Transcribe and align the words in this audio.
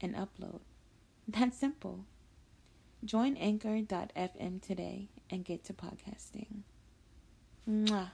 and 0.00 0.14
upload. 0.14 0.60
That's 1.28 1.56
simple. 1.58 2.04
Join 3.04 3.36
anchor.fm 3.36 4.62
today 4.62 5.08
and 5.30 5.44
get 5.44 5.64
to 5.64 5.72
podcasting. 5.72 6.62
Mwah. 7.68 8.10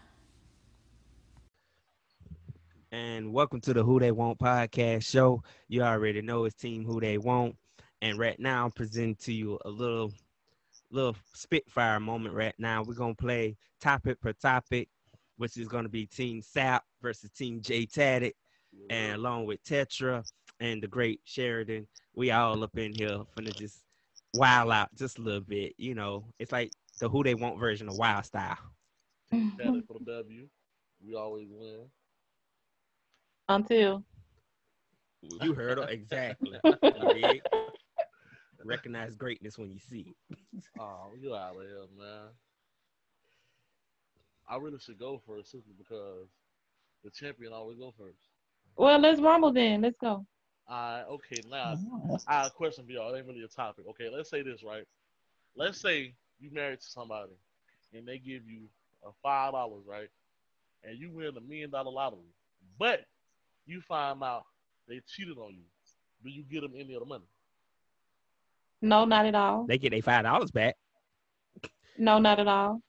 and 2.93 3.33
welcome 3.33 3.59
to 3.63 3.73
the 3.73 3.83
Who 3.83 3.99
They 3.99 4.13
Want 4.13 4.39
podcast 4.39 5.05
show. 5.05 5.43
You 5.69 5.83
already 5.83 6.21
know 6.21 6.45
it's 6.45 6.55
Team 6.57 6.85
Who 6.85 7.01
They 7.01 7.17
Want, 7.17 7.57
and 8.03 8.19
right 8.19 8.39
now 8.39 8.67
I'm 8.67 8.71
presenting 8.71 9.17
to 9.17 9.33
you 9.33 9.59
a 9.65 9.71
little, 9.71 10.13
little 10.91 11.17
spitfire 11.35 12.01
moment. 12.01 12.35
Right 12.35 12.55
now 12.59 12.83
we're 12.83 12.95
gonna 12.95 13.15
play 13.15 13.57
topic 13.81 14.21
per 14.21 14.33
topic, 14.35 14.89
which 15.39 15.57
is 15.57 15.69
gonna 15.69 15.89
be 15.89 16.07
Team 16.07 16.43
Sap 16.43 16.85
versus 17.01 17.31
Team 17.31 17.63
J 17.63 17.87
Taddick, 17.87 18.35
and 18.91 19.17
along 19.17 19.47
with 19.47 19.63
Tetra 19.65 20.23
and 20.63 20.81
the 20.81 20.87
great 20.87 21.21
Sheridan, 21.25 21.89
we 22.15 22.31
all 22.31 22.63
up 22.63 22.79
in 22.79 22.93
here 22.95 23.19
finna 23.37 23.55
just 23.59 23.81
wild 24.33 24.71
out 24.71 24.95
just 24.95 25.19
a 25.19 25.23
little 25.23 25.41
bit. 25.41 25.75
You 25.77 25.97
know, 25.97 26.25
it's 26.39 26.53
like 26.53 26.71
the 27.01 27.09
Who 27.09 27.25
They 27.25 27.35
Want 27.35 27.59
version 27.59 27.89
of 27.89 27.97
Wild 27.97 28.25
Style. 28.25 28.59
Tally 29.31 29.83
for 29.87 29.99
the 29.99 30.23
W. 30.23 30.49
We 31.05 31.17
always 31.17 31.49
win. 31.51 31.81
Until 33.49 34.05
You 35.41 35.53
heard 35.53 35.79
her 35.79 35.89
exactly. 35.89 36.57
Recognize 38.65 39.17
greatness 39.17 39.59
when 39.59 39.73
you 39.73 39.81
see 39.81 40.15
it. 40.31 40.39
Oh, 40.79 41.11
you 41.21 41.35
out 41.35 41.57
of 41.57 41.63
here, 41.63 41.87
man. 41.99 42.29
I 44.49 44.57
really 44.59 44.79
should 44.79 44.99
go 44.99 45.21
first 45.27 45.51
simply 45.51 45.73
because 45.77 46.29
the 47.03 47.11
champion 47.11 47.53
always 47.53 47.79
go 47.79 47.93
first. 47.99 48.21
well, 48.77 49.01
let's 49.01 49.21
rumble 49.21 49.53
then. 49.53 49.81
Let's 49.83 49.99
go. 49.99 50.25
Alright, 50.71 51.05
okay, 51.11 51.43
now 51.51 51.75
oh, 51.93 52.19
I 52.27 52.35
have 52.35 52.47
a 52.47 52.51
question 52.51 52.85
for 52.87 52.93
y'all. 52.93 53.13
It 53.15 53.19
ain't 53.19 53.27
really 53.27 53.43
a 53.43 53.49
topic. 53.49 53.85
Okay, 53.91 54.09
let's 54.15 54.31
say 54.31 54.43
this, 54.43 54.63
right? 54.63 54.85
Let's 55.57 55.81
say 55.81 56.15
you 56.41 56.51
married 56.53 56.81
to 56.81 56.87
somebody 56.87 57.33
and 57.95 58.07
they 58.07 58.19
give 58.19 58.47
you 58.47 58.69
a 59.07 59.11
five 59.23 59.53
dollars, 59.53 59.83
right? 59.87 60.09
And 60.85 60.99
you 60.99 61.11
win 61.11 61.37
a 61.37 61.41
million 61.41 61.71
dollar 61.71 61.91
lottery. 61.91 62.21
But 62.79 63.05
you 63.67 63.81
find 63.81 64.23
out 64.23 64.45
they 64.89 65.01
cheated 65.07 65.39
on 65.39 65.53
you. 65.53 65.65
Do 66.25 66.31
you 66.31 66.43
get 66.43 66.63
them 66.63 66.73
any 66.77 66.95
of 66.95 67.01
the 67.01 67.07
money? 67.07 67.25
No, 68.81 69.05
not 69.05 69.27
at 69.27 69.35
all. 69.35 69.67
They 69.67 69.79
get 69.79 69.91
their 69.91 70.03
five 70.03 70.25
dollars 70.25 70.51
back. 70.51 70.77
No, 71.99 72.19
not 72.19 72.41
at 72.41 72.49
all. 72.49 72.81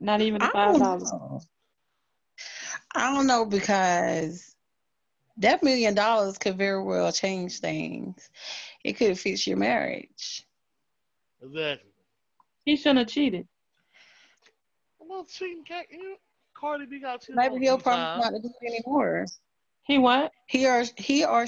Not 0.00 0.20
even 0.20 0.40
the 0.40 0.46
I 0.46 0.50
five 0.50 0.72
don't 0.72 0.80
dollars. 0.80 1.12
know. 1.12 1.40
I 2.94 3.14
don't 3.14 3.26
know 3.26 3.44
because 3.44 4.47
that 5.38 5.62
million 5.62 5.94
dollars 5.94 6.38
could 6.38 6.56
very 6.58 6.82
well 6.82 7.10
change 7.12 7.60
things. 7.60 8.28
It 8.84 8.94
could 8.94 9.18
fix 9.18 9.46
your 9.46 9.56
marriage. 9.56 10.46
Exactly. 11.42 11.90
He 12.64 12.76
shouldn't 12.76 12.98
have 12.98 13.08
cheated. 13.08 13.46
I'm 15.00 15.24
cheating, 15.26 15.64
cat. 15.64 15.86
You, 15.90 16.16
Cardi 16.54 16.86
B 16.86 17.00
got 17.00 17.20
cheated 17.20 17.36
Maybe 17.36 17.58
he'll 17.60 17.78
two 17.78 17.82
promise 17.84 18.10
not 18.16 18.30
to 18.30 18.40
do 18.40 18.50
it 18.60 18.82
anymore. 18.84 19.26
He 19.84 19.98
what? 19.98 20.32
He 20.46 20.66
or 20.66 20.84
he 20.96 21.24
or 21.24 21.46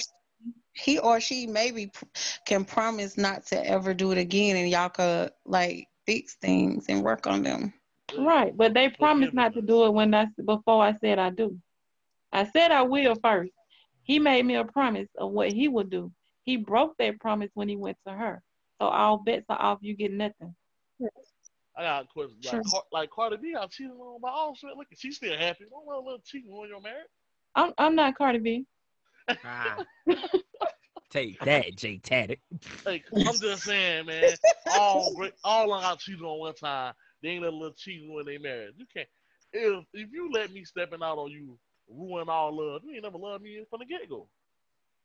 he 0.72 0.98
or 0.98 1.20
she 1.20 1.46
maybe 1.46 1.88
p- 1.88 2.06
can 2.46 2.64
promise 2.64 3.18
not 3.18 3.44
to 3.46 3.66
ever 3.66 3.92
do 3.92 4.12
it 4.12 4.18
again, 4.18 4.56
and 4.56 4.70
y'all 4.70 4.88
could 4.88 5.30
like 5.44 5.88
fix 6.06 6.34
things 6.36 6.86
and 6.88 7.02
work 7.02 7.26
on 7.26 7.42
them. 7.42 7.74
Right, 8.16 8.56
but 8.56 8.72
they 8.72 8.88
promised 8.88 9.34
not 9.34 9.52
to 9.54 9.62
do 9.62 9.84
it 9.84 9.92
when 9.92 10.14
I 10.14 10.26
before 10.44 10.82
I 10.82 10.96
said 11.00 11.18
I 11.18 11.30
do. 11.30 11.56
I 12.32 12.44
said 12.44 12.70
I 12.70 12.82
will 12.82 13.16
first. 13.22 13.52
He 14.02 14.18
made 14.18 14.44
me 14.44 14.56
a 14.56 14.64
promise 14.64 15.08
of 15.18 15.30
what 15.30 15.52
he 15.52 15.68
would 15.68 15.90
do. 15.90 16.12
He 16.44 16.56
broke 16.56 16.96
that 16.98 17.20
promise 17.20 17.50
when 17.54 17.68
he 17.68 17.76
went 17.76 17.98
to 18.06 18.12
her. 18.12 18.42
So 18.80 18.88
all 18.88 19.18
bets 19.18 19.44
are 19.48 19.60
off. 19.60 19.78
You 19.82 19.94
get 19.94 20.12
nothing. 20.12 20.54
I 21.76 21.82
got 21.82 22.04
a 22.04 22.08
question. 22.08 22.36
Like, 22.42 22.52
Sure. 22.52 22.62
Car- 22.70 22.84
like 22.92 23.10
Cardi 23.10 23.36
B 23.36 23.52
got 23.52 23.70
cheated 23.70 23.92
on 23.92 24.20
by 24.20 24.30
all 24.30 24.54
shit. 24.54 24.76
Look, 24.76 24.88
she's 24.96 25.16
still 25.16 25.36
happy. 25.36 25.64
Don't 25.70 25.86
let 25.86 25.98
a 25.98 26.00
little 26.00 26.20
cheating 26.24 26.50
on 26.50 26.68
your 26.68 26.80
marriage. 26.80 27.06
I'm 27.54 27.72
I'm 27.78 27.94
not 27.94 28.16
Cardi 28.16 28.38
B. 28.38 28.66
Ah. 29.44 29.76
Take 31.10 31.40
that, 31.40 31.76
J 31.76 31.98
Taddick. 31.98 32.40
Like, 32.84 33.04
I'm 33.26 33.38
just 33.38 33.64
saying, 33.64 34.06
man. 34.06 34.34
All 34.72 35.12
great, 35.14 35.32
all 35.44 35.72
of 35.72 35.80
them 35.80 35.90
got 35.90 35.98
cheated 35.98 36.22
on 36.22 36.38
one 36.38 36.54
time. 36.54 36.94
They 37.22 37.30
ain't 37.30 37.42
let 37.42 37.52
a 37.52 37.56
little 37.56 37.74
cheating 37.74 38.12
when 38.12 38.26
they 38.26 38.38
married. 38.38 38.74
You 38.76 38.86
can't. 38.92 39.08
If 39.52 39.84
if 39.92 40.12
you 40.12 40.30
let 40.32 40.52
me 40.52 40.64
stepping 40.64 41.02
out 41.02 41.18
on 41.18 41.30
you, 41.30 41.58
ruin 41.90 42.28
all 42.28 42.56
love. 42.56 42.82
You 42.84 42.94
ain't 42.94 43.02
never 43.02 43.18
loved 43.18 43.42
me 43.42 43.64
from 43.68 43.80
the 43.80 43.86
get 43.86 44.08
go. 44.08 44.26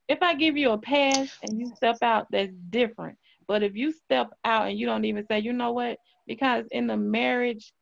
If 0.07 0.21
I 0.21 0.35
give 0.35 0.55
you 0.55 0.71
a 0.71 0.77
pass 0.77 1.29
and 1.43 1.59
you 1.59 1.71
step 1.75 1.97
out, 2.01 2.27
that's 2.31 2.53
different. 2.69 3.17
But 3.47 3.63
if 3.63 3.75
you 3.75 3.91
step 3.91 4.29
out 4.43 4.67
and 4.67 4.77
you 4.77 4.85
don't 4.85 5.05
even 5.05 5.25
say, 5.25 5.39
you 5.39 5.53
know 5.53 5.71
what? 5.71 5.97
Because 6.27 6.65
in 6.71 6.87
the 6.87 6.97
marriage, 6.97 7.73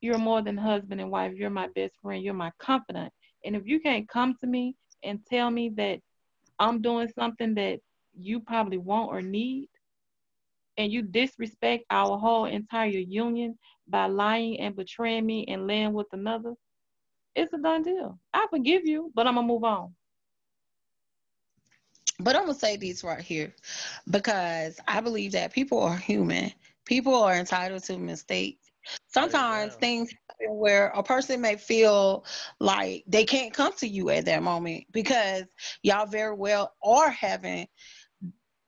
you're 0.00 0.18
more 0.18 0.42
than 0.42 0.56
husband 0.56 1.00
and 1.00 1.10
wife. 1.10 1.32
You're 1.34 1.50
my 1.50 1.68
best 1.74 1.94
friend. 2.02 2.22
You're 2.22 2.34
my 2.34 2.52
confidant. 2.58 3.12
And 3.44 3.56
if 3.56 3.66
you 3.66 3.80
can't 3.80 4.08
come 4.08 4.34
to 4.40 4.46
me 4.46 4.74
and 5.02 5.20
tell 5.26 5.50
me 5.50 5.70
that 5.76 6.00
I'm 6.58 6.80
doing 6.80 7.08
something 7.08 7.54
that 7.54 7.80
you 8.18 8.40
probably 8.40 8.78
want 8.78 9.10
or 9.10 9.22
need, 9.22 9.68
and 10.78 10.92
you 10.92 11.02
disrespect 11.02 11.84
our 11.90 12.16
whole 12.16 12.44
entire 12.46 12.88
union 12.88 13.58
by 13.88 14.06
lying 14.06 14.60
and 14.60 14.76
betraying 14.76 15.26
me 15.26 15.44
and 15.48 15.66
laying 15.66 15.92
with 15.92 16.06
another, 16.12 16.54
it's 17.38 17.52
a 17.52 17.58
done 17.58 17.82
deal. 17.82 18.18
I 18.34 18.46
forgive 18.50 18.84
you, 18.84 19.12
but 19.14 19.26
I'm 19.26 19.36
gonna 19.36 19.46
move 19.46 19.64
on. 19.64 19.94
But 22.20 22.34
I'm 22.34 22.42
gonna 22.42 22.54
say 22.54 22.76
this 22.76 23.04
right 23.04 23.20
here 23.20 23.54
because 24.10 24.80
I 24.88 25.00
believe 25.00 25.32
that 25.32 25.52
people 25.52 25.80
are 25.80 25.96
human. 25.96 26.52
People 26.84 27.14
are 27.14 27.34
entitled 27.34 27.84
to 27.84 27.96
mistakes. 27.96 28.66
Sometimes 29.06 29.74
Amen. 29.74 29.80
things 29.80 30.10
happen 30.10 30.58
where 30.58 30.88
a 30.88 31.02
person 31.02 31.40
may 31.40 31.56
feel 31.56 32.24
like 32.58 33.04
they 33.06 33.24
can't 33.24 33.54
come 33.54 33.72
to 33.74 33.86
you 33.86 34.10
at 34.10 34.24
that 34.24 34.42
moment 34.42 34.84
because 34.92 35.44
y'all 35.82 36.06
very 36.06 36.34
well 36.34 36.72
are 36.82 37.10
having, 37.10 37.68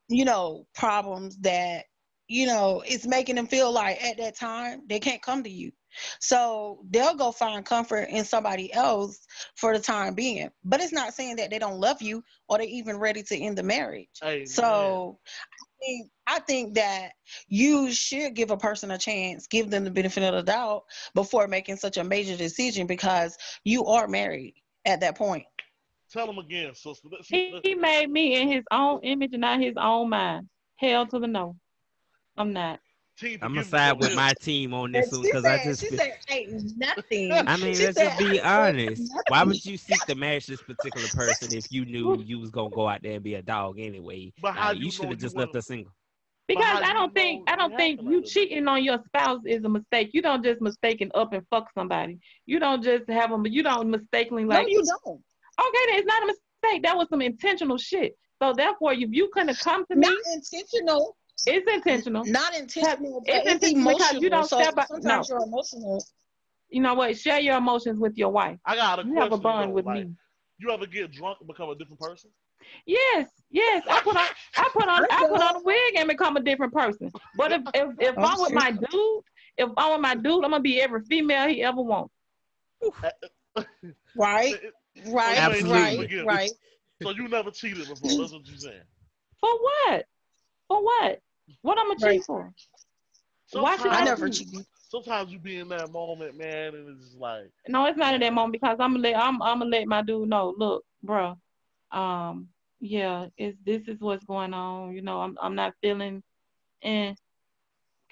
you 0.09 0.25
know, 0.25 0.67
problems 0.75 1.39
that, 1.39 1.87
you 2.29 2.47
know, 2.47 2.85
it's 2.87 3.07
making 3.07 3.37
them 3.37 3.47
feel 3.47 3.73
like 3.73 4.03
at 4.05 4.19
that 4.19 4.37
time 4.37 4.83
they 4.87 5.01
can't 5.01 5.23
come 5.23 5.43
to 5.43 5.51
you. 5.51 5.73
So 6.21 6.81
they'll 6.91 7.15
go 7.15 7.33
find 7.33 7.65
comfort 7.65 8.09
in 8.11 8.25
somebody 8.25 8.73
else 8.73 9.27
for 9.57 9.77
the 9.77 9.83
time 9.83 10.15
being. 10.15 10.51
But 10.65 10.81
it's 10.81 10.93
not 10.93 11.15
saying 11.15 11.37
that 11.37 11.51
they 11.51 11.59
don't 11.59 11.81
love 11.81 12.03
you 12.03 12.23
or 12.49 12.59
they're 12.59 12.67
even 12.67 12.99
ready 12.99 13.23
to 13.25 13.37
end 13.37 13.59
the 13.59 13.63
marriage. 13.63 14.09
Hey, 14.23 14.45
So 14.45 15.19
I 15.53 15.65
think, 15.81 16.11
I 16.27 16.39
think 16.41 16.75
that 16.75 17.13
you 17.49 17.93
should 17.93 18.35
give 18.35 18.51
a 18.51 18.57
person 18.57 18.91
a 18.91 18.99
chance, 18.99 19.47
give 19.47 19.71
them 19.71 19.85
the 19.85 19.91
benefit 19.91 20.23
of 20.23 20.35
the 20.35 20.43
doubt 20.43 20.85
before 21.15 21.49
making 21.49 21.77
such 21.77 21.97
a 21.97 22.05
major 22.05 22.37
decision 22.37 22.87
because 22.87 23.37
you 23.65 23.87
are 23.87 24.09
married 24.09 24.55
at 24.85 25.01
that 25.01 25.17
point. 25.17 25.45
tell 26.13 26.29
him 26.29 26.39
again, 26.39 26.75
sister. 26.75 27.09
He, 27.27 27.55
he 27.63 27.75
made 27.75 28.11
me 28.11 28.41
in 28.41 28.49
his 28.49 28.65
own 28.71 29.01
image 29.03 29.33
and 29.33 29.43
not 29.43 29.61
his 29.61 29.75
own 29.77 30.11
mind. 30.11 30.49
Hell 30.77 31.07
to 31.07 31.19
the 31.19 31.27
no. 31.27 31.57
I'm 32.37 32.53
not. 32.53 32.81
Team 33.21 33.39
I'm 33.43 33.55
gonna 33.55 33.65
side 33.65 33.99
with 34.01 34.15
my 34.17 34.33
team 34.41 34.73
on 34.75 34.93
this 34.93 35.13
one 35.13 35.23
because 35.23 35.45
I 35.45 35.63
just. 35.63 35.81
she 35.83 35.97
said 35.97 36.19
ain't 36.29 36.77
nothing. 36.79 37.33
I 37.33 37.57
mean, 37.57 37.75
She 37.75 37.85
let's 37.87 37.97
said, 37.99 38.09
just 38.09 38.19
be 38.19 38.41
"I 38.41 38.69
ain't 38.71 38.79
honest. 38.91 39.13
Why 39.29 39.45
would 39.45 39.65
you 39.65 39.77
seek 39.77 40.01
to 40.07 40.15
marry 40.15 40.39
this 40.41 40.63
particular 40.63 41.09
person 41.09 41.57
if 41.57 41.71
you 41.71 41.85
knew 41.85 42.23
you 42.23 42.39
was 42.39 42.51
gonna 42.51 42.71
go 42.71 42.89
out 42.89 43.03
there 43.03 43.13
and 43.13 43.23
be 43.23 43.35
a 43.35 43.43
dog 43.43 43.79
anyway? 43.79 44.33
But 44.41 44.55
how 44.55 44.69
Like, 44.69 44.79
you 44.79 44.85
you 44.87 44.91
should 44.91 45.09
have 45.11 45.19
just 45.19 45.37
left 45.37 45.49
wanna- 45.49 45.59
her 45.59 45.63
single. 45.63 45.93
Because 46.49 46.83
I 46.83 46.93
don't 46.93 47.15
think 47.15 47.49
I 47.49 47.55
don't 47.55 47.77
think 47.77 48.01
you 48.03 48.23
cheating 48.23 48.67
on 48.67 48.83
your 48.83 48.99
spouse 49.07 49.41
is 49.47 49.63
a 49.63 49.69
mistake. 49.69 50.11
You 50.13 50.21
don't 50.21 50.45
just 50.45 50.61
mistaken 50.61 51.09
up 51.15 51.33
and 51.33 51.47
fuck 51.49 51.69
somebody. 51.77 52.19
You 52.47 52.59
don't 52.59 52.83
just 52.83 53.09
have 53.09 53.31
them. 53.31 53.47
You 53.47 53.63
don't 53.63 53.89
mistakenly 53.89 54.45
like. 54.45 54.59
No, 54.59 54.63
like. 54.65 54.73
you 54.73 54.83
don't. 54.85 55.21
Okay, 55.61 55.79
then 55.91 55.99
it's 55.99 56.07
not 56.07 56.23
a 56.25 56.27
mistake. 56.27 56.83
That 56.83 56.97
was 56.97 57.09
some 57.09 57.23
intentional 57.23 57.79
shit. 57.79 58.17
So 58.43 58.53
therefore, 58.53 58.95
if 58.95 59.11
you 59.13 59.29
couldn't 59.33 59.51
have 59.51 59.61
come 59.61 59.85
to 59.87 59.95
me, 59.95 60.09
Not 60.09 60.17
intentional. 60.35 61.17
It's 61.47 61.73
intentional. 61.73 62.25
Not 62.25 62.55
intentional, 62.57 63.23
It's 63.27 63.45
it's, 63.47 63.55
intentional 63.55 63.93
because 63.93 64.23
you 64.23 64.31
don't 64.31 64.49
so 64.49 64.61
step 64.61 64.79
out- 64.79 64.89
sometimes 64.89 65.29
no. 65.29 65.37
you're 65.37 65.45
emotional. 65.47 66.05
You 66.69 66.83
know 66.83 66.95
what? 66.95 67.17
Share 67.19 67.41
your 67.41 67.57
emotions 67.59 67.99
with 67.99 68.17
your 68.17 68.31
wife. 68.31 68.59
I 68.65 68.77
got 68.77 68.99
a 69.01 69.03
You 69.03 69.13
question. 69.13 69.23
have 69.23 69.33
a 69.33 69.43
bond 69.43 69.71
though. 69.71 69.75
with 69.75 69.87
like, 69.87 70.07
me. 70.07 70.15
You 70.59 70.71
ever 70.71 70.87
get 70.87 71.11
drunk 71.13 71.39
and 71.41 71.49
become 71.49 71.71
a 71.71 71.75
different 71.75 72.01
person? 72.01 72.31
Yes, 72.87 73.29
yes. 73.51 73.83
I 73.91 74.01
put 74.03 74.17
on 74.17 74.27
I 74.57 74.69
put 74.73 74.87
on 74.87 75.07
I 75.11 75.27
put 75.29 75.41
on 75.41 75.57
a 75.57 75.63
wig 75.65 75.95
and 75.97 76.09
become 76.09 76.37
a 76.37 76.41
different 76.41 76.73
person. 76.73 77.11
But 77.37 77.53
if 77.53 77.63
if, 77.75 77.89
if 77.99 78.15
Oh, 78.19 78.23
I'm 78.23 78.41
with 78.41 78.53
my 78.53 78.71
dude, 78.71 79.23
if 79.57 79.71
I'm 79.77 79.93
with 79.93 80.01
my 80.01 80.15
dude, 80.15 80.45
I'm 80.45 80.51
gonna 80.51 80.61
be 80.61 80.81
every 80.81 81.03
female 81.05 81.49
he 81.49 81.63
ever 81.63 81.81
wants. 81.81 82.13
Right, 84.17 84.55
right, 85.07 85.39
Absolutely. 85.39 86.17
right, 86.19 86.27
right. 86.27 86.51
So 87.03 87.11
you 87.11 87.29
never 87.29 87.51
cheated 87.51 87.89
before. 87.89 88.11
That's 88.11 88.33
what 88.33 88.47
you're 88.47 88.57
saying. 88.59 88.83
For 89.41 89.51
what? 89.51 90.05
For 90.69 90.83
what? 90.83 91.21
What 91.63 91.79
I'm 91.79 91.89
gonna 91.89 92.01
Right. 92.01 92.15
cheat 92.15 92.25
for? 92.25 92.53
Why 93.53 93.77
should 93.77 93.93
I 93.93 94.01
I 94.01 94.05
never 94.05 94.29
cheat? 94.29 94.49
Sometimes 94.89 95.31
you 95.33 95.39
be 95.39 95.59
in 95.59 95.69
that 95.69 95.91
moment, 95.91 96.37
man, 96.37 96.75
and 96.75 96.89
it's 96.89 97.05
just 97.05 97.19
like, 97.19 97.51
No, 97.69 97.87
it's 97.87 97.99
not 97.99 98.15
in 98.15 98.21
that 98.21 98.33
moment 98.33 98.53
because 98.53 98.77
I'm 98.81 98.93
gonna 98.95 99.01
let 99.09 99.17
I'm 99.17 99.41
I'm 99.43 99.59
gonna 99.59 99.71
let 99.71 99.87
my 99.87 100.03
dude 100.03 100.29
know. 100.29 100.55
Look, 100.57 100.85
bro, 101.03 101.37
um, 101.93 102.49
yeah, 102.81 103.27
it's 103.37 103.57
this 103.65 103.83
is 103.89 104.01
what's 104.01 104.25
going 104.25 104.55
on. 104.55 104.93
You 104.95 105.03
know, 105.03 105.21
I'm 105.21 105.37
I'm 105.41 105.55
not 105.55 105.75
feeling, 105.81 106.23
and 106.83 107.17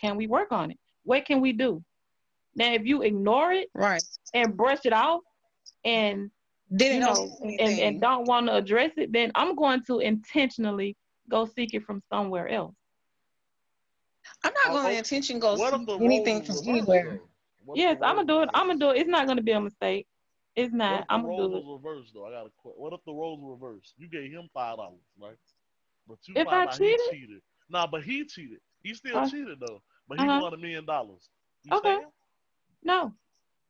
can 0.00 0.16
we 0.16 0.26
work 0.26 0.52
on 0.52 0.70
it? 0.70 0.78
What 1.04 1.24
can 1.24 1.40
we 1.40 1.52
do? 1.52 1.82
Now, 2.54 2.72
if 2.72 2.84
you 2.84 3.02
ignore 3.02 3.52
it 3.52 3.68
Right. 3.74 4.02
and 4.34 4.56
brush 4.56 4.84
it 4.84 4.92
off, 4.92 5.22
and 5.84 6.30
Didn't 6.74 6.98
you 6.98 7.00
know 7.00 7.14
know, 7.14 7.36
and, 7.58 7.78
and 7.80 8.00
don't 8.00 8.26
want 8.26 8.46
to 8.46 8.54
address 8.56 8.92
it, 8.96 9.12
then 9.12 9.32
I'm 9.34 9.54
going 9.54 9.82
to 9.86 9.98
intentionally 10.00 10.96
go 11.28 11.46
seek 11.46 11.74
it 11.74 11.84
from 11.84 12.02
somewhere 12.12 12.48
else. 12.48 12.74
I'm 14.44 14.52
not 14.52 14.72
going 14.72 14.92
to 14.92 14.98
intention 14.98 15.38
go 15.38 15.54
what 15.54 15.74
if 15.74 15.80
seek 15.80 15.86
the 15.86 16.00
anything 16.00 16.42
from 16.42 16.60
anywhere. 16.66 17.04
though? 17.04 17.28
What 17.64 17.78
if 17.78 17.80
Yes, 17.80 17.98
I'm 18.02 18.16
gonna 18.16 18.26
do 18.26 18.42
it. 18.42 18.50
I'm 18.54 18.66
gonna 18.68 18.78
do 18.78 18.90
it. 18.90 18.98
It's 18.98 19.08
not 19.08 19.26
gonna 19.26 19.42
be 19.42 19.52
a 19.52 19.60
mistake. 19.60 20.06
It's 20.56 20.72
not. 20.72 21.04
I'm 21.08 21.22
gonna 21.22 21.34
do 21.36 21.56
it. 21.56 21.64
was 21.64 21.80
reversed 21.82 22.14
though? 22.14 22.26
I 22.26 22.30
got 22.30 22.46
a 22.46 22.50
question. 22.50 22.80
What 22.80 22.92
if 22.92 23.04
the 23.04 23.12
roles 23.12 23.40
were 23.40 23.52
reversed? 23.52 23.94
You 23.98 24.08
gave 24.08 24.30
him 24.30 24.48
five 24.54 24.76
dollars, 24.76 25.00
right? 25.20 25.36
But 26.08 26.18
you 26.26 26.36
If 26.36 26.46
found 26.46 26.52
I 26.52 26.66
out 26.68 26.78
cheated? 26.78 27.00
he 27.10 27.10
cheated. 27.10 27.42
Nah, 27.68 27.86
but 27.86 28.02
he 28.02 28.24
cheated. 28.24 28.60
He 28.82 28.94
still 28.94 29.20
Uh, 29.20 29.24
cheated 29.24 29.60
though. 29.60 29.82
But 30.08 30.18
he 30.18 30.28
uh-huh. 30.28 30.40
won 30.40 30.54
a 30.54 30.56
million 30.56 30.84
dollars. 30.86 31.28
You 31.64 31.72
Okay. 31.72 31.98
staying? 31.98 32.10
No, 32.82 33.14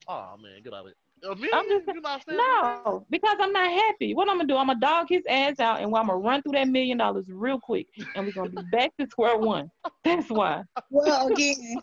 Oh 0.07 0.37
man, 0.41 0.63
get 0.63 0.73
out 0.75 0.87
of 0.87 0.87
it. 0.89 0.97
A? 1.25 1.31
I'm 1.31 1.69
just 1.69 1.87
you 1.87 2.01
not 2.01 2.23
staying? 2.23 2.39
for 2.39 2.43
a 2.43 2.65
million? 2.65 2.83
no, 2.85 3.07
because 3.11 3.37
I'm 3.41 3.53
not 3.53 3.71
happy. 3.71 4.15
What 4.15 4.29
I'm 4.29 4.37
gonna 4.37 4.49
do? 4.49 4.57
I'm 4.57 4.67
gonna 4.69 4.81
dog 4.81 5.07
his 5.09 5.23
ass 5.29 5.61
out, 5.61 5.81
and 5.81 5.87
I'm 5.87 6.07
gonna 6.07 6.17
run 6.17 6.43
through 6.43 6.53
that 6.53 6.69
million 6.69 6.99
dollars 6.99 7.27
real 7.29 7.61
quick, 7.61 7.87
and 8.15 8.27
we're 8.27 8.33
gonna 8.33 8.51
be 8.51 8.63
back 8.73 8.93
to 8.99 9.07
square 9.11 9.39
one. 9.39 9.71
That's 10.05 10.29
why. 10.31 10.63
Well, 10.91 11.29
again, 11.29 11.83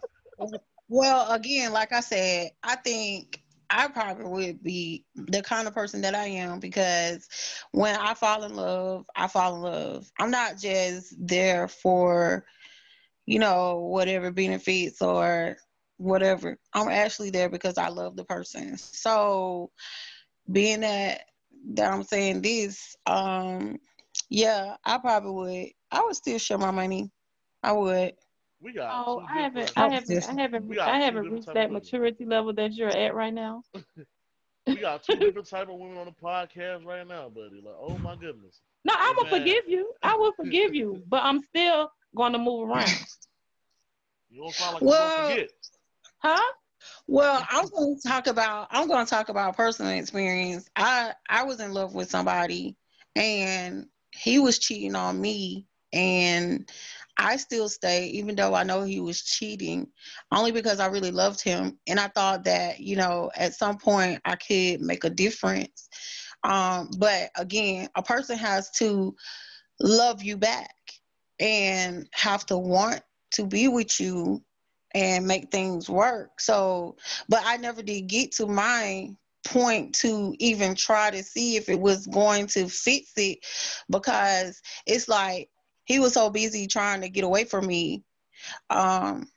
well, 0.87 1.31
again, 1.31 1.71
like 1.73 1.91
I 1.91 2.01
said, 2.01 2.51
I 2.63 2.75
think 2.75 3.41
I 3.69 3.87
probably 3.87 4.25
would 4.25 4.63
be 4.63 5.05
the 5.15 5.41
kind 5.41 5.67
of 5.67 5.73
person 5.73 6.01
that 6.01 6.15
I 6.15 6.25
am 6.25 6.59
because 6.59 7.27
when 7.71 7.95
I 7.95 8.13
fall 8.13 8.43
in 8.43 8.55
love, 8.55 9.05
I 9.15 9.27
fall 9.27 9.55
in 9.55 9.61
love. 9.61 10.11
I'm 10.19 10.31
not 10.31 10.57
just 10.57 11.15
there 11.19 11.67
for, 11.67 12.45
you 13.25 13.39
know, 13.39 13.79
whatever 13.79 14.31
benefits 14.31 15.01
or 15.01 15.57
whatever. 15.97 16.57
I'm 16.73 16.89
actually 16.89 17.29
there 17.29 17.49
because 17.49 17.77
I 17.77 17.89
love 17.89 18.15
the 18.15 18.25
person. 18.25 18.77
So, 18.77 19.71
being 20.51 20.81
that 20.81 21.21
that 21.73 21.91
I'm 21.91 22.03
saying 22.03 22.41
this, 22.41 22.95
um, 23.05 23.77
yeah, 24.29 24.75
I 24.85 24.97
probably 24.97 25.31
would. 25.31 25.69
I 25.91 26.03
would 26.03 26.15
still 26.15 26.37
share 26.37 26.57
my 26.57 26.71
money. 26.71 27.11
I 27.63 27.71
would. 27.71 28.13
We 28.61 28.73
got. 28.73 29.05
oh, 29.07 29.23
I 29.27 29.41
haven't, 29.41 29.71
I 29.75 29.89
haven't, 29.89 30.09
yes. 30.09 30.27
I 30.27 30.33
haven't, 30.33 30.67
We 30.67 30.75
got 30.75 30.89
I 30.89 30.99
haven't 30.99 31.29
reached 31.29 31.53
that 31.53 31.71
maturity 31.71 32.25
level 32.25 32.53
that 32.53 32.73
you're 32.73 32.89
at 32.89 33.13
right 33.13 33.33
now. 33.33 33.63
We 34.67 34.77
got 34.77 35.03
two 35.03 35.15
different 35.17 35.47
type 35.47 35.69
of 35.69 35.75
women 35.75 35.97
on 35.97 36.05
the 36.07 36.11
podcast 36.11 36.85
right 36.85 37.07
now, 37.07 37.29
buddy. 37.29 37.61
Like, 37.63 37.75
oh 37.79 37.99
my 37.99 38.15
goodness. 38.15 38.61
No, 38.83 38.93
I'm 38.97 39.15
gonna 39.15 39.29
forgive 39.29 39.67
you. 39.67 39.93
I 40.01 40.15
will 40.15 40.31
forgive 40.31 40.73
you, 40.73 41.03
but 41.07 41.21
I'm 41.23 41.43
still 41.43 41.91
gonna 42.15 42.39
move 42.39 42.69
around. 42.69 42.89
You 44.31 44.41
don't 44.41 44.53
sound 44.53 44.73
like 44.73 44.81
you 44.81 44.87
Well- 44.87 45.27
don't 45.27 45.37
forget. 45.37 45.49
Huh? 46.25 46.53
Well, 47.05 47.45
I'm 47.51 47.67
going 47.67 47.99
to 48.01 48.07
talk 48.07 48.25
about 48.25 48.67
I'm 48.71 48.87
going 48.87 49.05
to 49.05 49.09
talk 49.09 49.29
about 49.29 49.55
personal 49.55 49.91
experience. 49.91 50.67
I 50.75 51.13
I 51.29 51.43
was 51.43 51.59
in 51.59 51.71
love 51.71 51.93
with 51.93 52.09
somebody 52.09 52.75
and 53.15 53.85
he 54.11 54.39
was 54.39 54.57
cheating 54.57 54.95
on 54.95 55.21
me 55.21 55.67
and 55.93 56.67
I 57.15 57.37
still 57.37 57.69
stayed 57.69 58.13
even 58.13 58.35
though 58.35 58.55
I 58.55 58.63
know 58.63 58.81
he 58.81 58.99
was 58.99 59.21
cheating 59.21 59.87
only 60.31 60.51
because 60.51 60.79
I 60.79 60.87
really 60.87 61.11
loved 61.11 61.43
him 61.43 61.77
and 61.85 61.99
I 61.99 62.07
thought 62.07 62.45
that, 62.45 62.79
you 62.79 62.95
know, 62.95 63.29
at 63.35 63.53
some 63.53 63.77
point 63.77 64.19
I 64.25 64.35
could 64.35 64.81
make 64.81 65.03
a 65.03 65.11
difference. 65.11 65.89
Um 66.43 66.89
but 66.97 67.29
again, 67.37 67.89
a 67.93 68.01
person 68.01 68.35
has 68.39 68.71
to 68.79 69.15
love 69.79 70.23
you 70.23 70.37
back 70.37 70.73
and 71.39 72.09
have 72.13 72.47
to 72.47 72.57
want 72.57 73.01
to 73.33 73.45
be 73.45 73.67
with 73.67 73.99
you 73.99 74.41
and 74.95 75.27
make 75.27 75.51
things 75.51 75.89
work. 75.89 76.39
So, 76.39 76.95
but 77.27 77.41
I 77.45 77.57
never 77.57 77.83
did 77.83 78.07
get 78.07 78.31
to 78.33 78.47
my 78.47 79.09
point 79.45 79.93
to 79.93 80.33
even 80.39 80.73
try 80.73 81.11
to 81.11 81.21
see 81.21 81.57
if 81.57 81.69
it 81.69 81.79
was 81.79 82.07
going 82.07 82.47
to 82.47 82.67
fix 82.67 83.11
it 83.17 83.39
because 83.89 84.59
it's 84.87 85.07
like 85.07 85.49
he 85.83 85.99
was 85.99 86.13
so 86.13 86.31
busy 86.31 86.65
trying 86.65 87.01
to 87.01 87.09
get 87.09 87.25
away 87.25 87.43
from 87.43 87.67
me 87.67 88.03
um 88.71 89.27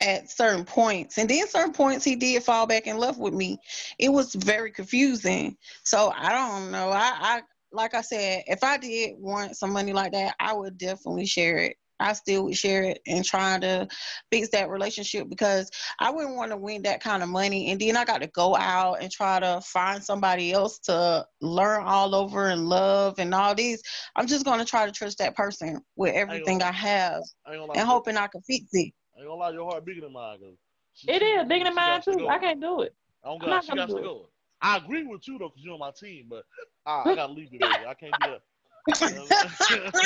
at 0.00 0.30
certain 0.30 0.64
points. 0.64 1.18
And 1.18 1.28
then 1.28 1.46
certain 1.46 1.72
points 1.72 2.04
he 2.04 2.16
did 2.16 2.42
fall 2.42 2.66
back 2.66 2.86
in 2.86 2.96
love 2.96 3.18
with 3.18 3.34
me. 3.34 3.58
It 3.98 4.08
was 4.08 4.34
very 4.34 4.70
confusing. 4.70 5.56
So 5.84 6.12
i 6.16 6.30
don't 6.30 6.70
know. 6.70 6.90
I 6.90 7.12
i 7.20 7.42
like 7.72 7.94
i 7.94 8.02
said 8.02 8.42
if 8.46 8.62
i 8.62 8.76
did 8.76 9.14
want 9.18 9.56
some 9.56 9.72
money 9.72 9.94
like 9.94 10.12
that 10.12 10.34
i 10.38 10.52
would 10.52 10.76
definitely 10.76 11.24
share 11.24 11.56
it 11.56 11.76
i 12.00 12.12
still 12.12 12.44
would 12.44 12.56
share 12.56 12.82
it 12.82 13.00
and 13.06 13.24
try 13.24 13.58
to 13.58 13.86
fix 14.30 14.48
that 14.50 14.68
relationship 14.70 15.28
because 15.28 15.70
I 16.00 16.10
wouldn't 16.10 16.36
want 16.36 16.50
to 16.50 16.56
win 16.56 16.82
that 16.82 17.00
kind 17.02 17.22
of 17.22 17.28
money. 17.28 17.70
And 17.70 17.80
then 17.80 17.96
I 17.96 18.04
got 18.04 18.22
to 18.22 18.26
go 18.28 18.56
out 18.56 19.02
and 19.02 19.10
try 19.10 19.38
to 19.40 19.60
find 19.64 20.02
somebody 20.02 20.52
else 20.52 20.78
to 20.80 21.24
learn 21.40 21.84
all 21.84 22.14
over 22.14 22.48
and 22.48 22.68
love 22.68 23.18
and 23.18 23.34
all 23.34 23.54
these. 23.54 23.82
I'm 24.16 24.26
just 24.26 24.44
going 24.44 24.58
to 24.58 24.64
try 24.64 24.86
to 24.86 24.92
trust 24.92 25.18
that 25.18 25.36
person 25.36 25.80
with 25.96 26.14
everything 26.14 26.62
I 26.62 26.72
have 26.72 27.22
I 27.46 27.52
ain't 27.52 27.60
gonna 27.60 27.72
lie. 27.72 27.78
and 27.78 27.88
hoping 27.88 28.16
I 28.16 28.26
can 28.26 28.40
fix 28.42 28.64
it. 28.72 28.92
I 29.16 29.20
ain't 29.20 29.28
gonna 29.28 29.40
lie, 29.40 29.50
your 29.50 29.70
heart 29.70 29.84
bigger 29.84 30.00
than 30.00 30.12
mine. 30.12 30.38
'cause 30.38 30.56
she- 30.94 31.10
It 31.10 31.20
she- 31.20 31.24
is 31.26 31.44
bigger 31.48 31.64
than 31.64 31.74
mine 31.74 32.00
got 32.00 32.04
to 32.04 32.18
too. 32.18 32.28
I 32.28 32.38
can't 32.38 32.60
do 32.60 32.80
it. 32.82 32.94
I 33.22 33.28
don't 33.28 33.44
I'm 33.44 33.50
not 33.50 33.64
She 33.64 33.68
gonna 33.70 33.80
got 33.82 33.86
to 33.88 33.92
do 33.92 33.98
it. 33.98 34.02
go. 34.04 34.28
I 34.60 34.76
agree 34.78 35.04
with 35.04 35.26
you 35.28 35.38
though, 35.38 35.48
because 35.48 35.62
you're 35.64 35.74
on 35.74 35.80
my 35.80 35.90
team, 35.92 36.26
but 36.28 36.44
I, 36.86 37.10
I 37.10 37.14
gotta 37.14 37.32
leave 37.32 37.52
you, 37.52 37.58
baby. 37.58 37.84
I 37.86 37.94
can't 37.94 38.16
do 38.16 38.24
that. 38.24 38.42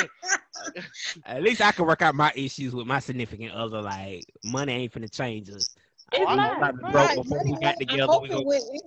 At 1.25 1.41
least 1.43 1.61
I 1.61 1.71
can 1.71 1.85
work 1.85 2.01
out 2.01 2.15
my 2.15 2.31
issues 2.35 2.73
with 2.73 2.87
my 2.87 2.99
significant 2.99 3.51
other. 3.51 3.81
Like 3.81 4.25
money 4.43 4.73
ain't 4.73 4.93
finna 4.93 5.11
change 5.11 5.49
us. 5.49 5.69
It's 6.13 6.29
I 6.29 6.35
know. 6.35 6.59
not. 6.59 6.75
Broke 6.79 6.93
Right, 6.93 7.15
before 7.15 7.43
we 7.43 7.57
got 7.59 7.77
together. 7.79 8.19
We 8.21 8.29
it 8.29 8.81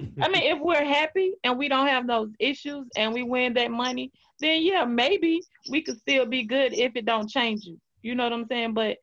I 0.20 0.28
mean, 0.28 0.42
if 0.42 0.58
we're 0.60 0.84
happy 0.84 1.34
and 1.44 1.56
we 1.56 1.68
don't 1.68 1.86
have 1.86 2.06
those 2.06 2.30
issues 2.40 2.86
and 2.96 3.12
we 3.14 3.22
win 3.22 3.54
that 3.54 3.70
money, 3.70 4.10
then 4.40 4.62
yeah, 4.62 4.84
maybe 4.84 5.40
we 5.68 5.82
could 5.82 5.98
still 5.98 6.26
be 6.26 6.44
good 6.44 6.72
if 6.74 6.92
it 6.96 7.06
don't 7.06 7.28
change 7.30 7.64
you. 7.64 7.78
You 8.02 8.14
know 8.14 8.24
what 8.24 8.32
I'm 8.32 8.46
saying? 8.50 8.74
But 8.74 8.96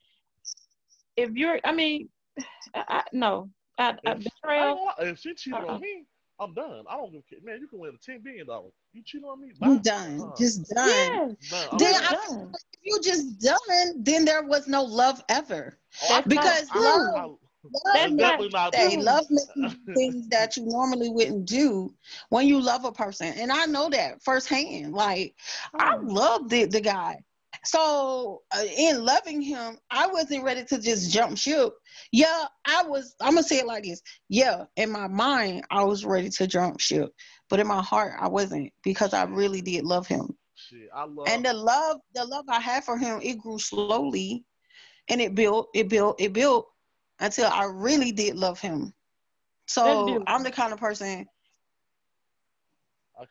if 1.16 1.32
you're, 1.32 1.60
I 1.64 1.72
mean, 1.72 2.10
I, 2.76 2.84
I, 2.90 3.04
no, 3.14 3.50
I, 3.78 3.90
I, 3.90 3.94
If- 3.94 4.04
I 4.06 4.14
betrayal. 4.44 4.92
gonna 4.98 5.12
if 5.12 5.20
she 5.20 5.34
cheated 5.34 5.62
Uh-uh. 5.62 5.74
on 5.76 5.82
me, 5.82 6.06
I'm 6.42 6.54
done. 6.56 6.86
I 6.90 6.96
don't 6.98 7.12
give 7.12 7.22
a 7.22 7.28
shit. 7.30 7.46
Man, 7.46 7.60
you 7.62 7.68
can 7.68 7.78
win 7.80 7.92
a 7.94 7.98
ten 8.04 8.20
billion 8.22 8.48
dollars. 8.48 8.72
You 8.94 9.04
cheat 9.06 9.24
on 9.24 9.40
me, 9.42 9.50
You 9.50 9.76
bye. 9.76 9.82
done, 9.84 10.22
Uh, 10.22 10.36
just 10.36 10.68
done. 10.74 10.88
Yes, 10.88 11.50
done. 11.52 11.68
I'm 11.72 11.78
Then 11.78 11.94
done. 11.94 12.04
I- 12.04 12.12
done. 12.28 12.54
If 12.74 12.80
you 12.84 13.00
just 13.04 13.40
done, 13.40 14.04
then 14.04 14.26
there 14.26 14.44
was 14.44 14.68
no 14.68 14.82
love 14.84 15.24
ever. 15.30 15.78
Oh, 16.10 16.22
Because 16.28 16.68
I- 16.72 16.80
I- 16.80 16.82
love- 16.82 17.16
I- 17.16 17.36
Love 17.64 18.18
That's 18.18 18.52
not- 18.52 18.72
They 18.74 18.96
true. 18.96 19.04
love 19.04 19.26
making 19.30 19.78
things 19.96 20.28
that 20.30 20.58
you 20.58 20.66
normally 20.66 21.10
wouldn't 21.10 21.46
do 21.46 21.94
when 22.30 22.48
you 22.48 22.60
love 22.60 22.86
a 22.86 22.92
person. 22.92 23.28
And 23.38 23.52
I 23.52 23.66
know 23.68 23.88
that 23.90 24.24
firsthand. 24.24 24.94
Like, 24.94 25.36
I 25.76 25.94
Oh. 25.96 26.00
love 26.04 26.50
the, 26.50 26.66
the 26.66 26.82
guy. 26.82 27.24
So, 27.64 28.42
uh, 28.56 28.64
in 28.76 29.06
loving 29.06 29.42
him, 29.42 29.78
I 29.92 30.08
wasn't 30.08 30.44
ready 30.44 30.64
to 30.66 30.80
just 30.80 31.12
jump 31.12 31.38
ship. 31.38 31.74
Yeah, 32.12 32.46
I 32.66 32.84
was, 32.84 33.16
I'm 33.22 33.34
going 33.34 33.44
to 33.44 33.48
say 33.48 33.60
it 33.60 33.68
like 33.68 33.84
this. 33.84 34.02
Yeah, 34.30 34.66
in 34.78 34.92
my 34.92 35.08
mind, 35.08 35.66
I 35.70 35.84
was 35.84 36.04
ready 36.04 36.30
to 36.30 36.48
jump 36.48 36.80
ship. 36.80 37.12
But 37.50 37.60
in 37.60 37.68
my 37.68 37.82
heart, 37.82 38.14
I 38.20 38.28
wasn't 38.30 38.72
because 38.84 39.14
I 39.14 39.24
really 39.24 39.62
did 39.62 39.84
love 39.84 40.08
him. 40.08 40.36
Shit, 40.56 40.90
I 40.94 41.04
love. 41.04 41.28
And 41.28 41.46
the 41.46 41.54
love, 41.54 41.98
the 42.16 42.26
love 42.26 42.46
I 42.50 42.60
had 42.60 42.84
for 42.84 42.98
him, 42.98 43.20
it 43.22 43.38
grew 43.38 43.60
slowly 43.60 44.44
and 45.10 45.22
it 45.22 45.36
built, 45.36 45.70
it 45.76 45.88
built, 45.88 46.20
it 46.20 46.34
built 46.34 46.68
until 47.20 47.48
I 47.48 47.66
really 47.66 48.12
did 48.12 48.36
love 48.38 48.60
him. 48.60 48.94
So. 49.68 50.24
I'm 50.26 50.44
the 50.44 50.52
kind 50.52 50.74
of 50.74 50.80
person, 50.80 51.28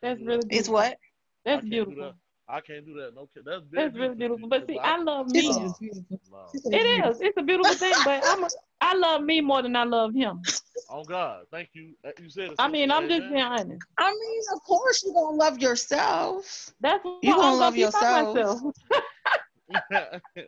That's 0.03 0.21
really 0.21 0.39
that. 0.39 0.55
it's 0.57 0.69
what? 0.69 0.97
That's 1.45 1.65
beautiful. 1.65 2.15
That. 2.51 2.57
I 2.57 2.61
can't 2.63 2.87
do 2.87 2.95
that. 3.01 3.15
No, 3.15 3.29
kid. 3.35 3.45
that's 3.47 3.65
That's 3.75 3.97
really 3.97 4.15
beautiful. 4.15 4.49
But 4.49 4.67
see, 4.67 4.81
I 4.85 4.99
love 5.03 5.27
me. 5.29 5.49
It's 5.49 5.59
No. 5.59 5.77
just 5.77 5.79
beautiful. 5.81 6.21
No. 6.31 6.59
It 6.71 7.09
is. 7.09 7.21
It's 7.21 7.37
a 7.39 7.43
beautiful 7.43 7.77
thing, 7.77 8.03
but 8.03 8.23
I'm 8.27 8.45
a, 8.45 8.51
I 8.81 8.95
love 8.97 9.23
me 9.23 9.41
more 9.41 9.63
than 9.63 9.77
I 9.77 9.85
love 9.85 10.15
him. 10.15 10.49
Oh 10.89 11.05
God, 11.05 11.47
thank 11.51 11.71
you. 11.75 11.95
Uh, 12.05 12.11
You 12.19 12.29
said. 12.31 12.53
I 12.59 12.69
mean, 12.69 12.91
I'm 12.91 13.09
just 13.09 13.29
being 13.29 13.43
honest. 13.43 13.87
I 13.99 14.11
mean, 14.13 14.43
of 14.55 14.63
course 14.63 15.03
you're 15.05 15.15
gonna 15.15 15.37
love 15.37 15.59
yourself. 15.61 16.73
That's 16.81 17.05
what 17.05 17.17
You 17.21 17.35
I'm 17.35 17.35
gonna 17.35 17.57
love 17.57 17.77
yourself. 17.77 18.09
myself. 18.09 18.61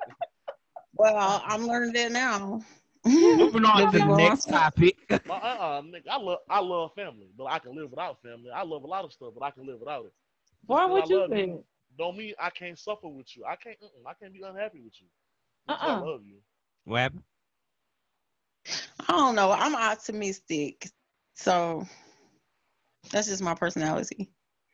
Well, 0.95 1.43
I'm 1.47 1.67
learning 1.67 1.93
that 1.95 2.13
now. 2.13 2.63
Moving 3.31 3.65
on 3.65 3.89
to 3.91 4.01
the 4.01 4.09
next 4.09 4.47
topic. 4.47 4.97
But, 5.27 5.43
uh-uh, 5.43 5.83
nigga, 5.83 6.09
I 6.11 6.17
love 6.19 6.39
I 6.49 6.61
love 6.61 6.95
family, 6.95 7.29
but 7.37 7.45
I 7.47 7.59
can 7.59 7.75
live 7.75 7.91
without 7.91 8.23
family. 8.23 8.51
I 8.51 8.63
love 8.63 8.85
a 8.85 8.87
lot 8.87 9.05
of 9.05 9.13
stuff, 9.13 9.33
but 9.37 9.45
I 9.45 9.51
can 9.51 9.67
live 9.67 9.81
without 9.81 10.07
it. 10.07 10.13
Why 10.67 10.87
Because 10.87 11.09
would 11.09 11.09
you 11.09 11.23
think? 11.23 11.53
you. 11.53 11.59
it? 11.59 11.65
Don't 11.99 12.17
mean 12.17 12.35
I 12.41 12.51
can't 12.51 12.79
suffer 12.79 13.09
with 13.09 13.37
you. 13.37 13.45
I 13.45 13.57
can't. 13.57 13.79
Mm-mm, 13.81 14.07
I 14.07 14.15
can't 14.15 14.33
be 14.33 14.43
unhappy 14.43 14.81
with 14.81 14.95
you. 15.01 15.07
Because 15.67 15.83
I 15.83 15.93
Uh-uh. 15.93 16.01
love 16.01 16.21
you. 16.25 16.37
What 16.85 17.01
happened? 17.01 17.23
I 19.09 19.13
don't 19.13 19.35
know. 19.35 19.51
I'm 19.53 19.75
optimistic, 19.75 20.89
so 21.35 21.87
that's 23.11 23.29
just 23.29 23.43
my 23.43 23.55
personality. 23.55 24.31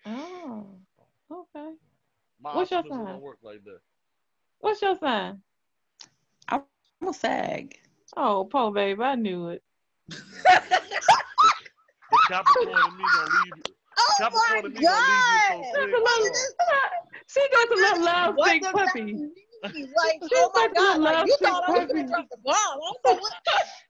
Oh, 0.07 0.67
okay. 1.31 1.73
My 2.41 2.55
What's 2.55 2.71
your 2.71 2.83
sign? 2.83 3.05
don't 3.05 3.21
work 3.21 3.39
like 3.43 3.65
that. 3.65 3.81
What's 4.61 4.81
your 4.83 4.97
sign? 4.99 5.43
I'm 6.49 6.63
a 7.07 7.13
sag. 7.13 7.79
Oh, 8.17 8.45
Poe, 8.51 8.71
babe, 8.71 9.01
I 9.01 9.15
knew 9.15 9.49
it. 9.49 9.63
The 10.09 10.17
Capricorn 12.29 12.69
in 12.69 12.97
me 12.97 13.05
gonna 13.15 13.45
leave 13.45 13.57
you. 13.57 13.63
Oh 13.99 14.15
Capricorn 14.19 14.63
my 14.63 14.69
in 14.69 14.75
me 14.75 14.81
gonna 14.81 14.97
leave 14.97 15.09
you 15.09 15.41
so 15.49 15.55
god! 15.55 15.73
quick. 15.73 15.91
Oh. 17.37 17.41
She 17.41 17.49
got 17.53 17.69
a 17.71 17.81
little 17.81 18.05
love 18.05 18.35
What 18.37 18.51
sick 18.51 18.63
puppy. 18.63 19.17
Like, 19.63 20.23
oh 20.35 20.51
my 20.55 20.69
god! 20.75 21.01
Like, 21.01 21.27
you 21.27 21.37
thought 21.43 21.65
I 21.69 21.73
was 21.73 21.81
puppy. 21.81 21.93
gonna 21.95 22.09
drop 22.09 22.27
the 22.31 22.37
bomb. 22.45 22.55
I 22.55 22.93
don't 23.05 23.05
know 23.05 23.21
what. 23.21 23.33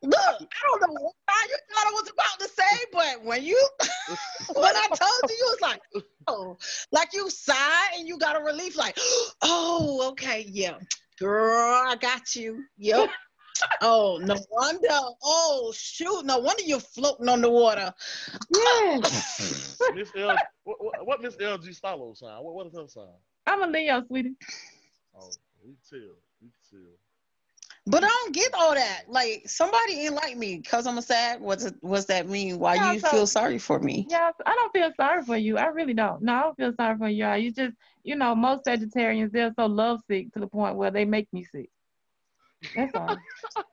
Look, 0.02 0.14
I 0.14 0.78
don't 0.78 0.80
know 0.80 1.00
what 1.00 1.14
you 1.49 1.57
thought 1.75 1.87
I 1.87 1.92
was 1.92 2.11
about 2.11 2.40
to 2.40 2.49
say, 2.49 2.85
but 2.92 3.25
when 3.25 3.45
you 3.45 3.68
when 4.54 4.76
I 4.76 4.87
told 4.88 5.30
you, 5.30 5.37
you 5.37 5.47
was 5.50 5.61
like, 5.61 5.80
oh, 6.26 6.57
like 6.90 7.12
you 7.12 7.28
sigh 7.30 7.97
and 7.99 8.09
you 8.09 8.18
got 8.18 8.40
a 8.40 8.45
relief, 8.45 8.76
like, 8.76 8.99
oh, 9.42 10.09
okay, 10.12 10.47
yeah, 10.49 10.78
girl, 11.18 11.85
I 11.87 11.97
got 11.97 12.35
you. 12.35 12.64
Yep. 12.78 13.11
Oh, 13.83 14.19
no 14.23 14.37
wonder. 14.50 14.88
Oh, 15.23 15.73
shoot. 15.77 16.25
No 16.25 16.38
wonder 16.38 16.62
you're 16.62 16.81
floating 16.81 17.29
on 17.29 17.41
the 17.41 17.50
water. 17.50 17.93
Yes. 18.55 19.81
Miss 19.95 20.11
L, 20.17 20.37
what, 20.65 20.85
what, 20.85 21.07
what 21.07 21.23
Miss 21.23 21.37
LG 21.37 21.79
Stallo 21.81 22.17
sign? 22.17 22.43
What, 22.43 22.55
what 22.55 22.67
is 22.67 22.75
her 22.75 22.87
sign? 22.88 23.07
I'm 23.47 23.62
a 23.62 23.67
Leo, 23.67 24.03
sweetie. 24.07 24.35
Oh, 25.19 25.31
we 25.65 25.71
can 25.73 25.77
tell. 25.88 26.09
We 26.43 26.49
can 26.49 26.53
tell. 26.71 26.91
But 27.87 28.05
I 28.05 28.09
don't 28.09 28.35
get 28.35 28.53
all 28.53 28.75
that. 28.75 29.05
Like, 29.09 29.45
somebody 29.47 29.95
ain't 30.05 30.15
like 30.15 30.37
me 30.37 30.59
because 30.59 30.87
I'm 30.87 30.99
a 30.99 31.03
sad. 31.03 31.41
What's 31.41 31.65
it, 31.65 31.75
what's 31.81 32.05
that 32.07 32.29
mean? 32.29 32.59
Why 32.59 32.75
Yeah, 32.75 32.93
you 32.93 33.00
so- 33.00 33.09
feel 33.09 33.27
sorry 33.27 33.59
for 33.59 33.79
me? 33.79 34.07
Yeah, 34.11 34.31
I 34.45 34.55
don't 34.55 34.73
feel 34.73 34.93
sorry 34.97 35.23
for 35.25 35.37
you. 35.38 35.57
I 35.57 35.67
really 35.69 35.95
don't. 35.95 36.21
No, 36.23 36.35
I 36.35 36.43
don't 36.43 36.57
feel 36.57 36.73
sorry 36.75 36.99
for 36.99 37.09
you. 37.09 37.27
You 37.35 37.50
just, 37.50 37.75
you 38.03 38.15
know, 38.17 38.35
most 38.35 38.67
Sagittarians, 38.67 39.33
they're 39.33 39.55
so 39.59 39.65
lovesick 39.67 40.33
to 40.35 40.41
the 40.41 40.47
point 40.47 40.77
where 40.77 40.91
they 40.91 41.07
make 41.07 41.29
me 41.33 41.45
sick. 41.45 41.71
That's 42.75 42.95
all. 42.95 43.17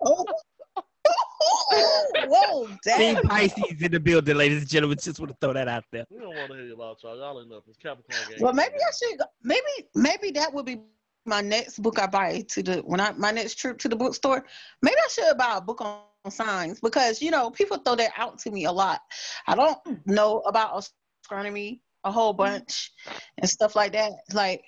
Oh. 0.06 0.26
Whoa, 2.28 2.68
Team 2.68 3.16
damn. 3.16 3.24
Pisces 3.24 3.82
in 3.82 3.92
the 3.92 4.00
building, 4.00 4.36
ladies 4.36 4.60
and 4.60 4.70
gentlemen. 4.70 4.98
Just 5.00 5.20
want 5.20 5.32
to 5.32 5.38
throw 5.40 5.54
that 5.54 5.68
out 5.68 5.84
there. 5.92 6.06
We 6.10 6.20
don't 6.20 6.36
want 6.36 6.52
to 6.52 6.58
hear 6.58 6.74
about 6.74 7.04
y'all. 7.04 7.18
Y'all 7.18 7.40
enough. 7.40 7.64
It's 7.68 7.78
Capricorn 7.78 8.30
game. 8.30 8.38
Well, 8.40 8.54
maybe 8.54 8.76
I 8.76 8.92
should. 8.98 9.20
Go, 9.20 9.26
maybe 9.44 9.88
maybe 9.94 10.32
that 10.32 10.54
would 10.54 10.66
be 10.66 10.80
my 11.26 11.42
next 11.42 11.80
book 11.80 12.00
I 12.00 12.08
buy 12.08 12.46
to 12.50 12.64
the 12.64 12.78
when 12.78 13.00
I 13.00 13.12
my 13.14 13.32
next 13.32 13.56
trip 13.56 13.78
to 13.80 13.90
the 13.90 13.96
bookstore. 13.96 14.46
Maybe 14.82 14.96
I 14.98 15.08
should 15.10 15.38
buy 15.38 15.58
a 15.58 15.62
book 15.62 15.82
on, 15.82 16.00
on 16.24 16.32
signs 16.32 16.80
because 16.80 17.22
you 17.22 17.32
know 17.32 17.52
people 17.52 17.78
throw 17.78 17.96
that 17.96 18.12
out 18.18 18.40
to 18.40 18.52
me 18.52 18.66
a 18.66 18.72
lot. 18.72 19.02
I 19.48 19.56
don't 19.56 19.78
know 20.06 20.40
about 20.40 20.88
astronomy 21.24 21.82
a 22.04 22.12
whole 22.12 22.34
bunch 22.34 22.92
and 23.40 23.50
stuff 23.50 23.76
like 23.76 23.94
that. 23.94 24.12
Like 24.34 24.64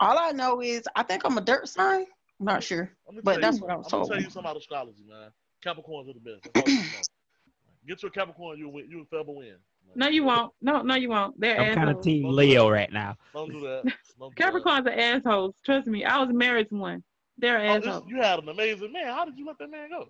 all 0.00 0.18
I 0.18 0.32
know 0.32 0.60
is 0.60 0.82
I 0.96 1.04
think 1.04 1.22
I'm 1.24 1.38
a 1.38 1.40
dirt 1.40 1.68
sign. 1.68 2.06
I'm 2.46 2.54
not 2.54 2.62
sure. 2.62 2.90
But 3.22 3.40
that's 3.40 3.56
you, 3.56 3.62
what 3.62 3.72
I 3.72 3.76
was 3.76 3.86
I'm 3.86 4.00
gonna 4.00 4.08
tell 4.08 4.16
you 4.18 4.24
something 4.24 4.40
about 4.40 4.56
astrology, 4.58 5.02
man. 5.08 5.30
Capricorns 5.64 6.10
are 6.10 6.12
the 6.12 6.20
best. 6.20 6.68
You 6.68 6.76
know. 6.76 7.00
Get 7.88 8.02
your 8.02 8.10
Capricorn, 8.10 8.58
you 8.58 8.68
win. 8.68 8.90
You 8.90 8.98
will 8.98 9.06
forever 9.06 9.32
win. 9.32 9.54
No, 9.94 10.08
you 10.08 10.24
won't. 10.24 10.52
No, 10.60 10.82
no, 10.82 10.94
you 10.94 11.08
won't. 11.08 11.40
They're 11.40 11.58
I'm 11.58 11.74
kind 11.74 11.88
of 11.88 12.02
team 12.02 12.28
Leo 12.28 12.68
right 12.68 12.92
now. 12.92 13.16
Don't 13.32 13.50
do 13.50 13.60
that. 13.60 13.84
Don't 14.18 14.34
do 14.34 14.42
Capricorns 14.42 14.86
are 14.86 14.90
assholes. 14.90 15.54
Trust 15.64 15.86
me. 15.86 16.04
I 16.04 16.18
was 16.18 16.34
married 16.34 16.68
to 16.68 16.74
one. 16.74 17.02
They're 17.38 17.58
that. 17.58 17.76
Oh, 17.76 17.80
this- 17.80 17.88
assholes. 17.88 18.04
you 18.08 18.16
had 18.20 18.40
an 18.40 18.48
amazing 18.50 18.92
man. 18.92 19.06
How 19.06 19.24
did 19.24 19.38
you 19.38 19.46
let 19.46 19.58
that 19.58 19.70
man 19.70 19.88
go? 19.88 20.08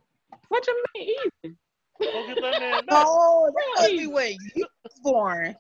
What 0.49 0.67
you 0.67 0.85
mean? 0.97 1.17
Easy. 1.45 1.55
Go 2.01 2.27
get 2.27 2.43
that 2.43 2.61
man 2.61 2.87
back. 2.87 3.07
Oh, 3.07 3.53
that 3.55 3.65
must 3.77 3.91
be 3.93 4.09
when 4.09 4.37
you 4.57 4.67
was 4.83 5.01
born. 5.05 5.55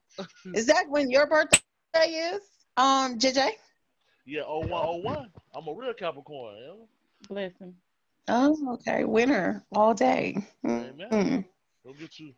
Is 0.54 0.66
that 0.66 0.86
when 0.88 1.08
your 1.08 1.28
birthday 1.28 1.60
is? 2.08 2.40
Um, 2.76 3.16
JJ. 3.18 3.50
Yeah, 4.26 4.42
0101. 4.42 5.28
I'm 5.54 5.68
a 5.68 5.72
real 5.74 5.92
Capricorn. 5.92 6.56
You 6.56 6.66
know? 6.66 6.76
Bless 7.28 7.52
him. 7.58 7.74
Oh, 8.28 8.74
okay. 8.74 9.04
Winter 9.04 9.62
all 9.72 9.92
day. 9.94 10.36
Amen. 10.64 10.94
Mm. 11.10 11.44
Go 11.84 11.92
get 11.92 12.18
you. 12.18 12.32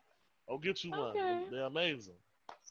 Go 0.48 0.58
get 0.58 0.82
you 0.82 0.90
one. 0.90 1.10
Okay. 1.10 1.44
They're 1.50 1.62
amazing. 1.64 2.14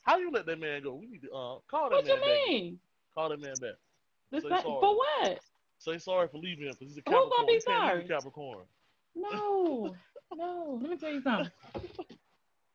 How 0.03 0.17
you 0.17 0.31
let 0.31 0.45
that 0.45 0.59
man 0.59 0.83
go? 0.83 0.93
We 0.93 1.07
need 1.07 1.21
to 1.23 1.29
uh, 1.31 1.55
call 1.69 1.89
that 1.89 1.95
What 1.95 2.05
man 2.05 2.15
you 2.17 2.21
back. 2.21 2.47
mean? 2.49 2.79
Call 3.15 3.29
that 3.29 3.41
man 3.41 3.53
back. 3.61 3.75
The 4.31 4.41
Say 4.41 4.49
sa- 4.49 4.61
sorry. 4.61 4.79
for 4.81 4.95
what? 4.97 5.39
Say 5.79 5.97
sorry 5.97 6.27
for 6.27 6.37
leaving 6.37 6.65
him 6.67 6.73
because 6.77 6.93
he's 6.93 6.97
a 7.05 7.09
Who 7.09 7.13
gonna 7.13 7.29
Capricorn. 7.29 7.47
be 7.47 7.53
He 7.53 7.61
can't 7.61 7.97
leave 7.97 8.07
sorry? 8.07 8.19
Capricorn. 8.19 8.65
No, 9.15 9.95
no. 10.35 10.79
Let 10.81 10.89
me 10.91 10.97
tell 10.97 11.13
you 11.13 11.21
something. 11.21 11.51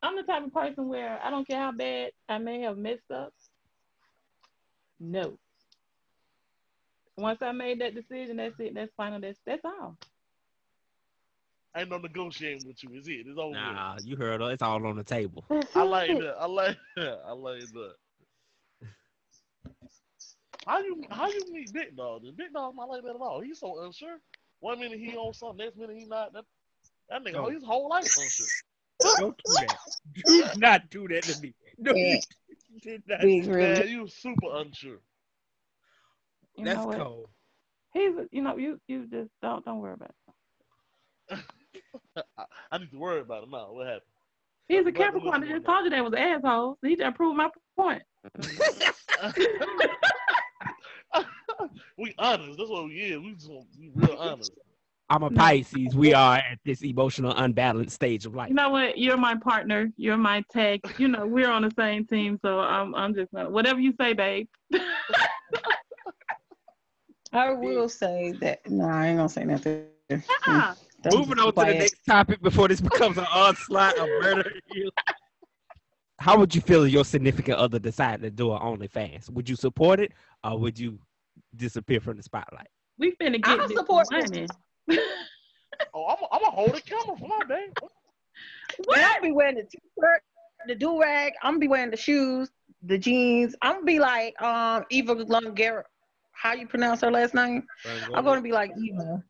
I'm 0.02 0.16
the 0.16 0.22
type 0.22 0.44
of 0.46 0.54
person 0.54 0.88
where 0.88 1.20
I 1.22 1.28
don't 1.30 1.46
care 1.46 1.58
how 1.60 1.72
bad 1.72 2.12
I 2.28 2.38
may 2.38 2.62
have 2.62 2.78
messed 2.78 3.10
up. 3.14 3.34
No. 4.98 5.34
Once 7.20 7.42
I 7.42 7.52
made 7.52 7.80
that 7.80 7.94
decision, 7.94 8.36
that's 8.38 8.58
it. 8.58 8.74
That's 8.74 8.92
final. 8.96 9.20
That's 9.20 9.38
that's 9.46 9.64
all. 9.64 9.96
Ain't 11.76 11.88
no 11.90 11.98
negotiating 11.98 12.66
with 12.66 12.82
you. 12.82 12.90
Is 12.98 13.06
it? 13.06 13.26
It's 13.28 13.38
over. 13.38 13.50
with. 13.50 13.54
Nah, 13.56 13.96
you 14.02 14.16
heard 14.16 14.40
her. 14.40 14.50
It's 14.50 14.62
all 14.62 14.84
on 14.84 14.96
the 14.96 15.04
table. 15.04 15.44
I 15.74 15.82
like 15.82 16.10
it. 16.10 16.20
that. 16.20 16.36
I 16.40 16.46
like 16.46 16.76
that. 16.96 17.20
I 17.26 17.32
like 17.32 17.60
that. 17.60 17.92
How 20.66 20.78
you 20.80 21.02
how 21.10 21.28
you 21.28 21.40
meet 21.52 21.72
Big 21.72 21.96
Dog? 21.96 22.22
The 22.24 22.32
Big 22.32 22.52
Dog 22.52 22.74
not 22.76 22.88
like 22.88 23.02
that 23.02 23.10
at 23.10 23.16
all. 23.16 23.40
He's 23.40 23.60
so 23.60 23.82
unsure. 23.84 24.18
One 24.60 24.78
minute 24.80 24.98
he 24.98 25.16
on 25.16 25.32
something, 25.32 25.58
next 25.64 25.76
minute 25.76 25.96
he 25.96 26.04
not. 26.04 26.32
That 26.32 26.44
that 27.08 27.24
nigga, 27.24 27.36
Oh. 27.36 27.50
his 27.50 27.64
whole 27.64 27.88
life 27.88 28.04
unsure. 28.18 28.46
Don't 29.18 29.36
do 29.44 29.52
that. 29.54 29.78
Do 30.26 30.60
not 30.60 30.90
do 30.90 31.08
that 31.08 31.22
to 31.24 31.40
me. 31.40 31.54
No, 31.78 31.94
Yeah. 31.94 32.18
you 32.68 32.80
did 32.80 33.02
not. 33.08 33.20
Big 33.22 33.46
Man, 33.46 33.88
you 33.88 34.06
super 34.08 34.48
unsure. 34.56 34.98
You 36.60 36.66
That's 36.66 36.76
know 36.76 36.86
what? 36.88 36.98
cold. 36.98 37.28
He's, 37.94 38.12
you 38.30 38.42
know, 38.42 38.58
you 38.58 38.78
you 38.86 39.06
just 39.06 39.30
don't 39.40 39.64
don't 39.64 39.78
worry 39.78 39.94
about 39.94 40.10
it. 41.30 41.38
I, 42.36 42.44
I 42.70 42.76
need 42.76 42.90
to 42.90 42.98
worry 42.98 43.20
about 43.20 43.44
him 43.44 43.50
now. 43.50 43.72
What 43.72 43.86
happened? 43.86 44.02
He's 44.68 44.86
a 44.86 44.92
Capricorn. 44.92 45.36
I 45.36 45.38
listen, 45.38 45.54
just 45.54 45.64
told 45.66 45.84
you 45.84 45.90
they 45.90 46.02
was 46.02 46.12
assholes. 46.12 46.76
He 46.82 46.96
just 46.96 47.16
proved 47.16 47.38
my 47.38 47.48
point. 47.76 48.02
we 51.96 52.14
honest. 52.18 52.58
That's 52.58 52.68
what 52.68 52.84
we 52.84 52.96
is. 52.96 53.20
We 53.20 53.32
just 53.32 53.48
want 53.48 53.66
we 53.78 53.90
real 53.94 54.18
honest. 54.18 54.52
I'm 55.08 55.22
a 55.22 55.30
Pisces. 55.30 55.96
We 55.96 56.12
are 56.12 56.36
at 56.36 56.58
this 56.66 56.82
emotional, 56.82 57.32
unbalanced 57.34 57.94
stage 57.94 58.26
of 58.26 58.34
life. 58.34 58.50
You 58.50 58.54
know 58.54 58.68
what? 58.68 58.98
You're 58.98 59.16
my 59.16 59.34
partner. 59.34 59.90
You're 59.96 60.18
my 60.18 60.44
tag. 60.52 60.82
You 60.98 61.08
know, 61.08 61.26
we're 61.26 61.50
on 61.50 61.62
the 61.62 61.72
same 61.76 62.06
team. 62.06 62.38
So 62.44 62.60
I'm 62.60 62.94
I'm 62.94 63.14
just 63.14 63.32
gonna 63.32 63.48
whatever 63.48 63.80
you 63.80 63.94
say, 63.98 64.12
babe. 64.12 64.46
I 67.32 67.52
will 67.52 67.88
say 67.88 68.32
that. 68.40 68.68
No, 68.68 68.84
I 68.84 69.08
ain't 69.08 69.18
gonna 69.18 69.28
say 69.28 69.44
nothing. 69.44 69.86
Ah, 70.46 70.74
That's 71.02 71.14
Moving 71.14 71.38
on 71.38 71.52
to 71.54 71.60
the 71.60 71.64
next 71.66 72.04
topic 72.04 72.42
before 72.42 72.68
this 72.68 72.80
becomes 72.80 73.16
an 73.18 73.26
onslaught 73.32 73.96
of 73.98 74.08
murder. 74.20 74.50
How 76.18 76.36
would 76.36 76.54
you 76.54 76.60
feel 76.60 76.84
if 76.84 76.92
your 76.92 77.04
significant 77.04 77.56
other 77.58 77.78
decided 77.78 78.22
to 78.22 78.30
do 78.30 78.52
an 78.52 78.58
OnlyFans? 78.60 79.30
Would 79.30 79.48
you 79.48 79.56
support 79.56 80.00
it 80.00 80.12
or 80.44 80.58
would 80.58 80.78
you 80.78 80.98
disappear 81.56 82.00
from 82.00 82.16
the 82.18 82.22
spotlight? 82.22 82.68
we 82.98 83.12
finna 83.12 83.40
I 83.42 83.56
get 83.56 83.68
this 83.68 83.78
support 83.78 84.06
money. 84.10 84.46
Oh, 85.94 86.06
I'm 86.06 86.16
I'm 86.30 86.42
gonna 86.42 86.54
hold 86.54 86.74
the 86.74 86.80
camera 86.82 87.16
for 87.16 87.26
my 87.26 87.44
babe. 87.48 87.72
Man, 88.86 89.04
I'll 89.04 89.22
be 89.22 89.32
wearing 89.32 89.54
the 89.54 89.62
t-shirt, 89.62 90.22
the 90.66 90.74
do 90.74 91.00
rag. 91.00 91.32
I'm 91.42 91.52
gonna 91.52 91.58
be 91.58 91.68
wearing 91.68 91.90
the 91.90 91.96
shoes, 91.96 92.50
the 92.82 92.98
jeans. 92.98 93.54
I'm 93.62 93.76
gonna 93.76 93.86
be 93.86 93.98
like 93.98 94.40
um 94.42 94.84
Eva 94.90 95.16
Longoria. 95.16 95.84
How 96.40 96.54
you 96.54 96.66
pronounce 96.66 97.02
her 97.02 97.10
last 97.10 97.34
name? 97.34 97.66
I'm 98.14 98.24
gonna 98.24 98.40
be 98.40 98.52
like 98.52 98.72
Eva 98.78 99.22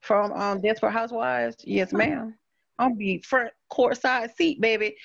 from 0.00 0.32
um 0.32 0.60
Desperate 0.60 0.92
Housewives. 0.92 1.56
Yes, 1.64 1.92
ma'am. 1.92 2.34
I'm 2.78 2.88
gonna 2.90 2.96
be 2.98 3.18
front 3.18 3.50
court 3.68 3.96
side 3.98 4.34
seat, 4.36 4.60
baby. 4.60 4.96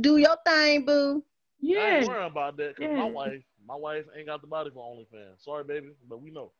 Do 0.00 0.16
your 0.18 0.36
thing, 0.46 0.84
boo. 0.84 1.24
Yeah. 1.60 1.78
I 1.78 1.82
Yeah. 1.90 1.96
ain't 1.98 2.08
worrying 2.08 2.30
about 2.30 2.56
that 2.58 2.76
because 2.76 2.96
my 2.96 3.04
wife 3.04 3.42
My 3.66 3.74
wife 3.76 4.04
ain't 4.16 4.26
got 4.26 4.40
the 4.40 4.46
body 4.46 4.70
for 4.70 4.82
OnlyFans. 4.82 5.44
Sorry, 5.44 5.62
baby, 5.64 5.88
but 6.08 6.22
we 6.22 6.30
know. 6.30 6.52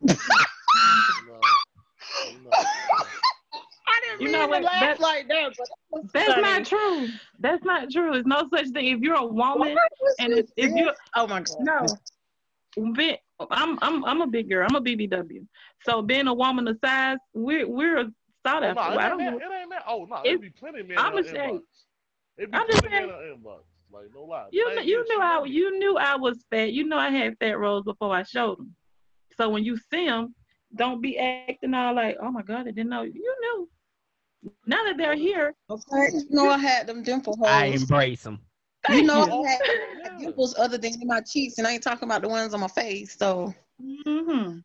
you 0.00 0.14
know, 1.26 1.40
you 2.32 2.44
know. 2.44 2.50
I 3.88 4.00
didn't 4.04 4.20
You 4.20 4.26
mean 4.28 4.32
know 4.32 4.46
to 4.46 4.64
laugh 4.64 4.80
That- 4.80 5.00
like 5.00 5.28
that, 5.28 5.52
but 5.58 5.68
that 5.92 6.12
That's 6.14 6.28
funny. 6.28 6.42
not 6.42 6.64
true. 6.64 7.08
That's 7.40 7.64
not 7.64 7.90
true. 7.90 8.12
There's 8.12 8.24
no 8.26 8.48
such 8.54 8.68
thing. 8.68 8.86
If 8.86 9.00
you're 9.00 9.16
a 9.16 9.26
woman 9.26 9.76
and 10.18 10.32
if, 10.32 10.46
if 10.56 10.70
you 10.74 10.90
oh 11.14 11.26
my 11.26 11.40
god, 11.40 11.56
no, 11.60 12.92
be, 12.94 13.18
I'm 13.50 13.78
I'm 13.82 14.04
I'm 14.04 14.20
a 14.22 14.26
big 14.26 14.48
girl. 14.48 14.66
I'm 14.68 14.76
a 14.76 14.80
BBW. 14.80 15.46
So 15.84 16.02
being 16.02 16.26
a 16.26 16.34
woman 16.34 16.66
of 16.68 16.78
size, 16.84 17.18
we're 17.34 17.68
we're 17.68 17.98
a 17.98 18.04
sought 18.46 18.62
Oh, 18.62 18.66
after. 18.66 18.74
no, 18.74 18.80
it, 18.80 18.98
I 18.98 19.10
ain't 19.10 19.18
don't 19.18 19.18
that, 19.18 19.34
it 19.46 19.60
ain't 19.60 19.70
that. 19.70 19.84
Oh 19.86 20.06
no, 20.08 20.16
It- 20.24 20.32
it 20.34 20.40
be 20.40 20.50
plenty 20.50 20.80
of 20.80 20.88
men 20.88 20.98
I'ma 20.98 21.18
in 21.18 21.24
say- 21.24 21.32
inbox. 21.36 21.60
It 22.38 22.50
be 22.52 22.56
I'm 22.58 22.66
just 22.66 22.82
plenty 22.82 22.96
of 22.96 23.08
men 23.08 23.08
saying- 23.18 23.32
in 23.32 23.42
her 23.44 23.50
inbox. 23.50 23.60
Like 23.92 24.04
no 24.14 24.24
lie. 24.24 24.46
You 24.50 24.66
kn- 24.74 24.86
you 24.88 25.04
knew 25.08 25.20
I 25.22 25.44
you 25.44 25.78
knew 25.78 25.96
I 25.96 26.16
was 26.16 26.44
fat. 26.50 26.72
You 26.72 26.84
know 26.84 26.96
I 26.98 27.10
had 27.10 27.38
fat 27.38 27.58
rolls 27.58 27.84
before 27.84 28.14
I 28.14 28.22
showed 28.24 28.58
them. 28.58 28.74
So 29.36 29.48
when 29.48 29.64
you 29.64 29.76
see 29.76 30.06
them, 30.06 30.34
don't 30.74 31.00
be 31.00 31.18
acting 31.18 31.72
all 31.74 31.94
like, 31.94 32.16
oh 32.20 32.30
my 32.32 32.42
god, 32.42 32.60
I 32.68 32.72
didn't 32.72 32.88
know. 32.88 33.02
You 33.02 33.34
knew. 33.40 33.70
Now 34.66 34.82
that 34.84 34.96
they're 34.96 35.14
here, 35.14 35.54
okay. 35.70 36.08
You 36.12 36.24
know 36.30 36.48
I 36.50 36.58
had 36.58 36.86
them 36.86 37.02
dimple 37.02 37.36
holes. 37.36 37.48
I 37.48 37.66
embrace 37.66 38.22
them. 38.24 38.40
you 38.90 39.02
know 39.02 39.26
you. 39.26 39.44
I 39.44 39.50
had 39.50 39.60
Yeah. 40.04 40.18
dimples 40.18 40.54
other 40.58 40.78
than 40.78 41.00
in 41.00 41.06
my 41.06 41.20
cheeks, 41.20 41.58
and 41.58 41.66
I 41.66 41.72
ain't 41.72 41.82
talking 41.82 42.08
about 42.08 42.22
the 42.22 42.28
ones 42.28 42.54
on 42.54 42.60
my 42.60 42.68
face. 42.68 43.16
So 43.18 43.54
hmm 44.04 44.58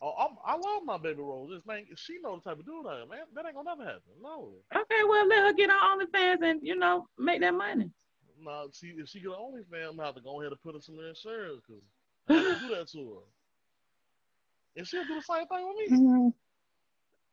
Oh, 0.00 0.14
I'm, 0.18 0.36
I 0.46 0.56
love 0.56 0.84
my 0.84 0.98
baby 0.98 1.20
Rose. 1.20 1.50
This 1.50 1.66
man, 1.66 1.84
she 1.96 2.18
know 2.22 2.36
the 2.36 2.42
type 2.48 2.58
of 2.60 2.64
dude 2.66 2.86
I 2.86 3.02
am, 3.02 3.08
man. 3.08 3.20
That 3.34 3.44
ain't 3.46 3.54
gonna 3.56 3.70
never 3.76 3.84
happen. 3.84 4.02
No. 4.22 4.52
Okay, 4.74 5.02
well 5.08 5.26
let 5.26 5.44
her 5.46 5.52
get 5.52 5.70
on 5.70 6.00
OnlyFans 6.00 6.42
and 6.42 6.60
you 6.62 6.76
know 6.76 7.06
make 7.18 7.40
that 7.40 7.54
money. 7.54 7.90
No, 8.40 8.68
see, 8.72 8.94
if 8.96 9.08
she 9.08 9.20
get 9.20 9.28
an 9.30 9.34
OnlyFans, 9.34 9.90
I'm 9.90 9.96
gonna 9.96 10.06
have 10.06 10.14
to 10.14 10.20
go 10.20 10.40
ahead 10.40 10.52
and 10.52 10.62
put 10.62 10.74
her 10.74 10.80
some 10.80 10.98
insurance 11.00 11.60
because 11.66 11.82
I 12.28 12.34
have 12.34 12.60
to 12.60 12.68
do 12.68 12.74
that 12.74 12.88
to 12.92 13.14
her. 13.14 13.20
And 14.76 14.86
she'll 14.86 15.04
do 15.04 15.14
the 15.14 15.22
same 15.22 15.46
thing 15.46 15.68
with 15.68 15.90
me. 15.90 15.98
mhm. 15.98 16.32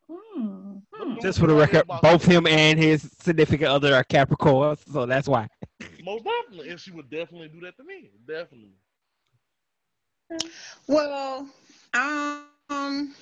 Hmm. 0.10 0.77
Hmm. 0.93 1.20
Just 1.22 1.39
for 1.39 1.48
the 1.48 1.53
record, 1.55 1.84
both 2.01 2.25
him 2.25 2.48
and 2.48 2.77
his 2.77 3.10
significant 3.22 3.70
other 3.70 3.96
are 3.96 4.03
Capricorn, 4.03 4.75
so 4.91 5.05
that's 5.05 5.27
why. 5.27 5.48
Most 6.04 6.24
definitely. 6.26 6.70
And 6.70 6.80
she 6.80 6.92
would 6.92 7.10
definitely 7.10 7.50
do 7.50 7.62
that 7.62 7.78
to 7.78 7.84
me. 7.84 8.10
Definitely. 8.28 8.74
well, 10.88 11.48
um, 11.94 13.14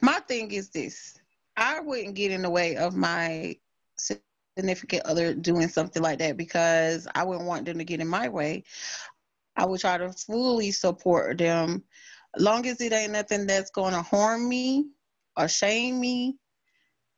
my 0.00 0.20
thing 0.28 0.52
is 0.52 0.70
this: 0.70 1.18
I 1.56 1.80
wouldn't 1.80 2.14
get 2.14 2.30
in 2.30 2.42
the 2.42 2.50
way 2.50 2.76
of 2.76 2.94
my 2.94 3.56
significant 3.96 5.04
other 5.04 5.34
doing 5.34 5.68
something 5.68 6.02
like 6.02 6.18
that 6.18 6.36
because 6.36 7.08
I 7.14 7.24
wouldn't 7.24 7.46
want 7.46 7.66
them 7.66 7.78
to 7.78 7.84
get 7.84 8.00
in 8.00 8.08
my 8.08 8.28
way. 8.28 8.64
I 9.56 9.64
would 9.66 9.80
try 9.80 9.96
to 9.98 10.12
fully 10.12 10.70
support 10.70 11.38
them, 11.38 11.84
long 12.36 12.66
as 12.66 12.80
it 12.80 12.92
ain't 12.92 13.12
nothing 13.12 13.46
that's 13.46 13.70
going 13.70 13.92
to 13.94 14.02
harm 14.02 14.48
me 14.48 14.86
or 15.36 15.48
shame 15.48 16.00
me. 16.00 16.36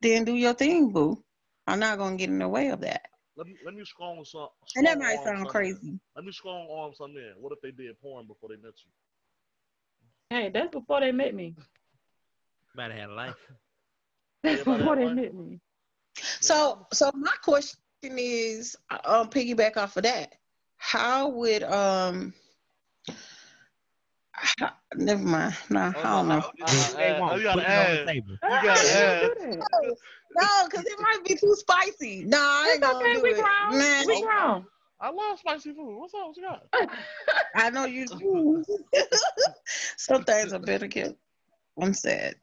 Then 0.01 0.25
do 0.25 0.35
your 0.35 0.55
thing, 0.55 0.91
boo. 0.91 1.23
I'm 1.67 1.81
not 1.81 1.99
gonna 1.99 2.17
get 2.17 2.31
in 2.31 2.39
the 2.39 2.49
way 2.49 2.69
of 2.69 2.81
that. 2.81 3.09
Let 3.39 3.47
me 3.47 3.55
let 3.65 3.73
me 3.73 3.85
strong 3.85 4.25
some. 4.25 4.49
And 4.75 4.85
that 4.85 4.99
might 4.99 5.15
sound 5.15 5.27
something. 5.27 5.47
crazy. 5.47 6.01
Let 6.17 6.25
me 6.25 6.33
scroll 6.33 6.67
on 6.73 6.93
something 6.97 7.17
in. 7.17 7.35
What 7.41 7.53
if 7.53 7.61
they 7.63 7.71
did 7.71 7.99
porn 8.03 8.27
before 8.27 8.49
they 8.49 8.57
met 8.57 8.73
you? 8.85 10.37
Hey, 10.37 10.51
that's 10.53 10.73
before 10.73 10.99
they 11.01 11.13
met 11.13 11.37
me. 11.37 11.55
Might 12.75 12.91
have 12.91 13.01
had 13.01 13.11
a 13.11 13.15
life. 13.15 13.35
That's 14.43 14.61
Everybody 14.61 14.83
before 14.83 14.97
they 14.97 15.03
have 15.03 15.15
met 15.15 15.35
me. 15.35 15.61
So, 16.41 16.87
so 16.93 17.13
my 17.15 17.33
question 17.43 17.79
is, 18.03 18.77
um, 19.05 19.31
piggyback 19.31 19.77
off 19.77 19.97
of 19.97 20.03
that, 20.03 20.35
how 20.77 21.29
would 21.29 21.63
um, 21.63 22.35
how, 23.07 23.15
never 24.97 25.23
mind. 25.23 25.55
Nah, 25.71 25.93
Oh, 25.97 26.01
I 26.03 26.03
don't 26.17 26.29
know. 26.29 26.43
I- 26.63 26.93
They 26.97 27.13
Uh, 27.13 27.21
won't 27.21 27.37
you 27.39 27.43
gotta 27.45 27.63
put 27.63 27.71
it 27.71 27.79
on 27.79 27.85
the 27.91 28.01
add. 28.01 28.09
You 28.17 28.49
gotta 28.63 28.91
How 28.91 28.97
add. 28.97 29.23
you 29.23 29.29
do 29.29 29.35
that? 29.41 29.97
No, 30.37 30.69
because 30.69 30.85
it 30.87 31.01
might 31.01 31.25
be 31.27 31.35
too 31.35 31.55
spicy. 31.57 32.25
Nah, 32.25 32.39
I 32.39 32.71
ain't 32.73 32.83
It's 32.83 32.93
gonna 32.93 32.99
okay, 32.99 33.15
do 33.15 33.23
we 33.23 33.31
it. 33.31 33.37
grown. 33.37 33.79
Nah, 33.79 34.07
We 34.07 34.23
grown. 34.23 34.67
I 35.01 35.11
love 35.11 35.39
spicy 35.39 35.73
food. 35.73 35.99
What's 35.99 36.15
up? 36.15 36.27
What 36.29 36.37
you 36.37 36.43
got? 36.43 36.67
I 37.55 37.71
know 37.71 37.85
you 37.85 38.07
do. 38.09 38.65
Some 39.97 40.25
things 40.25 40.53
are 40.53 40.59
better 40.59 40.89
kept. 40.89 41.15
I'm 41.81 41.95
sad. 41.95 42.35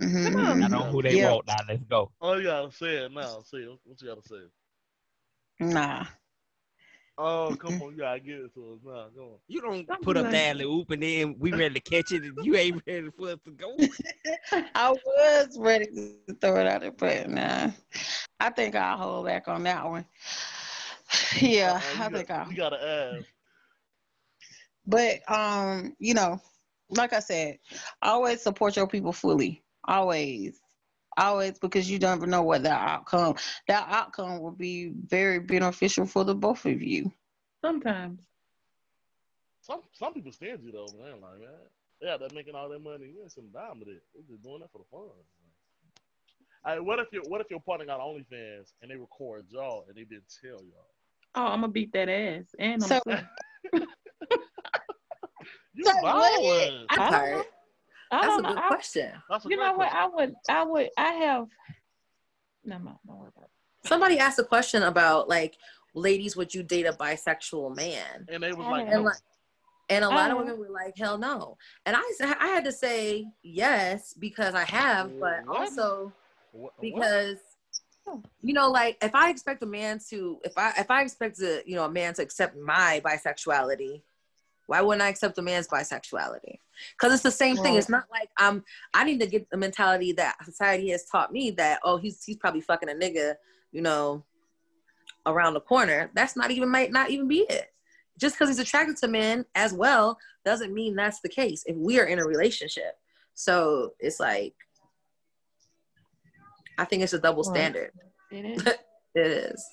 Mhm. 0.00 0.62
I 0.64 0.68
know 0.68 0.84
who 0.84 1.02
they 1.02 1.16
Yeah. 1.16 1.30
want. 1.30 1.46
Now 1.46 1.56
let's 1.68 1.82
go. 1.84 2.10
Oh, 2.20 2.34
you 2.36 2.44
gotta 2.44 2.70
say 2.72 3.04
it 3.04 3.12
now. 3.12 3.42
Say 3.42 3.58
it. 3.58 3.78
What 3.84 4.00
you 4.00 4.08
gotta 4.08 4.22
say? 4.22 4.42
Nah. 5.60 6.04
Oh, 7.18 7.56
come 7.60 7.80
on. 7.82 7.92
You 7.92 7.98
gotta 7.98 8.20
give 8.20 8.38
it 8.44 8.54
to 8.54 8.72
us 8.74 8.78
now. 8.84 9.06
Come 9.14 9.24
on. 9.24 9.38
You 9.48 9.60
don't 9.62 9.86
Something 9.86 10.04
put 10.04 10.16
up 10.16 10.24
like- 10.24 10.32
the 10.32 10.46
alley 10.48 10.64
oop 10.64 10.90
and 10.90 11.02
then 11.02 11.36
we 11.38 11.50
ready 11.52 11.74
to 11.74 11.80
catch 11.80 12.12
it 12.12 12.22
and 12.24 12.36
you 12.44 12.56
ain't 12.56 12.82
ready 12.86 13.08
for 13.16 13.30
us 13.30 13.38
to 13.44 13.50
go. 13.52 13.76
I 14.74 14.90
was 14.92 15.56
ready 15.58 15.86
to 15.86 16.34
throw 16.40 16.60
it 16.60 16.66
out 16.66 16.82
there, 16.82 16.90
but 16.92 17.28
nah. 17.30 17.70
I 18.38 18.50
think 18.50 18.74
I'll 18.74 18.98
hold 18.98 19.26
back 19.26 19.48
on 19.48 19.62
that 19.64 19.84
one. 19.84 20.04
Yeah, 21.40 21.80
you 21.94 22.02
I 22.02 22.08
think 22.08 22.28
got- 22.28 22.46
I'll. 22.46 22.50
You 22.50 22.56
gotta 22.56 23.14
ask. 23.18 23.26
But 24.86 25.30
um, 25.32 25.94
you 25.98 26.14
know, 26.14 26.40
like 26.90 27.12
I 27.12 27.20
said, 27.20 27.58
always 28.02 28.42
support 28.42 28.76
your 28.76 28.86
people 28.86 29.12
fully. 29.12 29.62
Always. 29.86 30.60
Always 31.16 31.58
because 31.58 31.90
you 31.90 31.98
don't 31.98 32.18
even 32.18 32.30
know 32.30 32.42
what 32.42 32.62
that 32.64 32.80
outcome 32.80 33.36
that 33.68 33.86
outcome 33.88 34.40
will 34.40 34.50
be 34.50 34.92
very 35.06 35.38
beneficial 35.38 36.04
for 36.06 36.24
the 36.24 36.34
both 36.34 36.66
of 36.66 36.82
you. 36.82 37.10
Sometimes. 37.62 38.20
Some 39.62 39.80
some 39.92 40.12
people 40.14 40.32
stingy 40.32 40.70
though, 40.72 40.86
man. 41.00 41.20
Like 41.20 41.40
man, 41.40 41.48
yeah, 42.02 42.16
they're 42.18 42.28
making 42.34 42.54
all 42.54 42.68
that 42.68 42.82
money. 42.82 43.06
You 43.06 43.22
ain't 43.22 43.32
some 43.32 43.48
dime 43.52 43.78
with 43.80 43.88
it. 43.88 44.02
They 44.14 44.20
just 44.30 44.42
doing 44.42 44.60
that 44.60 44.70
for 44.70 44.78
the 44.78 44.84
fun. 44.90 45.08
Hey, 46.66 46.80
what 46.80 46.98
if 46.98 47.06
your 47.12 47.22
what 47.28 47.40
if 47.40 47.50
your 47.50 47.60
partner 47.60 47.86
got 47.86 48.00
OnlyFans 48.00 48.72
and 48.82 48.90
they 48.90 48.96
record 48.96 49.46
y'all 49.48 49.84
and 49.88 49.96
they 49.96 50.04
didn't 50.04 50.32
tell 50.42 50.58
y'all? 50.64 50.90
Oh, 51.34 51.46
I'm 51.46 51.60
gonna 51.60 51.72
beat 51.72 51.92
that 51.92 52.08
ass. 52.08 52.54
And 52.58 52.82
I'm 52.82 52.88
So- 52.88 53.00
so, 53.06 53.18
You 55.74 55.84
So 55.84 55.92
what? 56.00 56.02
ballin'. 56.02 56.86
I 56.90 57.44
I 58.10 58.20
That's 58.22 58.26
don't 58.26 58.38
a 58.40 58.42
know. 58.42 58.48
good 58.54 58.58
I- 58.64 58.68
question. 58.68 59.12
That's 59.28 59.44
a 59.44 59.48
you 59.48 59.56
know 59.56 59.72
what? 59.72 59.90
question. 59.90 59.98
I 59.98 60.06
would 60.06 60.34
I 60.48 60.62
would 60.64 60.90
I 60.96 61.12
have 61.12 61.46
no 62.64 62.78
no 62.78 63.00
don't 63.06 63.18
worry 63.18 63.30
about 63.36 63.44
it. 63.44 63.88
Somebody 63.88 64.18
asked 64.18 64.38
a 64.38 64.44
question 64.44 64.82
about 64.82 65.28
like, 65.28 65.56
ladies, 65.94 66.36
would 66.36 66.52
you 66.54 66.62
date 66.62 66.86
a 66.86 66.92
bisexual 66.92 67.76
man? 67.76 68.26
And 68.28 68.42
they 68.42 68.52
was 68.52 68.66
like, 68.66 68.86
And 68.88 68.96
no. 68.96 69.02
like, 69.02 69.16
and 69.88 70.04
a 70.04 70.08
lot 70.08 70.32
of 70.32 70.38
women 70.38 70.58
were 70.58 70.68
like, 70.70 70.96
hell 70.98 71.16
no. 71.18 71.56
And 71.84 71.94
I 71.96 72.12
said 72.16 72.36
I 72.40 72.48
had 72.48 72.64
to 72.64 72.72
say 72.72 73.26
yes 73.42 74.14
because 74.14 74.54
I 74.54 74.64
have, 74.64 75.18
but 75.20 75.46
What? 75.46 75.58
also 75.60 76.12
What- 76.52 76.72
what? 76.76 76.80
because 76.82 77.38
you 78.40 78.54
know 78.54 78.70
like 78.70 78.96
if 79.02 79.12
i 79.16 79.30
expect 79.30 79.60
a 79.64 79.66
man 79.66 79.98
to 80.08 80.38
if 80.44 80.56
i 80.56 80.72
if 80.78 80.88
i 80.92 81.02
expect 81.02 81.40
a 81.40 81.60
you 81.66 81.74
know 81.74 81.84
a 81.86 81.90
man 81.90 82.14
to 82.14 82.22
accept 82.22 82.56
my 82.56 83.02
bisexuality 83.04 84.00
why 84.66 84.80
wouldn't 84.80 85.02
i 85.02 85.08
accept 85.08 85.38
a 85.38 85.42
man's 85.42 85.68
bisexuality 85.68 86.58
because 86.98 87.12
it's 87.12 87.22
the 87.22 87.30
same 87.30 87.56
thing 87.56 87.74
it's 87.76 87.88
not 87.88 88.04
like 88.10 88.28
i'm 88.38 88.62
i 88.94 89.04
need 89.04 89.20
to 89.20 89.26
get 89.26 89.48
the 89.50 89.56
mentality 89.56 90.12
that 90.12 90.36
society 90.44 90.90
has 90.90 91.04
taught 91.06 91.32
me 91.32 91.50
that 91.50 91.80
oh 91.84 91.96
he's 91.96 92.22
he's 92.24 92.36
probably 92.36 92.60
fucking 92.60 92.88
a 92.88 92.92
nigga 92.92 93.34
you 93.72 93.80
know 93.82 94.24
around 95.26 95.54
the 95.54 95.60
corner 95.60 96.10
that's 96.14 96.36
not 96.36 96.50
even 96.50 96.68
might 96.68 96.92
not 96.92 97.10
even 97.10 97.26
be 97.28 97.40
it 97.48 97.72
just 98.18 98.34
because 98.34 98.48
he's 98.48 98.58
attracted 98.58 98.96
to 98.96 99.08
men 99.08 99.44
as 99.54 99.72
well 99.72 100.18
doesn't 100.44 100.72
mean 100.72 100.94
that's 100.94 101.20
the 101.20 101.28
case 101.28 101.62
if 101.66 101.76
we 101.76 101.98
are 102.00 102.04
in 102.06 102.18
a 102.18 102.24
relationship 102.24 102.94
so 103.34 103.92
it's 104.00 104.20
like 104.20 104.54
i 106.78 106.84
think 106.84 107.02
it's 107.02 107.12
a 107.12 107.18
double 107.18 107.42
Right. 107.42 107.56
standard 107.56 107.90
It 108.30 108.44
is. 108.44 108.62
it 109.14 109.26
is. 109.26 109.64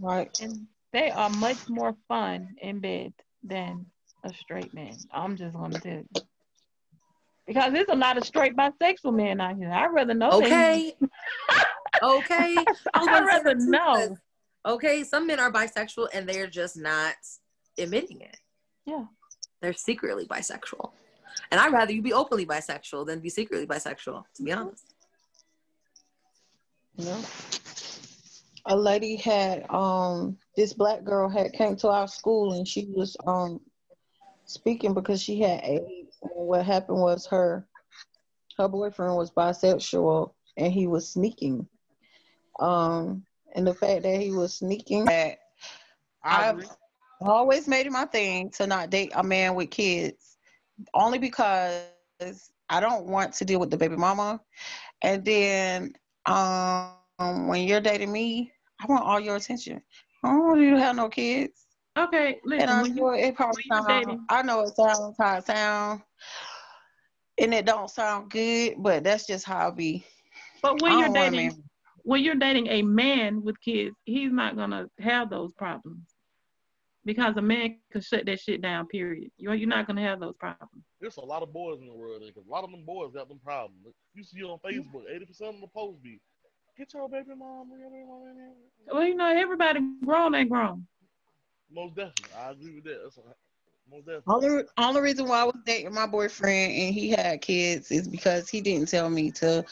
Right. 0.00 0.30
and 0.40 0.66
they 0.92 1.10
are 1.10 1.30
much 1.30 1.68
more 1.68 1.94
fun 2.08 2.54
in 2.60 2.80
bed 2.80 3.12
than 3.42 3.86
a 4.30 4.34
straight 4.34 4.72
man. 4.74 4.96
I'm 5.12 5.36
just 5.36 5.54
gonna 5.54 5.78
tell 5.78 5.92
you. 5.92 6.08
Because 7.46 7.72
there's 7.72 7.88
a 7.88 7.94
lot 7.96 8.18
of 8.18 8.24
straight 8.24 8.56
bisexual 8.56 9.14
men 9.14 9.40
out 9.40 9.56
here. 9.56 9.70
I'd 9.70 9.86
rather 9.92 10.14
know 10.14 10.30
Okay. 10.32 10.94
okay. 12.02 12.54
I 12.56 12.64
was 12.66 12.78
I'd 12.94 13.02
about 13.08 13.20
to 13.20 13.26
say 13.26 13.36
rather 13.36 13.44
that 13.54 13.58
too, 13.60 13.70
know. 13.70 13.94
'cause, 14.08 14.18
Okay, 14.66 15.04
some 15.04 15.28
men 15.28 15.38
are 15.38 15.52
bisexual 15.52 16.08
and 16.12 16.28
they're 16.28 16.48
just 16.48 16.76
not 16.76 17.14
admitting 17.78 18.20
it. 18.20 18.36
Yeah. 18.84 19.04
They're 19.62 19.72
secretly 19.72 20.26
bisexual. 20.26 20.90
And 21.52 21.60
I'd 21.60 21.72
rather 21.72 21.92
you 21.92 22.02
be 22.02 22.12
openly 22.12 22.44
bisexual 22.44 23.06
than 23.06 23.20
be 23.20 23.28
secretly 23.30 23.64
bisexual, 23.66 24.24
to 24.34 24.42
be 24.42 24.50
honest. 24.50 24.92
Yeah. 26.96 27.22
A 28.66 28.76
lady 28.76 29.14
had 29.14 29.64
um 29.70 30.36
this 30.56 30.72
black 30.72 31.04
girl 31.04 31.28
had 31.28 31.52
came 31.52 31.76
to 31.76 31.88
our 31.88 32.08
school 32.08 32.54
and 32.54 32.66
she 32.66 32.86
was 32.86 33.16
um 33.26 33.60
speaking 34.46 34.94
because 34.94 35.22
she 35.22 35.40
had 35.40 35.62
AIDS. 35.62 36.16
And 36.22 36.30
what 36.34 36.64
happened 36.64 37.00
was 37.00 37.26
her 37.26 37.66
her 38.58 38.68
boyfriend 38.68 39.16
was 39.16 39.30
bisexual 39.30 40.32
and 40.56 40.72
he 40.72 40.86
was 40.86 41.10
sneaking. 41.10 41.66
Um 42.60 43.24
and 43.54 43.66
the 43.66 43.74
fact 43.74 44.02
that 44.02 44.20
he 44.20 44.30
was 44.30 44.54
sneaking 44.54 45.04
that 45.06 45.38
I've 46.22 46.64
always 47.20 47.68
made 47.68 47.86
it 47.86 47.92
my 47.92 48.04
thing 48.06 48.50
to 48.50 48.66
not 48.66 48.90
date 48.90 49.12
a 49.14 49.22
man 49.22 49.54
with 49.54 49.70
kids, 49.70 50.36
only 50.94 51.18
because 51.18 51.84
I 52.68 52.80
don't 52.80 53.06
want 53.06 53.34
to 53.34 53.44
deal 53.44 53.60
with 53.60 53.70
the 53.70 53.76
baby 53.76 53.96
mama. 53.96 54.40
And 55.02 55.24
then 55.24 55.92
um, 56.26 56.96
when 57.18 57.66
you're 57.66 57.80
dating 57.80 58.12
me, 58.12 58.52
I 58.80 58.86
want 58.86 59.04
all 59.04 59.20
your 59.20 59.36
attention. 59.36 59.80
I 60.24 60.28
don't 60.28 60.46
want 60.46 60.60
you 60.60 60.70
to 60.70 60.80
have 60.80 60.96
no 60.96 61.08
kids. 61.08 61.65
Okay, 61.96 62.40
listen. 62.44 62.68
And 62.68 62.70
I 62.70 62.82
when 62.82 62.94
know 62.94 63.14
you, 63.14 63.24
it 63.24 63.34
probably 63.34 63.62
sound, 63.68 63.86
dating- 63.88 64.26
I 64.28 64.42
know 64.42 64.60
it 64.60 64.76
sounds 64.76 65.16
how 65.18 65.38
it 65.38 65.46
sound, 65.46 66.02
and 67.38 67.54
it 67.54 67.64
don't 67.64 67.88
sound 67.90 68.30
good, 68.30 68.74
but 68.78 69.02
that's 69.02 69.26
just 69.26 69.44
how 69.46 69.68
it 69.68 69.76
be. 69.76 70.04
but 70.62 70.80
when 70.82 70.98
you're 70.98 71.08
don't 71.08 71.14
want 71.14 71.34
a 71.34 71.38
dating, 71.38 71.64
when 72.02 72.22
you're 72.22 72.34
dating 72.34 72.66
a 72.68 72.82
man 72.82 73.42
with 73.42 73.60
kids, 73.60 73.96
he's 74.04 74.30
not 74.30 74.56
gonna 74.56 74.88
have 75.00 75.30
those 75.30 75.52
problems 75.54 76.14
because 77.04 77.36
a 77.36 77.42
man 77.42 77.78
can 77.90 78.00
shut 78.00 78.26
that 78.26 78.40
shit 78.40 78.60
down. 78.60 78.86
Period. 78.88 79.30
You're 79.38 79.54
you're 79.54 79.68
not 79.68 79.86
gonna 79.86 80.02
have 80.02 80.20
those 80.20 80.36
problems. 80.36 80.84
There's 81.00 81.16
a 81.16 81.24
lot 81.24 81.42
of 81.42 81.52
boys 81.52 81.80
in 81.80 81.86
the 81.86 81.94
world. 81.94 82.22
Because 82.26 82.46
a 82.46 82.50
lot 82.50 82.64
of 82.64 82.70
them 82.70 82.84
boys 82.84 83.12
got 83.14 83.28
them 83.28 83.40
problems. 83.42 83.86
You 84.14 84.22
see 84.22 84.42
on 84.42 84.58
Facebook, 84.58 85.04
80% 85.10 85.54
of 85.54 85.60
the 85.60 85.66
posts 85.68 86.00
be, 86.02 86.20
get 86.76 86.92
your 86.92 87.08
baby 87.08 87.34
mom, 87.36 87.70
your 87.78 87.90
baby 87.90 88.04
mom 88.06 88.28
in 88.28 88.36
here." 88.36 88.52
Well, 88.92 89.04
you 89.04 89.14
know, 89.14 89.28
everybody 89.28 89.80
grown 90.04 90.34
ain't 90.34 90.50
grown. 90.50 90.86
Most 91.70 91.96
definitely. 91.96 92.32
I 92.36 92.50
agree 92.50 92.74
with 92.74 92.84
that. 92.84 93.00
That's 93.02 93.18
a, 93.18 93.22
most 93.90 94.06
definitely. 94.06 94.48
Only 94.48 94.64
only 94.78 95.00
reason 95.00 95.28
why 95.28 95.40
I 95.40 95.44
was 95.44 95.56
dating 95.64 95.94
my 95.94 96.06
boyfriend 96.06 96.72
and 96.72 96.94
he 96.94 97.10
had 97.10 97.40
kids 97.40 97.90
is 97.90 98.08
because 98.08 98.48
he 98.48 98.60
didn't 98.60 98.88
tell 98.88 99.08
me 99.08 99.30
to 99.32 99.64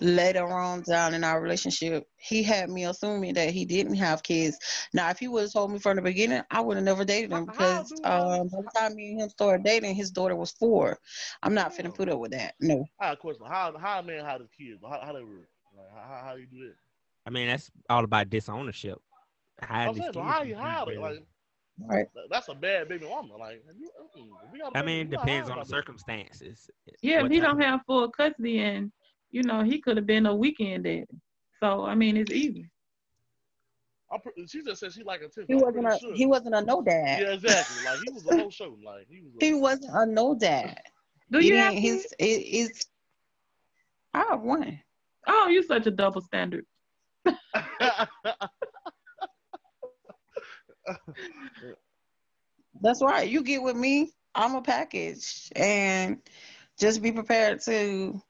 later 0.00 0.46
on 0.46 0.82
down 0.82 1.14
in 1.14 1.24
our 1.24 1.40
relationship. 1.40 2.04
He 2.16 2.42
had 2.42 2.70
me 2.70 2.84
assuming 2.84 3.34
that 3.34 3.50
he 3.50 3.64
didn't 3.64 3.94
have 3.94 4.22
kids. 4.22 4.58
Now, 4.92 5.10
if 5.10 5.18
he 5.18 5.28
would 5.28 5.42
have 5.42 5.52
told 5.52 5.70
me 5.72 5.78
from 5.78 5.96
the 5.96 6.02
beginning, 6.02 6.42
I 6.50 6.60
would 6.60 6.76
have 6.76 6.84
never 6.84 7.04
dated 7.04 7.32
him 7.32 7.46
How- 7.46 7.52
because 7.52 7.92
um, 8.04 8.48
by 8.48 8.62
the 8.62 8.70
time 8.74 8.94
me 8.96 9.12
and 9.12 9.20
him 9.22 9.28
started 9.28 9.64
dating, 9.64 9.94
his 9.94 10.10
daughter 10.10 10.36
was 10.36 10.52
four. 10.52 10.98
I'm 11.42 11.54
not 11.54 11.72
finna 11.72 11.94
put 11.94 12.08
up 12.08 12.18
with 12.18 12.32
that. 12.32 12.54
No. 12.60 12.84
I 13.00 13.06
have 13.06 13.14
a 13.14 13.16
question. 13.16 13.46
How, 13.46 13.76
how 13.78 14.00
a 14.00 14.02
man 14.02 14.24
had 14.24 14.40
his 14.40 14.50
kids? 14.56 14.80
How, 14.82 15.00
how 15.04 15.12
they 15.12 15.22
work? 15.22 15.48
Like, 15.76 15.86
how, 15.92 16.08
how, 16.08 16.22
how 16.28 16.34
you 16.34 16.46
do 16.46 16.58
that? 16.66 16.74
I 17.26 17.30
mean, 17.30 17.46
that's 17.48 17.70
all 17.88 18.04
about 18.04 18.30
disownership. 18.30 18.98
I'm 19.62 19.68
Hiding 19.68 19.94
saying, 19.94 20.12
these 20.12 20.22
but 20.22 20.38
kids 20.38 20.48
you 20.48 20.56
hide 20.56 20.88
it? 20.88 21.00
Like, 21.00 21.22
Right. 21.76 22.06
that's 22.30 22.48
a 22.48 22.54
bad 22.54 22.88
baby 22.88 23.06
mama. 23.08 23.36
Like, 23.36 23.64
you, 23.76 23.90
we 24.52 24.60
got 24.60 24.74
a 24.74 24.78
I 24.78 24.82
baby, 24.82 24.86
mean, 24.86 25.00
it 25.06 25.10
depends 25.10 25.50
on 25.50 25.58
the 25.58 25.64
circumstances. 25.64 26.70
Yeah, 27.02 27.16
What 27.22 27.26
if 27.26 27.32
he 27.32 27.40
don't 27.40 27.60
have 27.60 27.80
full 27.86 28.08
custody 28.10 28.60
and 28.60 28.92
you 29.32 29.42
know 29.42 29.62
he 29.64 29.80
could 29.80 29.96
have 29.96 30.06
been 30.06 30.26
a 30.26 30.34
weekend 30.34 30.84
daddy. 30.84 31.04
So 31.60 31.84
I 31.84 31.94
mean, 31.96 32.16
it's 32.16 32.30
easy. 32.30 32.70
I'm 34.12 34.20
pre- 34.20 34.46
she 34.46 34.62
just 34.62 34.78
said 34.80 34.92
she 34.92 35.02
like 35.02 35.20
attention. 35.22 35.46
He 35.48 35.56
wasn't 35.56 35.88
a 35.88 35.98
sure. 35.98 36.14
he 36.14 36.26
wasn't 36.26 36.54
a 36.54 36.60
no 36.62 36.80
dad. 36.82 37.20
Yeah, 37.20 37.32
exactly. 37.32 37.84
Like 37.84 37.98
he 38.06 38.12
was 38.12 38.26
a 38.28 38.36
whole 38.38 38.50
show. 38.50 38.76
Like 38.84 39.06
he 39.08 39.22
was. 39.22 39.32
A, 39.40 39.44
He 39.44 39.54
wasn't 39.54 39.90
a 39.96 40.06
no 40.06 40.34
dad. 40.36 40.78
Do 41.32 41.38
He 41.40 41.48
you 41.48 41.56
have 41.56 41.72
didn't- 41.72 41.82
his 41.82 42.06
it 42.20 42.24
is 42.24 42.86
I 44.12 44.24
have 44.30 44.42
one. 44.42 44.78
Oh, 45.26 45.48
you 45.48 45.62
such 45.64 45.86
a 45.88 45.90
double 45.90 46.20
standard. 46.20 46.64
That's 52.80 53.02
right. 53.02 53.28
You 53.28 53.42
get 53.42 53.62
with 53.62 53.76
me, 53.76 54.12
I'm 54.34 54.54
a 54.54 54.62
package, 54.62 55.50
and 55.56 56.18
just 56.78 57.02
be 57.02 57.12
prepared 57.12 57.60
to. 57.62 58.20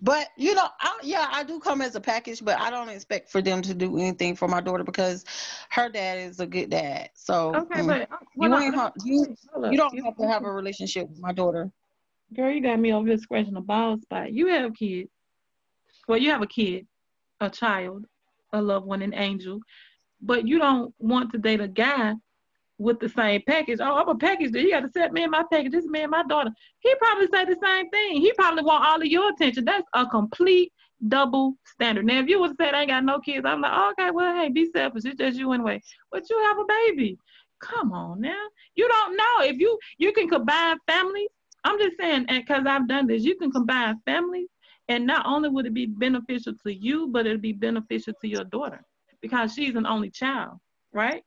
But 0.00 0.28
you 0.36 0.54
know, 0.54 0.68
I, 0.80 0.98
yeah, 1.02 1.28
I 1.30 1.42
do 1.42 1.58
come 1.58 1.82
as 1.82 1.96
a 1.96 2.00
package, 2.00 2.44
but 2.44 2.58
I 2.60 2.70
don't 2.70 2.88
expect 2.88 3.30
for 3.30 3.42
them 3.42 3.62
to 3.62 3.74
do 3.74 3.98
anything 3.98 4.36
for 4.36 4.46
my 4.46 4.60
daughter 4.60 4.84
because 4.84 5.24
her 5.70 5.88
dad 5.88 6.18
is 6.18 6.38
a 6.40 6.46
good 6.46 6.70
dad. 6.70 7.10
So 7.14 7.54
Okay, 7.54 7.80
mm, 7.80 7.86
but 7.86 8.08
you 8.36 8.48
hold 8.48 8.52
on, 8.52 8.62
ain't 8.62 8.74
let 8.74 8.80
ha- 8.80 8.92
me- 8.96 9.12
you 9.12 9.36
you 9.70 9.76
don't 9.76 10.04
have 10.04 10.16
to 10.16 10.26
have 10.28 10.44
a 10.44 10.52
relationship 10.52 11.08
with 11.08 11.20
my 11.20 11.32
daughter. 11.32 11.70
Girl, 12.34 12.50
you 12.50 12.60
got 12.60 12.78
me 12.78 12.92
over 12.92 13.08
here 13.08 13.18
scratching 13.18 13.56
a 13.56 13.60
bald 13.60 14.02
spot. 14.02 14.32
You 14.32 14.48
have 14.48 14.74
kids. 14.74 15.10
Well, 16.06 16.18
you 16.18 16.30
have 16.30 16.42
a 16.42 16.46
kid, 16.46 16.86
a 17.40 17.50
child, 17.50 18.06
a 18.52 18.60
loved 18.62 18.86
one, 18.86 19.02
an 19.02 19.14
angel, 19.14 19.60
but 20.20 20.46
you 20.46 20.58
don't 20.58 20.94
want 20.98 21.32
to 21.32 21.38
date 21.38 21.60
a 21.60 21.68
guy 21.68 22.14
with 22.78 23.00
the 23.00 23.08
same 23.08 23.42
package. 23.46 23.80
Oh, 23.80 23.96
I'm 23.96 24.08
a 24.08 24.14
package. 24.14 24.52
deal. 24.52 24.62
You 24.62 24.70
got 24.70 24.80
to 24.80 24.90
set 24.90 25.12
me 25.12 25.24
in 25.24 25.30
my 25.30 25.44
package. 25.50 25.72
This 25.72 25.84
and 25.84 26.10
my 26.10 26.22
daughter. 26.24 26.50
He 26.78 26.94
probably 26.96 27.26
say 27.26 27.44
the 27.44 27.56
same 27.62 27.90
thing. 27.90 28.20
He 28.20 28.32
probably 28.34 28.62
want 28.62 28.84
all 28.84 29.00
of 29.00 29.06
your 29.06 29.30
attention. 29.30 29.64
That's 29.64 29.86
a 29.94 30.06
complete 30.06 30.72
double 31.06 31.54
standard. 31.64 32.06
Now, 32.06 32.20
if 32.20 32.28
you 32.28 32.40
would 32.40 32.56
say 32.56 32.70
I 32.70 32.80
ain't 32.82 32.90
got 32.90 33.04
no 33.04 33.18
kids, 33.20 33.44
I'm 33.44 33.60
like, 33.60 33.72
oh, 33.74 33.92
okay, 33.92 34.10
well, 34.10 34.34
hey, 34.34 34.48
be 34.48 34.70
selfish. 34.74 35.04
It's 35.04 35.18
just 35.18 35.38
you 35.38 35.52
anyway. 35.52 35.82
But 36.10 36.28
you 36.30 36.40
have 36.44 36.58
a 36.58 36.64
baby. 36.64 37.18
Come 37.60 37.92
on 37.92 38.20
now. 38.20 38.46
You 38.76 38.88
don't 38.88 39.16
know 39.16 39.42
if 39.42 39.58
you 39.58 39.78
you 39.98 40.12
can 40.12 40.28
combine 40.28 40.78
families. 40.86 41.28
I'm 41.64 41.78
just 41.80 41.96
saying, 41.98 42.26
and 42.28 42.44
because 42.44 42.64
I've 42.66 42.86
done 42.86 43.08
this, 43.08 43.24
you 43.24 43.34
can 43.36 43.50
combine 43.50 44.00
families, 44.06 44.46
and 44.88 45.04
not 45.04 45.26
only 45.26 45.48
would 45.48 45.66
it 45.66 45.74
be 45.74 45.86
beneficial 45.86 46.54
to 46.62 46.72
you, 46.72 47.08
but 47.08 47.26
it'll 47.26 47.38
be 47.38 47.52
beneficial 47.52 48.14
to 48.20 48.28
your 48.28 48.44
daughter 48.44 48.84
because 49.20 49.54
she's 49.54 49.74
an 49.74 49.86
only 49.86 50.10
child, 50.10 50.58
right? 50.92 51.22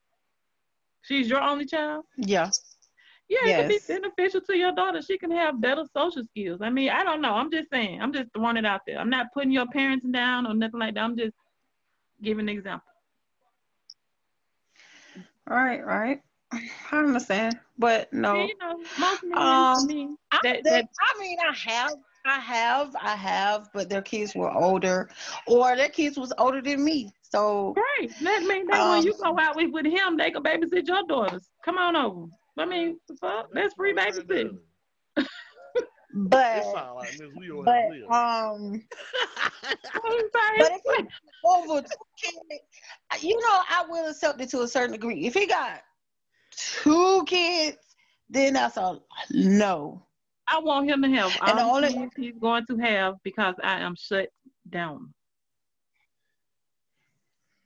She's 1.04 1.30
your 1.30 1.42
only 1.42 1.66
child. 1.66 2.06
Yeah. 2.18 2.50
Yeah, 3.28 3.38
it 3.48 3.56
could 3.56 3.68
be 3.70 3.80
beneficial 3.88 4.42
to 4.42 4.58
your 4.58 4.74
daughter. 4.74 5.02
She 5.02 5.18
can 5.18 5.32
have 5.32 5.62
better 5.62 5.86
social 5.96 6.24
skills. 6.26 6.60
I 6.62 6.70
mean, 6.70 6.90
I 6.90 7.04
don't 7.04 7.22
know. 7.22 7.34
I'm 7.34 7.50
just 7.50 7.70
saying. 7.70 8.02
I'm 8.02 8.12
just 8.12 8.28
throwing 8.36 8.58
it 8.58 8.66
out 8.66 8.82
there. 8.86 9.00
I'm 9.00 9.10
not 9.10 9.28
putting 9.34 9.52
your 9.52 9.68
parents 9.68 10.06
down 10.12 10.46
or 10.46 10.54
nothing 10.54 10.82
like 10.82 10.96
that. 10.96 11.04
I'm 11.04 11.16
just 11.18 11.34
giving 12.22 12.50
an 12.50 12.50
example. 12.50 12.92
Right, 15.48 15.84
right. 15.86 16.22
I 16.52 16.60
understand, 16.92 17.58
but 17.78 18.12
no. 18.12 18.36
Yeah, 18.36 18.46
you 18.48 18.58
know, 18.60 18.78
most 19.00 19.24
men, 19.24 19.38
Um, 19.38 19.44
I 19.44 19.84
mean, 19.86 20.18
I, 20.32 20.40
that, 20.44 20.64
that, 20.66 20.90
I 21.00 21.20
mean, 21.20 21.38
I 21.40 21.54
have, 21.54 21.94
I 22.26 22.40
have, 22.40 22.96
I 23.02 23.16
have, 23.16 23.70
but 23.74 23.90
their 23.90 24.02
kids 24.02 24.36
were 24.36 24.52
older, 24.52 25.10
or 25.48 25.76
their 25.78 25.90
kids 25.90 26.18
was 26.18 26.34
older 26.38 26.62
than 26.62 26.84
me. 26.84 27.14
So 27.32 27.74
Great. 27.74 28.12
That 28.22 28.44
mean 28.44 28.68
that 28.68 28.90
when 28.90 29.00
Um, 29.00 29.06
you 29.06 29.16
go 29.24 29.38
out 29.40 29.56
with, 29.56 29.72
with 29.72 29.86
him, 29.86 30.18
they 30.18 30.32
can 30.32 30.44
babysit 30.44 30.88
your 30.88 31.04
daughters. 31.08 31.48
Come 31.64 31.78
on 31.78 31.96
over. 31.96 32.28
I 32.58 32.66
mean, 32.66 33.00
the 33.08 33.16
fuck? 33.16 33.48
That's 33.54 33.74
free 33.76 33.94
babysitting. 33.94 34.58
but 36.14 36.58
It 36.58 36.64
sound 36.66 36.96
like 36.96 37.14
Miss 37.18 37.30
Leo 37.36 37.64
but 37.64 38.14
um 38.14 38.82
What 40.02 40.04
you 40.14 40.30
but 40.34 40.72
if 40.72 40.82
it's 40.86 41.14
over 41.46 41.82
two 41.82 41.88
kids, 42.50 43.24
you 43.24 43.38
know, 43.40 43.62
I 43.70 43.86
will 43.88 44.10
accept 44.10 44.42
it 44.42 44.50
to 44.50 44.62
a 44.64 44.68
certain 44.68 44.92
degree. 44.92 45.26
If 45.26 45.34
he 45.34 45.48
got 45.48 45.82
two 46.56 47.24
kids, 47.26 47.78
then 48.30 48.54
that's 48.54 48.76
a 48.78 49.00
no. 49.32 50.06
I 50.48 50.60
want 50.60 50.90
him 50.90 51.02
to 51.04 51.10
have 51.10 51.38
And 51.42 51.60
the 51.60 51.64
all 51.64 51.80
the 51.80 51.88
only- 51.88 52.10
he's 52.18 52.38
going 52.38 52.66
to 52.66 52.78
have 52.78 53.16
because 53.24 53.56
I 53.64 53.80
am 53.80 53.96
shut 53.96 54.28
down. 54.70 55.14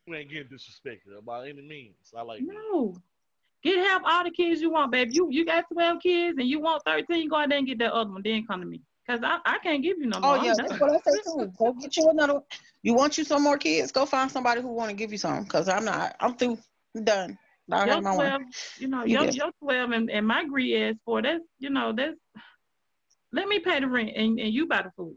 You 0.07 0.15
ain't 0.15 0.29
getting 0.29 0.47
disrespected 0.47 1.23
by 1.25 1.49
any 1.49 1.61
means. 1.61 1.95
I 2.15 2.21
like 2.21 2.39
that. 2.39 2.53
No. 2.71 2.95
Get 3.63 3.77
have 3.87 4.03
all 4.05 4.23
the 4.23 4.29
kids 4.29 4.61
you 4.61 4.69
want, 4.71 4.91
baby. 4.91 5.11
You 5.13 5.27
you 5.31 5.43
got 5.45 5.65
12 5.73 5.99
kids 6.01 6.37
and 6.37 6.47
you 6.47 6.59
want 6.59 6.83
13, 6.85 7.27
go 7.27 7.37
out 7.37 7.49
there 7.49 7.57
and 7.57 7.65
get 7.65 7.79
that 7.79 7.91
other 7.91 8.11
one, 8.11 8.21
then 8.23 8.45
come 8.45 8.59
to 8.61 8.67
me. 8.67 8.81
Because 9.07 9.21
I, 9.23 9.39
I 9.45 9.57
can't 9.59 9.81
give 9.81 9.97
you 9.97 10.05
no 10.05 10.19
more. 10.19 10.37
Oh 10.37 10.43
yeah, 10.43 10.53
that's 10.57 10.79
what 10.79 10.91
I 10.91 11.11
say 11.11 11.19
too. 11.23 11.51
Go 11.57 11.73
get 11.73 11.97
you 11.97 12.09
another. 12.09 12.35
one. 12.35 12.43
You 12.83 12.93
want 12.93 13.17
you 13.17 13.23
some 13.23 13.41
more 13.41 13.57
kids? 13.57 13.91
Go 13.91 14.05
find 14.05 14.29
somebody 14.31 14.61
who 14.61 14.67
want 14.67 14.91
to 14.91 14.95
give 14.95 15.11
you 15.11 15.17
some. 15.17 15.45
Cause 15.45 15.67
I'm 15.67 15.85
not. 15.85 16.15
I'm 16.19 16.35
through. 16.35 16.59
I'm 16.95 17.03
done. 17.03 17.37
I 17.71 17.85
Your 17.85 17.95
got 17.95 18.03
my 18.03 18.13
12, 18.15 18.31
one. 18.31 18.51
you 18.77 18.87
know, 18.87 19.03
You 19.05 19.13
your, 19.17 19.25
good. 19.25 19.35
your 19.35 19.51
12 19.63 19.91
and, 19.91 20.11
and 20.11 20.27
my 20.27 20.45
greed 20.45 20.79
is 20.83 20.95
for 21.03 21.23
that's, 21.23 21.43
you 21.57 21.71
know, 21.71 21.91
that's, 21.93 22.15
let 23.31 23.47
me 23.47 23.57
pay 23.59 23.79
the 23.79 23.87
rent 23.87 24.11
and, 24.15 24.39
and 24.39 24.53
you 24.53 24.67
buy 24.67 24.83
the 24.83 24.91
food. 24.95 25.15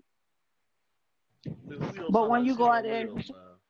But 2.10 2.30
when 2.30 2.46
you 2.46 2.56
go 2.56 2.70
out 2.72 2.84
there- 2.84 3.04
Leo, 3.04 3.14
man. 3.16 3.24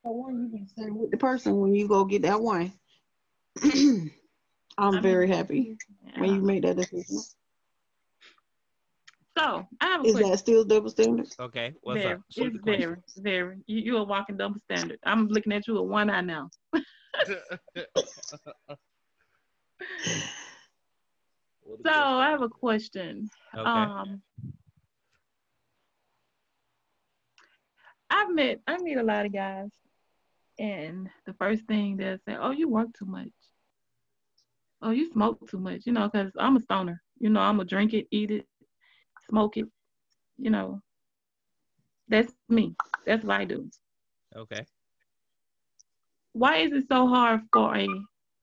The 0.08 0.14
one 0.14 0.40
you 0.40 0.48
can 0.48 0.66
stay 0.66 0.88
with 0.90 1.10
the 1.10 1.18
person 1.18 1.60
when 1.60 1.74
you 1.74 1.86
go 1.86 2.02
get 2.06 2.22
that 2.22 2.40
one. 2.40 2.72
I'm 3.62 4.10
I 4.78 5.00
very 5.02 5.26
mean, 5.26 5.36
happy 5.36 5.76
when 6.16 6.34
you 6.34 6.40
make 6.40 6.62
that 6.62 6.78
decision. 6.78 7.18
So 9.36 9.68
I 9.82 9.86
have 9.86 10.00
a 10.00 10.04
Is 10.04 10.12
question. 10.12 10.30
that 10.30 10.38
still 10.38 10.64
double 10.64 10.88
standard? 10.88 11.26
Okay, 11.38 11.74
what's 11.82 12.00
very, 12.00 12.14
up? 12.14 12.20
Shoot 12.30 12.46
it's 12.46 12.56
the 12.56 12.62
question. 12.62 13.02
very, 13.18 13.36
very. 13.42 13.56
You, 13.66 13.80
you're 13.80 13.98
a 14.00 14.04
walking 14.04 14.38
double 14.38 14.58
standard. 14.60 14.98
I'm 15.04 15.28
looking 15.28 15.52
at 15.52 15.66
you 15.66 15.74
with 15.74 15.90
one 15.90 16.08
eye 16.08 16.22
now. 16.22 16.48
What 21.62 21.80
a 21.80 21.82
So 21.84 21.92
I 21.92 22.30
have 22.30 22.40
a 22.40 22.48
question. 22.48 23.28
Okay. 23.54 23.68
Um, 23.68 24.22
I've 28.08 28.34
met 28.34 28.60
I 28.66 28.78
meet 28.78 28.96
a 28.96 29.02
lot 29.02 29.26
of 29.26 29.34
guys, 29.34 29.70
and 30.58 31.08
the 31.26 31.34
first 31.34 31.64
thing 31.66 31.96
they'll 31.96 32.18
say, 32.26 32.36
"Oh, 32.36 32.50
you 32.50 32.68
work 32.68 32.88
too 32.98 33.06
much. 33.06 33.30
Oh, 34.82 34.90
you 34.90 35.10
smoke 35.10 35.48
too 35.48 35.58
much." 35.58 35.86
You 35.86 35.92
know, 35.92 36.08
because 36.08 36.32
I'm 36.38 36.56
a 36.56 36.60
stoner. 36.60 37.02
You 37.18 37.30
know, 37.30 37.40
I'm 37.40 37.60
a 37.60 37.64
drink 37.64 37.94
it, 37.94 38.06
eat 38.10 38.30
it, 38.30 38.46
smoke 39.28 39.56
it. 39.56 39.66
You 40.38 40.50
know, 40.50 40.80
that's 42.08 42.32
me. 42.48 42.74
That's 43.06 43.24
what 43.24 43.40
I 43.40 43.44
do. 43.44 43.68
Okay. 44.36 44.66
Why 46.32 46.56
is 46.58 46.72
it 46.72 46.86
so 46.88 47.06
hard 47.08 47.40
for 47.52 47.76
a 47.76 47.88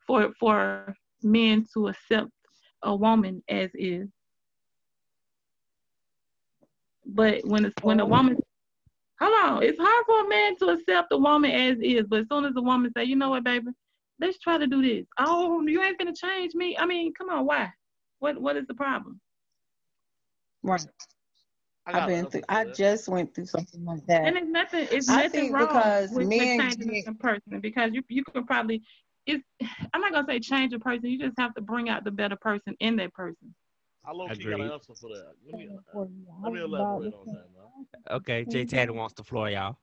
for 0.08 0.34
for 0.40 0.96
men 1.24 1.66
to 1.74 1.88
accept 1.88 2.32
a 2.86 2.96
woman 2.96 3.44
as 3.50 3.72
is. 3.74 4.08
But 7.06 7.46
when 7.46 7.66
it's 7.66 7.76
when 7.82 8.00
a 8.00 8.06
woman 8.06 8.38
Come 9.20 9.32
on, 9.34 9.64
it's 9.64 9.80
hard 9.80 10.06
for 10.06 10.26
a 10.26 10.30
man 10.30 10.58
to 10.58 10.68
accept 10.70 11.08
a 11.12 11.18
woman 11.18 11.52
as 11.52 11.78
is, 11.82 12.06
but 12.08 12.20
as 12.22 12.26
soon 12.30 12.44
as 12.46 12.54
a 12.58 12.62
woman 12.62 12.92
say, 12.96 13.06
you 13.06 13.16
know 13.16 13.30
what, 13.30 13.44
baby, 13.46 13.68
let's 14.20 14.38
try 14.40 14.58
to 14.58 14.68
do 14.68 14.82
this. 14.82 15.06
Oh, 15.18 15.62
you 15.66 15.82
ain't 15.82 15.98
gonna 15.98 16.14
change 16.14 16.54
me. 16.54 16.78
I 16.78 16.86
mean, 16.86 17.14
come 17.14 17.30
on, 17.30 17.46
why? 17.46 17.72
What 18.20 18.40
what 18.42 18.58
is 18.58 18.68
the 18.68 18.74
problem? 18.74 19.20
Right. 20.64 20.82
I 21.88 22.00
I've 22.00 22.08
been 22.08 22.26
through. 22.26 22.42
I 22.50 22.66
just 22.66 23.08
went 23.08 23.36
through 23.36 23.46
something 23.46 23.86
like 23.86 24.06
that. 24.08 24.26
And 24.26 24.38
it's 24.38 24.48
nothing. 24.50 24.88
It's 24.92 25.08
I 25.08 25.24
nothing 25.24 25.32
think 25.32 25.54
wrong 25.54 25.68
because 25.68 26.10
with, 26.10 26.28
with 26.28 26.38
men 26.40 26.60
changing 26.60 26.88
get- 26.90 27.08
a 27.08 27.14
person 27.14 27.60
because 27.62 27.92
you 27.94 28.04
you 28.10 28.24
can 28.24 28.46
probably. 28.46 28.82
It's. 29.26 29.44
I'm 29.94 30.02
not 30.02 30.12
gonna 30.12 30.28
say 30.28 30.40
change 30.40 30.74
a 30.74 30.80
person. 30.80 31.06
You 31.06 31.20
just 31.20 31.38
have 31.40 31.54
to 31.56 31.62
bring 31.62 31.90
out 31.90 32.04
the 32.04 32.12
better 32.12 32.36
person 32.36 32.76
in 32.80 32.96
that 32.98 33.14
person. 33.14 33.54
I 34.08 34.12
low 34.12 34.28
key 34.30 34.44
got 34.44 34.54
an 34.54 34.62
Agreed. 34.62 34.72
answer 34.72 34.94
for 34.94 35.10
that. 35.10 35.34
Let 35.46 35.60
me, 35.60 35.70
let 36.44 36.54
me 36.54 36.62
elaborate 36.62 37.14
on 37.14 37.26
that, 37.26 37.34
man. 37.34 37.86
Okay, 38.12 38.46
J 38.46 38.66
Taddy 38.66 38.92
wants 38.92 39.14
the 39.16 39.24
floor, 39.24 39.50
y'all. 39.50 39.78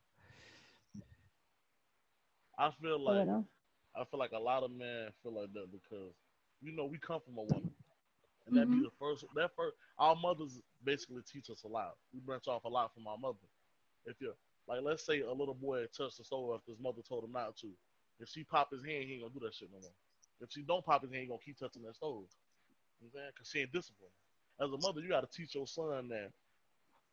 I 2.58 2.70
feel 2.80 3.00
like 3.00 3.28
I 3.96 4.04
feel 4.04 4.20
like 4.20 4.32
a 4.32 4.38
lot 4.38 4.62
of 4.62 4.70
men 4.70 5.08
feel 5.22 5.34
like 5.34 5.52
that 5.54 5.66
because 5.72 6.14
you 6.62 6.72
know 6.72 6.86
we 6.86 6.98
come 6.98 7.20
from 7.20 7.38
a 7.38 7.42
woman, 7.42 7.70
and 8.46 8.56
that 8.56 8.70
be 8.70 8.80
the 8.80 8.90
first. 8.98 9.24
That 9.34 9.50
first, 9.56 9.74
our 9.98 10.14
mothers 10.14 10.60
basically 10.84 11.22
teach 11.30 11.50
us 11.50 11.64
a 11.64 11.68
lot. 11.68 11.94
We 12.14 12.20
branch 12.20 12.46
off 12.46 12.64
a 12.64 12.68
lot 12.68 12.94
from 12.94 13.06
our 13.06 13.18
mother. 13.18 13.38
If 14.06 14.16
you're 14.20 14.34
like, 14.68 14.80
let's 14.82 15.04
say 15.04 15.20
a 15.20 15.32
little 15.32 15.54
boy 15.54 15.86
touched 15.96 16.18
the 16.18 16.24
stove 16.24 16.50
after 16.54 16.70
his 16.70 16.80
mother 16.80 17.02
told 17.06 17.24
him 17.24 17.32
not 17.32 17.56
to. 17.58 17.68
If 18.20 18.28
she 18.28 18.44
pop 18.44 18.70
his 18.70 18.84
hand, 18.84 19.04
he 19.04 19.14
ain't 19.14 19.22
gonna 19.22 19.34
do 19.34 19.40
that 19.40 19.54
shit 19.54 19.68
no 19.72 19.80
more. 19.80 19.90
If 20.40 20.50
she 20.52 20.62
don't 20.62 20.84
pop 20.84 21.02
his 21.02 21.10
hand, 21.10 21.22
he 21.22 21.28
gonna 21.28 21.40
keep 21.44 21.58
touching 21.58 21.82
that 21.82 21.96
stove. 21.96 22.24
You 23.02 23.08
know 23.08 23.10
what 23.12 23.18
I'm 23.18 23.24
saying? 23.24 23.32
Cause 23.36 23.48
she 23.50 23.58
ain't 23.60 23.72
disciplined. 23.72 24.14
As 24.60 24.70
a 24.70 24.78
mother, 24.86 25.00
you 25.00 25.08
gotta 25.08 25.26
teach 25.26 25.54
your 25.54 25.66
son 25.66 26.08
that. 26.08 26.30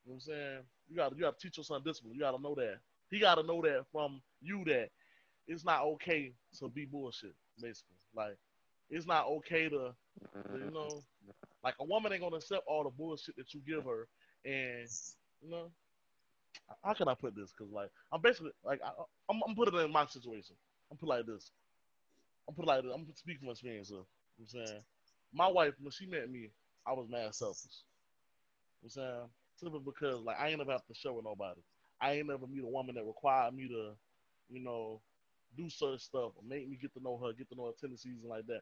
You 0.06 0.14
know 0.14 0.14
what 0.14 0.14
I'm 0.14 0.20
saying? 0.20 0.60
You 0.90 0.96
gotta 0.96 1.16
you 1.16 1.22
gotta 1.22 1.38
teach 1.40 1.58
your 1.58 1.64
son 1.64 1.82
discipline. 1.84 2.14
You 2.14 2.20
gotta 2.20 2.42
know 2.42 2.54
that. 2.56 2.78
He 3.10 3.20
gotta 3.20 3.44
know 3.44 3.62
that 3.62 3.86
from 3.92 4.22
you 4.42 4.64
that 4.66 4.90
it's 5.48 5.66
not 5.66 5.84
okay 5.84 6.32
to 6.60 6.70
be 6.70 6.86
bullshit, 6.86 7.34
basically. 7.60 7.98
Like 8.16 8.38
it's 8.90 9.08
not 9.08 9.28
okay 9.28 9.68
to 9.70 9.94
you 10.54 10.72
know 10.72 11.02
like 11.64 11.76
a 11.80 11.86
woman 11.86 12.14
ain't 12.14 12.22
gonna 12.22 12.36
accept 12.36 12.64
all 12.68 12.84
the 12.84 12.90
bullshit 12.92 13.36
that 13.38 13.54
you 13.54 13.62
give 13.66 13.84
her 13.86 14.08
and 14.46 14.88
you 15.42 15.50
know 15.50 15.72
how 16.84 16.94
can 16.94 17.08
I 17.08 17.16
put 17.16 17.36
this? 17.36 17.52
Cause 17.58 17.70
like 17.72 17.90
I'm 18.12 18.22
basically 18.22 18.52
like 18.64 18.80
I, 18.84 18.90
I'm, 19.30 19.42
I'm 19.48 19.56
putting 19.56 19.80
it 19.80 19.84
in 19.86 19.92
my 19.92 20.06
situation. 20.06 20.56
I'm 20.92 20.98
put 20.98 21.10
like 21.10 21.26
this. 21.26 21.52
I'm 22.48 22.54
put 22.54 22.68
like 22.68 22.84
this. 22.84 22.92
I'm 22.94 23.08
speaking 23.16 23.42
from 23.42 23.50
experience. 23.50 23.90
Here. 23.90 23.98
You 23.98 24.04
know 24.04 24.48
what 24.52 24.62
I'm 24.62 24.68
saying 24.68 24.82
my 25.34 25.48
wife 25.48 25.74
when 25.80 25.92
she 25.92 26.06
met 26.06 26.30
me, 26.30 26.50
I 26.86 26.94
was 26.94 27.08
mad 27.10 27.34
selfish. 27.36 27.84
You 28.82 28.90
know 28.96 29.04
I'm 29.04 29.12
saying 29.20 29.30
simply 29.56 29.82
because 29.84 30.22
like 30.22 30.40
I 30.40 30.50
ain't 30.50 30.60
never 30.60 30.72
have 30.72 30.86
to 30.88 30.94
show 30.94 31.14
with 31.14 31.26
nobody. 31.26 31.62
I 32.02 32.14
ain't 32.14 32.28
never 32.28 32.48
meet 32.48 32.64
a 32.64 32.68
woman 32.68 32.96
that 32.96 33.06
required 33.06 33.54
me 33.54 33.68
to, 33.68 33.92
you 34.50 34.62
know, 34.64 35.02
do 35.58 35.70
such 35.70 36.02
stuff 36.02 36.32
or 36.36 36.44
make 36.48 36.70
me 36.70 36.78
get 36.82 36.94
to 36.94 37.04
know 37.04 37.18
her, 37.18 37.34
get 37.34 37.50
to 37.50 37.56
know 37.56 37.66
her 37.66 37.74
tendencies 37.80 38.22
and 38.22 38.30
like 38.30 38.46
that. 38.48 38.62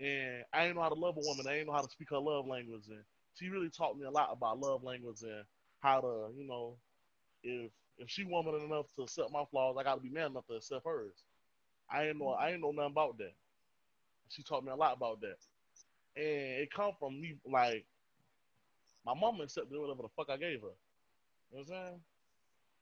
And 0.00 0.44
I 0.52 0.66
ain't 0.66 0.76
know 0.76 0.82
how 0.82 0.88
to 0.88 0.94
love 0.94 1.16
a 1.16 1.20
woman. 1.20 1.46
I 1.48 1.58
ain't 1.58 1.66
know 1.66 1.72
how 1.72 1.82
to 1.82 1.90
speak 1.90 2.10
her 2.10 2.18
love 2.18 2.46
language. 2.46 2.88
And 2.88 3.02
she 3.34 3.48
really 3.48 3.70
taught 3.70 3.96
me 3.96 4.04
a 4.04 4.10
lot 4.10 4.30
about 4.32 4.60
love 4.60 4.82
language 4.82 5.22
and 5.22 5.44
how 5.80 6.00
to, 6.00 6.28
you 6.36 6.46
know, 6.46 6.76
if 7.42 7.70
if 7.98 8.10
she 8.10 8.24
woman 8.24 8.56
enough 8.56 8.86
to 8.96 9.02
accept 9.02 9.32
my 9.32 9.44
flaws, 9.50 9.76
I 9.78 9.84
gotta 9.84 10.00
be 10.00 10.10
man 10.10 10.32
enough 10.32 10.46
to 10.48 10.54
accept 10.54 10.84
hers. 10.84 11.14
I 11.90 12.08
ain't 12.08 12.18
know 12.18 12.30
I 12.30 12.50
ain't 12.50 12.60
know 12.60 12.72
nothing 12.72 12.92
about 12.92 13.18
that. 13.18 13.32
She 14.28 14.42
taught 14.42 14.64
me 14.64 14.72
a 14.72 14.76
lot 14.76 14.96
about 14.96 15.20
that. 15.20 15.36
And 16.16 16.62
it 16.62 16.72
come 16.72 16.92
from 16.98 17.20
me 17.20 17.36
like 17.50 17.84
my 19.04 19.14
mama 19.14 19.44
accepted 19.44 19.78
whatever 19.78 20.02
the 20.02 20.08
fuck 20.16 20.30
I 20.30 20.36
gave 20.36 20.60
her. 20.62 20.74
You 21.50 21.58
know 21.58 21.58
what 21.58 21.60
I'm 21.60 21.66
saying? 21.66 22.00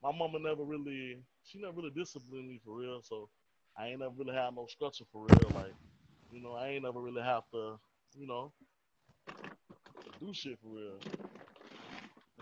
My 0.02 0.12
mama 0.12 0.38
never 0.38 0.64
really 0.64 1.18
she 1.44 1.58
never 1.58 1.76
really 1.76 1.90
disciplined 1.90 2.48
me 2.48 2.60
for 2.64 2.76
real, 2.76 3.02
so 3.02 3.28
I 3.76 3.88
ain't 3.88 4.00
never 4.00 4.12
really 4.16 4.34
had 4.34 4.54
no 4.54 4.66
structure 4.66 5.04
for 5.12 5.22
real. 5.22 5.50
Like, 5.54 5.74
you 6.32 6.42
know, 6.42 6.52
I 6.52 6.68
ain't 6.68 6.84
never 6.84 7.00
really 7.00 7.22
have 7.22 7.44
to, 7.52 7.78
you 8.18 8.26
know, 8.26 8.52
do 10.20 10.32
shit 10.32 10.58
for 10.62 10.68
real. 10.68 10.98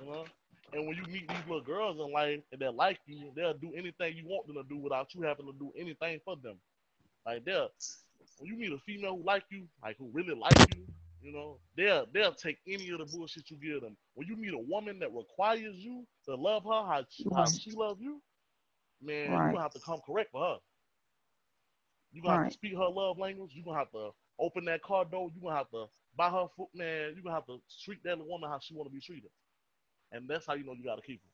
You 0.01 0.11
know? 0.11 0.25
And 0.73 0.87
when 0.87 0.97
you 0.97 1.03
meet 1.13 1.29
these 1.29 1.39
little 1.49 1.63
girls 1.63 1.99
in 1.99 2.13
life 2.13 2.41
and 2.53 2.61
that 2.61 2.75
like 2.75 3.01
you, 3.07 3.33
they'll 3.35 3.55
do 3.55 3.73
anything 3.75 4.17
you 4.17 4.25
want 4.27 4.47
them 4.47 4.57
to 4.57 4.63
do 4.69 4.77
without 4.77 5.15
you 5.15 5.23
having 5.23 5.47
to 5.47 5.53
do 5.59 5.73
anything 5.77 6.21
for 6.25 6.37
them. 6.37 6.57
Like 7.27 7.45
they'll 7.45 7.71
when 8.39 8.49
you 8.49 8.57
meet 8.59 8.73
a 8.73 8.79
female 8.79 9.17
who 9.17 9.25
like 9.25 9.45
you, 9.51 9.69
like 9.83 9.97
who 9.99 10.11
really 10.13 10.35
like 10.35 10.61
you, 10.67 10.87
you 11.21 11.33
know, 11.33 11.61
they'll 11.77 12.07
they'll 12.13 12.35
take 12.35 12.59
any 12.67 12.91
of 12.91 12.99
the 12.99 13.05
bullshit 13.07 13.51
you 13.51 13.57
give 13.57 13.83
them. 13.83 13.97
When 14.15 14.27
you 14.29 14.37
meet 14.37 14.55
a 14.55 14.59
woman 14.59 14.99
that 15.01 15.15
requires 15.15 15.77
you 15.77 16.07
to 16.27 16.35
love 16.35 16.65
her 16.65 16.71
how 16.71 17.05
she, 17.09 17.27
how 17.35 17.51
she 17.51 17.73
loves 17.73 18.01
you, 18.01 18.23
man, 19.01 19.43
you 19.43 19.51
Right. 19.51 19.51
gonna 19.51 19.63
have 19.63 19.75
to 19.75 19.81
come 19.81 20.01
correct 20.07 20.31
for 20.33 20.43
her. 20.45 20.59
You 22.13 22.23
gonna 22.23 22.35
have 22.35 22.43
to 22.45 22.51
speak 22.51 22.75
her 22.75 22.89
love 22.89 23.19
language. 23.19 23.53
You 23.55 23.65
gonna 23.65 23.79
have 23.79 23.91
to 23.93 24.11
open 24.39 24.65
that 24.67 24.83
car 24.83 25.05
door. 25.05 25.31
You 25.35 25.41
gonna 25.41 25.57
have 25.57 25.71
to 25.71 25.87
buy 26.17 26.31
her 26.31 26.47
foot, 26.57 26.69
man. 26.75 27.15
You 27.17 27.23
gonna 27.23 27.35
have 27.35 27.47
to 27.47 27.61
treat 27.85 28.03
that 28.05 28.19
woman 28.19 28.49
how 28.51 28.59
she 28.61 28.75
want 28.75 28.89
to 28.89 28.95
be 28.95 29.01
treated, 29.01 29.31
and 30.13 30.29
that's 30.29 30.47
how 30.47 30.55
you 30.55 30.65
know 30.65 30.73
you 30.75 30.85
gotta 30.85 31.03
keep 31.03 31.23
her. 31.23 31.31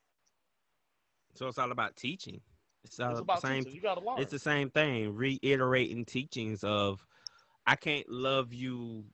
So 1.34 1.48
it's 1.48 1.58
all 1.58 1.72
about 1.72 1.96
teaching. 1.96 2.40
It's 2.86 3.00
all 3.00 3.10
It's 3.10 3.18
the 3.18 3.22
about 3.24 3.42
same. 3.42 3.64
teaching. 3.64 3.76
You 3.76 3.82
gotta 3.82 4.00
learn. 4.00 4.20
It's 4.20 4.30
the 4.30 4.38
same 4.38 4.70
thing. 4.70 5.14
Reiterating 5.14 6.04
teachings 6.04 6.62
of, 6.64 7.04
I 7.66 7.76
can't 7.76 8.08
love 8.08 8.52
you 8.54 9.04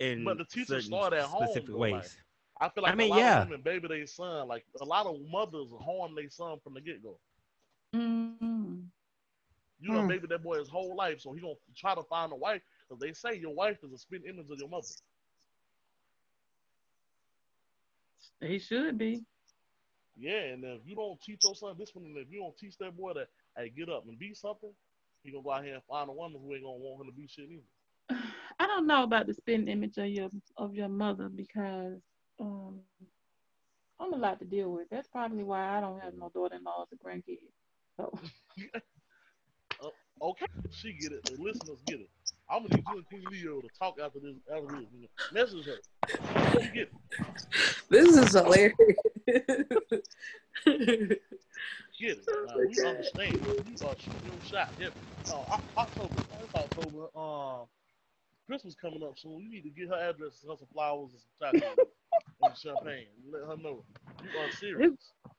in 0.00 0.24
But 0.24 0.38
the 0.38 0.44
teaching 0.44 0.66
certain 0.66 0.82
start 0.86 1.12
at 1.12 1.24
home, 1.24 1.44
specific 1.44 1.68
though, 1.70 1.76
ways. 1.78 1.92
like- 1.92 2.10
I 2.58 2.68
feel 2.70 2.84
like 2.84 2.92
I 2.92 2.96
mean, 2.96 3.08
a 3.08 3.10
lot 3.10 3.18
yeah. 3.18 3.42
of 3.42 3.48
women 3.48 3.60
baby 3.62 3.86
their 3.86 4.06
son. 4.06 4.48
Like 4.48 4.64
a 4.80 4.84
lot 4.84 5.04
of 5.06 5.16
mothers 5.30 5.68
harm 5.84 6.14
their 6.14 6.30
son 6.30 6.58
from 6.64 6.72
the 6.72 6.80
get 6.80 7.02
go. 7.02 7.18
Mm-hmm. 7.94 8.76
You 9.78 9.92
know, 9.92 10.00
Hmm. 10.00 10.08
baby 10.08 10.26
that 10.28 10.42
boy 10.42 10.58
his 10.58 10.70
whole 10.70 10.96
life, 10.96 11.20
so 11.20 11.34
he 11.34 11.40
gonna 11.42 11.52
try 11.76 11.94
to 11.94 12.02
find 12.04 12.32
a 12.32 12.36
wife 12.36 12.62
because 12.88 12.98
they 12.98 13.12
say 13.12 13.34
your 13.38 13.54
wife 13.54 13.76
is 13.84 13.92
a 13.92 13.98
spin 13.98 14.22
image 14.26 14.46
of 14.50 14.58
your 14.58 14.70
mother. 14.70 14.86
He 18.40 18.58
should 18.58 18.96
be. 18.98 19.24
Yeah, 20.18 20.40
and 20.52 20.64
if 20.64 20.80
you 20.86 20.96
don't 20.96 21.20
teach 21.20 21.40
your 21.44 21.54
son 21.54 21.76
this 21.78 21.94
one, 21.94 22.06
and 22.06 22.16
if 22.16 22.28
you 22.30 22.40
don't 22.40 22.56
teach 22.56 22.78
that 22.78 22.96
boy 22.96 23.12
that, 23.14 23.28
hey, 23.56 23.68
get 23.68 23.90
up 23.90 24.04
and 24.08 24.18
be 24.18 24.32
something, 24.32 24.72
he 25.22 25.30
gonna 25.30 25.42
go 25.42 25.52
out 25.52 25.64
here 25.64 25.74
and 25.74 25.82
find 25.84 26.08
a 26.08 26.12
woman 26.12 26.40
who 26.40 26.54
ain't 26.54 26.64
gonna 26.64 26.76
want 26.76 27.02
him 27.02 27.12
to 27.12 27.16
be 27.16 27.26
shit 27.26 27.50
either. 27.50 28.20
I 28.58 28.66
don't 28.66 28.86
know 28.86 29.02
about 29.02 29.26
the 29.26 29.34
spitting 29.34 29.68
image 29.68 29.98
of 29.98 30.06
your 30.06 30.30
of 30.56 30.74
your 30.74 30.88
mother 30.88 31.28
because 31.28 32.00
um, 32.40 32.80
I'm 34.00 34.12
a 34.12 34.16
lot 34.16 34.38
to 34.38 34.44
deal 34.46 34.72
with. 34.72 34.88
That's 34.90 35.08
probably 35.08 35.44
why 35.44 35.76
I 35.76 35.80
don't 35.80 36.00
have 36.00 36.14
no 36.14 36.30
daughter-in-laws 36.32 36.88
or 36.92 37.10
grandkids. 37.10 37.40
So 37.98 38.18
Okay, 40.22 40.46
she 40.70 40.92
get 40.94 41.12
it. 41.12 41.24
The 41.24 41.42
listeners 41.42 41.78
get 41.86 42.00
it. 42.00 42.08
I'm 42.48 42.62
gonna 42.62 42.76
need 42.76 42.84
you 42.88 42.96
and 42.96 43.06
Queen 43.08 43.24
Leo 43.30 43.60
to 43.60 43.68
talk 43.78 43.98
after 44.02 44.18
this. 44.20 44.34
After 44.50 44.76
this, 44.76 44.86
you 44.94 45.02
know. 45.02 45.08
message 45.32 45.66
her. 45.66 45.80
She 46.52 46.68
get 46.68 46.88
it. 46.88 46.92
This 47.90 48.16
is 48.16 48.32
hilarious. 48.32 48.74
Get 51.98 52.18
it. 52.18 52.28
Now, 52.46 52.56
we 52.58 52.86
understand. 52.86 53.32
You 53.34 53.86
are 53.86 53.94
shooting 53.96 54.20
your 54.26 54.44
shot. 54.44 54.70
Yep. 54.78 54.92
Uh, 55.30 55.36
Oc- 55.54 55.62
October. 55.78 56.22
It's 56.42 56.54
October. 56.54 57.18
Um, 57.18 57.66
Christmas 58.46 58.74
coming 58.74 59.02
up 59.02 59.18
soon. 59.18 59.40
You 59.40 59.50
need 59.50 59.62
to 59.62 59.70
get 59.70 59.88
her 59.88 59.94
address 60.10 60.42
and 60.42 60.50
her 60.52 60.56
some 60.58 60.68
flowers 60.72 61.10
and 61.12 61.20
some 61.52 61.60
chocolate 61.60 61.88
and 62.42 62.56
champagne. 62.56 63.06
Let 63.30 63.42
her 63.48 63.56
know 63.62 63.82
you 64.22 64.38
are 64.38 64.50
serious. 64.52 64.92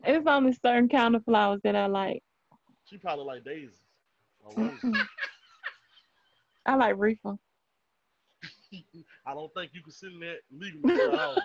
it's 0.03 0.27
only 0.27 0.53
certain 0.53 0.89
kind 0.89 1.15
of 1.15 1.23
flowers 1.23 1.61
that 1.63 1.75
I 1.75 1.85
like. 1.87 2.23
She 2.85 2.97
probably 2.97 3.25
like 3.25 3.43
daisies. 3.45 3.75
Or 4.55 4.63
roses. 4.63 5.07
I 6.65 6.75
like 6.75 6.95
reefer. 6.97 7.37
I 9.25 9.33
don't 9.33 9.53
think 9.53 9.71
you 9.73 9.81
can 9.81 9.91
send 9.91 10.21
that 10.21 10.39
legally 10.51 10.81
to 10.95 11.11
the 11.11 11.17
house, 11.17 11.39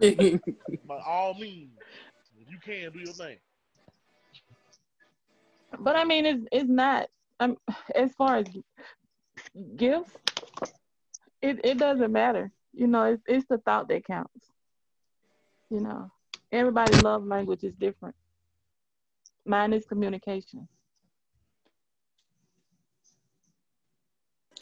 but 0.00 0.86
by 0.86 1.00
all 1.06 1.34
means, 1.34 1.70
if 2.40 2.50
you 2.50 2.58
can, 2.58 2.92
do 2.92 2.98
your 3.00 3.12
thing. 3.14 3.38
But 5.78 5.96
I 5.96 6.04
mean, 6.04 6.26
it's 6.26 6.46
it's 6.52 6.68
not. 6.68 7.08
Um, 7.40 7.56
as 7.94 8.12
far 8.14 8.36
as 8.36 8.46
gifts, 9.76 10.10
it 11.40 11.60
it 11.64 11.78
doesn't 11.78 12.12
matter. 12.12 12.50
You 12.72 12.86
know, 12.86 13.04
it's 13.04 13.22
it's 13.26 13.46
the 13.48 13.58
thought 13.58 13.88
that 13.88 14.06
counts. 14.06 14.46
You 15.70 15.80
know, 15.80 16.10
everybody's 16.52 16.98
love 16.98 17.24
language 17.24 17.64
is 17.64 17.74
different. 17.74 18.14
Mine 19.44 19.72
is 19.72 19.86
communication. 19.86 20.68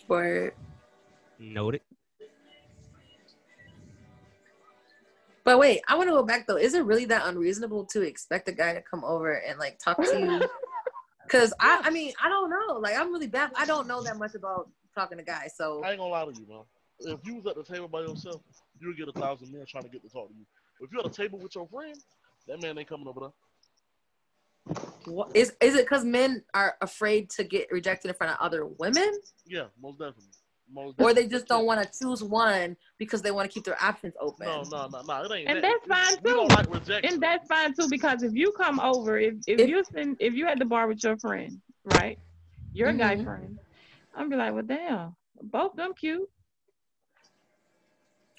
Word. 0.09 0.55
Noted. 1.39 1.81
But 5.45 5.61
wait, 5.61 5.81
I 5.87 5.97
want 5.97 6.09
to 6.09 6.13
go 6.13 6.25
back 6.25 6.47
though. 6.47 6.57
Is 6.57 6.75
it 6.75 6.85
really 6.85 7.05
that 7.07 7.27
unreasonable 7.27 7.85
to 7.93 8.03
expect 8.03 8.49
a 8.49 8.53
guy 8.53 8.75
to 8.75 8.83
come 8.83 9.05
over 9.05 9.33
and 9.33 9.59
like 9.59 9.79
talk 9.79 9.97
to 9.99 10.19
you? 10.19 10.43
Because 11.27 11.53
I, 11.59 11.83
I 11.83 11.91
mean, 11.91 12.13
I 12.23 12.29
don't 12.29 12.51
know. 12.51 12.79
Like, 12.79 12.97
I'm 12.97 13.13
really 13.13 13.27
bad. 13.27 13.51
I 13.57 13.67
don't 13.67 13.89
know 13.89 14.01
that 14.03 14.17
much 14.17 14.37
about 14.37 14.71
talking 14.95 15.19
to 15.19 15.25
guys. 15.25 15.55
So 15.57 15.83
I 15.85 15.91
ain't 15.91 15.99
gonna 15.99 16.11
lie 16.11 16.25
to 16.25 16.31
you, 16.31 16.47
man. 16.49 16.63
If 17.01 17.19
you 17.27 17.35
was 17.35 17.47
at 17.47 17.57
the 17.57 17.65
table 17.65 17.89
by 17.89 18.03
yourself, 18.03 18.43
you 18.81 18.89
would 18.89 18.97
get 18.97 19.09
a 19.09 19.13
thousand 19.13 19.53
men 19.53 19.65
trying 19.67 19.83
to 19.83 19.91
get 19.91 20.03
to 20.03 20.09
talk 20.09 20.29
to 20.29 20.35
you. 20.35 20.47
If 20.81 20.93
you're 20.93 21.01
at 21.01 21.07
a 21.07 21.11
table 21.11 21.41
with 21.41 21.55
your 21.55 21.67
friend, 21.67 21.97
that 22.47 22.63
man 22.63 22.79
ain't 22.79 22.89
coming 22.89 23.09
over 23.09 23.21
there. 23.21 23.31
What- 25.07 25.31
Is 25.35 25.55
is 25.61 25.75
it 25.77 25.85
because 25.85 26.05
men 26.05 26.43
are 26.55 26.77
afraid 26.81 27.31
to 27.31 27.45
get 27.45 27.71
rejected 27.71 28.09
in 28.09 28.15
front 28.15 28.33
of 28.33 28.39
other 28.45 28.67
women, 28.67 29.21
Yeah, 29.47 29.67
most 29.81 29.99
definitely. 29.99 30.25
Most 30.69 31.01
or 31.01 31.15
they 31.15 31.29
just 31.29 31.47
don't 31.47 31.65
want 31.65 31.81
to 31.81 31.99
choose 31.99 32.25
one 32.25 32.77
because 32.99 33.23
they 33.23 33.31
want 33.31 33.49
to 33.49 33.55
keep 33.55 33.63
their 33.65 33.81
options 33.81 34.15
open? 34.19 34.47
No, 34.49 34.65
no, 34.65 34.89
no, 34.89 35.01
no. 35.03 35.23
It 35.25 35.31
ain't. 35.31 35.49
And 35.49 35.63
that. 35.63 35.63
that's 35.63 35.87
fine 35.87 36.21
We 36.25 36.33
don't 36.33 36.49
too. 36.49 36.55
like 36.55 36.69
rejection. 36.69 37.13
And 37.15 37.23
that's 37.23 37.47
fine 37.47 37.73
too 37.73 37.87
because 37.89 38.25
if 38.25 38.33
you 38.35 38.51
come 38.51 38.81
over, 38.81 39.17
if 39.17 39.35
if, 39.47 39.61
If- 39.61 39.69
you 39.69 39.85
send, 39.95 40.17
if 40.19 40.35
you 40.35 40.49
at 40.49 40.59
the 40.59 40.65
bar 40.65 40.89
with 40.89 41.05
your 41.05 41.17
friend, 41.19 41.61
right, 41.85 42.19
your 42.73 42.93
guy 42.95 43.15
Mhm. 43.15 43.23
friend, 43.25 43.59
I'm 44.17 44.29
be 44.29 44.35
like, 44.35 44.55
well, 44.55 44.65
damn, 44.65 45.15
both 45.41 45.77
them 45.77 45.95
cute. 45.95 46.29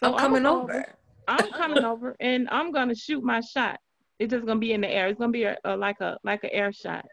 So 0.03 0.11
I'm 0.13 0.19
coming 0.19 0.45
I'ma 0.45 0.61
over. 0.63 0.95
I'm 1.29 1.51
coming 1.51 1.83
over 1.85 2.15
and 2.19 2.49
I'm 2.49 2.71
gonna 2.73 2.95
shoot 2.95 3.23
my 3.23 3.39
shot. 3.39 3.79
It's 4.19 4.31
just 4.31 4.45
gonna 4.45 4.59
be 4.59 4.73
in 4.73 4.81
the 4.81 4.89
air. 4.89 5.07
It's 5.07 5.19
gonna 5.19 5.31
be 5.31 5.43
a, 5.43 5.57
a 5.63 5.75
like 5.77 5.99
a 6.01 6.17
like 6.23 6.43
an 6.43 6.49
air 6.51 6.71
shot. 6.73 7.05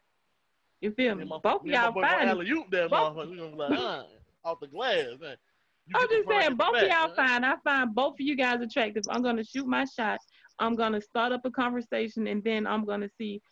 You 0.81 0.93
feel 0.93 1.15
me? 1.15 1.25
My- 1.25 1.39
Both 1.39 1.61
of 1.61 1.67
me 1.67 1.75
and 1.75 1.95
my 1.95 2.01
y'all 2.01 2.19
fine. 2.19 2.29
alley-oop 2.29 2.71
Both- 2.71 2.91
motherfucker. 2.91 3.31
We 3.31 3.37
gonna 3.37 3.51
be 3.51 3.57
like, 3.57 3.71
uh, 3.79 4.03
off 4.45 4.61
the 4.61 4.67
glass. 4.69 5.07
Man. 5.21 5.37
You 5.87 5.95
I'm 5.97 6.09
just 6.09 6.29
saying, 6.29 6.57
both 6.57 6.77
of 6.77 6.89
y'all 6.89 7.15
fine. 7.15 7.45
I 7.45 7.57
find 7.63 7.95
both 7.95 8.15
of 8.15 8.21
you 8.21 8.37
guys 8.37 8.61
attractive. 8.63 9.03
I'm 9.11 9.23
gonna 9.23 9.45
shoot 9.45 9.67
my 9.67 9.85
shot. 9.85 10.19
I'm 10.59 10.77
gonna 10.77 11.01
start 11.01 11.33
up 11.33 11.45
a 11.45 11.51
conversation, 11.51 12.27
and 12.27 12.43
then 12.43 12.67
I'm 12.67 12.85
gonna 12.85 13.09
see 13.19 13.43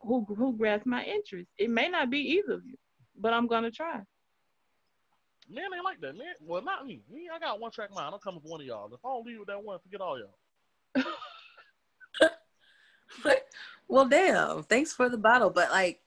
who 0.00 0.26
who 0.36 0.54
grabs 0.56 0.84
my 0.84 1.02
interest. 1.04 1.48
It 1.56 1.70
may 1.70 1.88
not 1.88 2.10
be 2.10 2.18
either 2.18 2.54
of 2.54 2.66
you, 2.66 2.76
but 3.18 3.32
I'm 3.32 3.46
gonna 3.46 3.70
try. 3.70 4.00
Man 5.48 5.64
ain't 5.74 5.84
like 5.84 6.00
that, 6.00 6.16
man. 6.16 6.34
Well, 6.40 6.62
not 6.62 6.86
me. 6.86 7.02
Me, 7.10 7.28
I 7.34 7.38
got 7.38 7.60
one 7.60 7.70
track 7.70 7.90
mind. 7.94 8.14
I'm 8.14 8.20
coming 8.20 8.40
for 8.40 8.48
one 8.48 8.60
of 8.60 8.66
y'all. 8.66 8.86
If 8.92 9.00
I 9.04 9.08
don't 9.08 9.26
leave 9.26 9.38
with 9.38 9.48
that 9.48 9.62
one, 9.62 9.78
forget 9.78 10.00
all 10.00 10.18
y'all. 10.18 10.34
well, 13.88 14.06
damn. 14.08 14.62
Thanks 14.64 14.92
for 14.92 15.08
the 15.08 15.18
bottle, 15.18 15.50
but 15.50 15.70
like, 15.70 16.00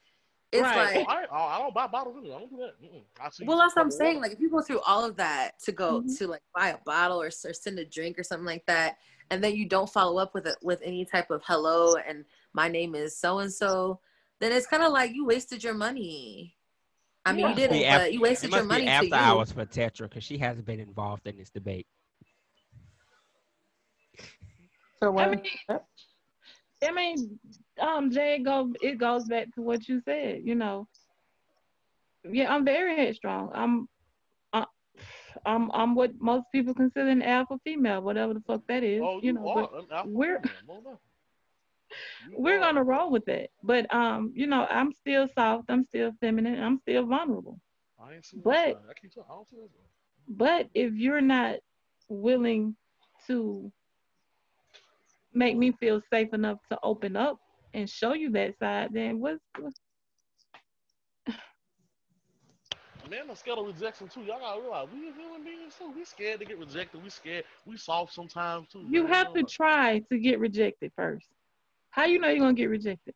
it's 0.52 0.62
Right. 0.64 0.96
like. 0.96 1.08
I, 1.10 1.26
I, 1.26 1.56
I 1.56 1.60
don't 1.60 1.74
buy 1.74 1.88
bottles 1.88 2.16
either. 2.24 2.36
I 2.36 2.40
don't 2.40 2.50
do 2.50 2.58
that. 2.58 2.76
I 3.22 3.30
see 3.30 3.46
Well, 3.46 3.58
that's 3.58 3.76
what 3.76 3.82
I'm 3.84 3.90
couple 3.90 3.98
saying. 3.98 4.22
Like, 4.22 4.32
if 4.32 4.40
you 4.40 4.50
go 4.50 4.62
through 4.62 4.80
all 4.82 5.04
of 5.04 5.18
that 5.18 5.60
to 5.64 5.72
go 5.72 6.02
Mhm. 6.02 6.18
to 6.18 6.28
like 6.28 6.42
buy 6.56 6.70
a 6.70 6.78
bottle 6.86 7.22
or, 7.22 7.28
or 7.28 7.54
send 7.54 7.80
a 7.80 7.86
drink 7.86 8.18
or 8.18 8.24
something 8.24 8.46
like 8.46 8.66
that, 8.66 8.98
and 9.30 9.44
then 9.44 9.56
you 9.56 9.68
don't 9.68 9.90
follow 9.90 10.22
up 10.22 10.34
with 10.34 10.48
it 10.48 10.56
with 10.64 10.80
any 10.84 11.04
type 11.04 11.32
of 11.32 11.44
hello 11.46 11.96
and 11.96 12.24
my 12.54 12.70
name 12.70 12.96
is 12.96 13.18
so 13.18 13.40
and 13.40 13.52
so, 13.52 14.00
then 14.40 14.54
it's 14.54 14.68
kind 14.68 14.84
of 14.84 14.94
like 14.94 15.14
you 15.14 15.26
wasted 15.26 15.64
your 15.64 15.74
money. 15.74 16.56
I 17.26 17.34
mean, 17.34 17.50
you 17.50 17.56
didn't, 17.56 17.74
Be 17.80 17.84
af- 17.84 18.02
but 18.04 18.14
you 18.14 18.20
It 18.20 18.24
wasted 18.24 18.54
your 18.54 18.64
money 18.64 18.84
be 18.84 18.86
to 18.88 18.92
after 18.94 19.08
you. 19.08 19.14
hours 19.16 19.52
for 19.52 19.66
Tetra 19.66 20.04
because 20.04 20.24
she 20.24 20.38
hasn't 20.38 20.66
been 20.66 20.80
involved 20.80 21.28
in 21.28 21.38
this 21.38 21.50
debate. 21.50 21.88
So 25.04 25.08
I 25.08 25.10
what? 25.10 25.32
mean, 25.32 25.42
I 26.86 26.92
mean, 26.92 27.40
um, 27.80 28.12
Jay, 28.12 28.40
go 28.44 28.74
it 28.82 28.98
goes 28.98 29.26
back 29.26 29.54
to 29.56 29.62
what 29.62 29.88
you 29.88 30.02
said. 30.02 30.42
You 30.44 30.56
know, 30.56 30.88
yeah, 32.30 32.54
I'm 32.54 32.66
very 32.66 32.96
headstrong. 32.96 33.52
I'm, 33.54 33.88
uh, 34.54 34.66
I'm, 35.46 35.72
I'm 35.72 35.96
what 35.96 36.12
most 36.20 36.46
people 36.52 36.74
consider 36.74 37.10
an 37.10 37.22
alpha 37.22 37.60
female, 37.64 38.02
whatever 38.02 38.34
the 38.34 38.42
fuck 38.42 38.62
that 38.68 38.84
is. 38.84 39.02
Oh, 39.04 39.16
you 39.18 39.28
you, 39.28 39.34
know, 39.34 39.48
are 39.50 39.70
we're- 40.06 40.40
female, 40.42 40.84
no 40.84 40.90
doubt. 40.92 41.00
You 42.30 42.36
we're 42.38 42.60
gonna 42.60 42.84
roll 42.84 43.10
with 43.10 43.24
that. 43.26 43.48
But 43.64 43.92
um, 43.96 44.34
you 44.36 44.46
know, 44.46 44.68
I'm 44.70 44.92
still 44.92 45.26
soft. 45.34 45.70
I'm 45.70 45.86
still 45.86 46.12
feminine. 46.20 46.62
I'm 46.62 46.80
still 46.80 47.06
vulnerable. 47.06 47.62
I 47.98 48.16
ain't 48.16 48.26
seen 48.26 48.42
but-. 48.44 48.54
I 48.90 48.94
keep. 49.00 49.12
I 49.18 49.34
don't 49.34 49.48
see 49.48 49.56
that. 49.56 49.70
But 50.28 50.68
if 50.74 50.94
you're 50.96 51.22
not 51.22 51.56
willing 52.10 52.76
to 53.28 53.72
make 55.38 55.58
me 55.58 55.72
feel 55.80 56.02
safe 56.12 56.34
enough 56.34 56.58
to 56.72 56.78
open 56.84 57.16
up 57.16 57.38
and 57.74 57.90
show 57.90 58.14
you 58.14 58.32
that 58.32 58.58
side, 58.60 58.90
then 58.92 59.20
what's, 59.20 59.40
what's 59.60 59.76
Man, 63.10 63.22
I'm 63.30 63.36
scared 63.38 63.58
of 63.58 63.66
rejection 63.66 64.10
too. 64.10 64.20
Y'all 64.24 64.40
gotta 64.40 64.60
realize 64.60 64.88
we 64.94 65.00
human 65.00 65.42
beings 65.42 65.76
too. 65.80 65.94
We 65.96 66.04
scared 66.04 66.42
to 66.42 66.46
get 66.46 66.60
rejected. 66.60 67.02
We 67.02 67.10
scared. 67.10 67.46
We 67.66 67.78
soft 67.78 68.14
sometimes 68.14 68.68
too. 68.68 68.86
you 68.90 69.04
man. 69.04 69.14
have 69.14 69.34
to 69.34 69.44
try 69.44 70.00
to 70.12 70.18
get 70.18 70.42
rejected 70.42 70.92
first. 70.94 71.26
How 71.90 72.04
you 72.04 72.20
know 72.20 72.28
you're 72.28 72.40
gonna 72.40 72.54
get 72.54 72.70
rejected? 72.70 73.14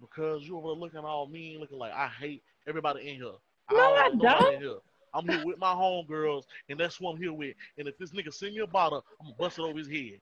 because 0.00 0.46
you 0.46 0.56
over 0.56 0.68
there 0.68 0.76
looking 0.76 1.00
all 1.00 1.26
mean, 1.26 1.60
looking 1.60 1.78
like 1.78 1.92
I 1.92 2.08
hate 2.08 2.42
everybody 2.66 3.08
in 3.08 3.16
here. 3.16 3.32
No, 3.72 3.78
I 3.78 4.08
nobody 4.12 4.44
don't. 4.44 4.60
here. 4.60 4.76
I'm 5.14 5.26
here 5.26 5.44
with 5.44 5.58
my 5.58 5.72
homegirls, 5.72 6.42
and 6.68 6.78
that's 6.78 6.96
who 6.96 7.08
I'm 7.08 7.16
here 7.16 7.32
with. 7.32 7.54
And 7.78 7.88
if 7.88 7.96
this 7.98 8.10
nigga 8.10 8.32
send 8.32 8.54
me 8.54 8.60
a 8.60 8.66
bottle, 8.66 9.04
I'm 9.20 9.26
gonna 9.26 9.36
bust 9.38 9.58
it 9.58 9.62
over 9.62 9.78
his 9.78 9.88
head. 9.88 10.20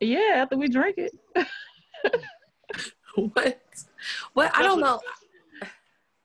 Yeah, 0.00 0.34
after 0.36 0.56
we 0.56 0.68
drink 0.68 0.98
it. 0.98 1.12
what? 3.14 3.60
What? 4.32 4.52
I 4.54 4.62
don't 4.62 4.80
know. 4.80 5.00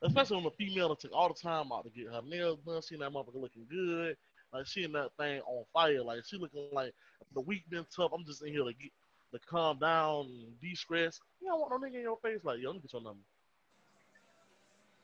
Especially 0.01 0.37
when 0.37 0.45
a 0.45 0.51
female 0.51 0.89
that 0.89 0.99
took 0.99 1.13
all 1.13 1.29
the 1.29 1.33
time 1.33 1.71
out 1.71 1.85
to 1.85 1.89
get 1.89 2.11
her 2.11 2.21
nails 2.27 2.59
done, 2.65 2.81
seeing 2.81 2.99
that 3.01 3.11
motherfucker 3.11 3.41
looking 3.41 3.65
good, 3.69 4.17
like 4.53 4.67
seeing 4.67 4.91
that 4.91 5.09
thing 5.17 5.41
on 5.47 5.63
fire, 5.73 6.03
like 6.03 6.19
she 6.25 6.37
looking 6.37 6.67
like 6.73 6.93
the 7.33 7.41
week 7.41 7.63
been 7.69 7.85
tough. 7.95 8.11
I'm 8.13 8.25
just 8.25 8.43
in 8.43 8.49
here 8.49 8.63
to 8.63 8.73
get 8.73 8.91
to 9.31 9.39
calm 9.39 9.79
down 9.79 10.25
and 10.25 10.61
de-stress. 10.61 11.19
You 11.41 11.47
don't 11.47 11.59
want 11.59 11.71
no 11.71 11.87
nigga 11.87 11.95
in 11.95 12.01
your 12.01 12.17
face 12.17 12.39
like, 12.43 12.59
yo, 12.59 12.69
let 12.69 12.75
me 12.75 12.81
get 12.81 12.93
your 12.93 13.01
number. 13.01 13.19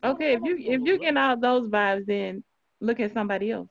Okay, 0.03 0.33
if 0.33 0.41
you 0.43 0.57
if 0.57 0.81
you 0.85 0.97
get 0.97 1.17
all 1.17 1.37
those 1.37 1.67
vibes, 1.67 2.05
then 2.05 2.43
look 2.79 2.99
at 2.99 3.13
somebody 3.13 3.51
else. 3.51 3.67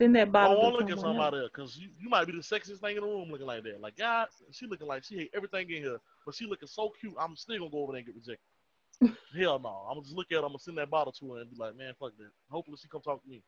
Send 0.00 0.16
that 0.16 0.28
I 0.28 0.30
bottle. 0.30 0.60
don't 0.60 0.72
to 0.72 0.78
look 0.78 0.90
at 0.90 0.98
somebody 1.00 1.38
else 1.38 1.50
because 1.54 1.78
you, 1.78 1.88
you 2.00 2.08
might 2.08 2.26
be 2.26 2.32
the 2.32 2.38
sexiest 2.38 2.80
thing 2.80 2.96
in 2.96 3.02
the 3.02 3.08
room 3.08 3.30
looking 3.30 3.46
like 3.46 3.62
that. 3.62 3.80
Like, 3.80 3.96
God, 3.96 4.26
she 4.50 4.66
looking 4.66 4.88
like 4.88 5.04
she 5.04 5.16
hate 5.16 5.30
everything 5.34 5.70
in 5.70 5.82
here, 5.82 5.98
but 6.26 6.34
she 6.34 6.46
looking 6.46 6.68
so 6.68 6.90
cute. 7.00 7.14
I'm 7.18 7.36
still 7.36 7.58
gonna 7.58 7.70
go 7.70 7.82
over 7.82 7.92
there 7.92 7.98
and 7.98 8.06
get 8.06 8.16
rejected. 8.16 9.16
Hell 9.40 9.60
no. 9.60 9.86
I'm 9.88 9.94
gonna 9.94 10.02
just 10.02 10.16
look 10.16 10.26
at 10.32 10.38
her. 10.38 10.42
I'm 10.42 10.48
gonna 10.48 10.58
send 10.58 10.78
that 10.78 10.90
bottle 10.90 11.12
to 11.12 11.32
her 11.34 11.40
and 11.42 11.50
be 11.50 11.56
like, 11.56 11.76
man, 11.76 11.92
fuck 11.98 12.12
that. 12.18 12.30
Hopefully 12.50 12.76
she 12.80 12.88
come 12.88 13.02
talk 13.02 13.22
to 13.22 13.28
me. 13.28 13.42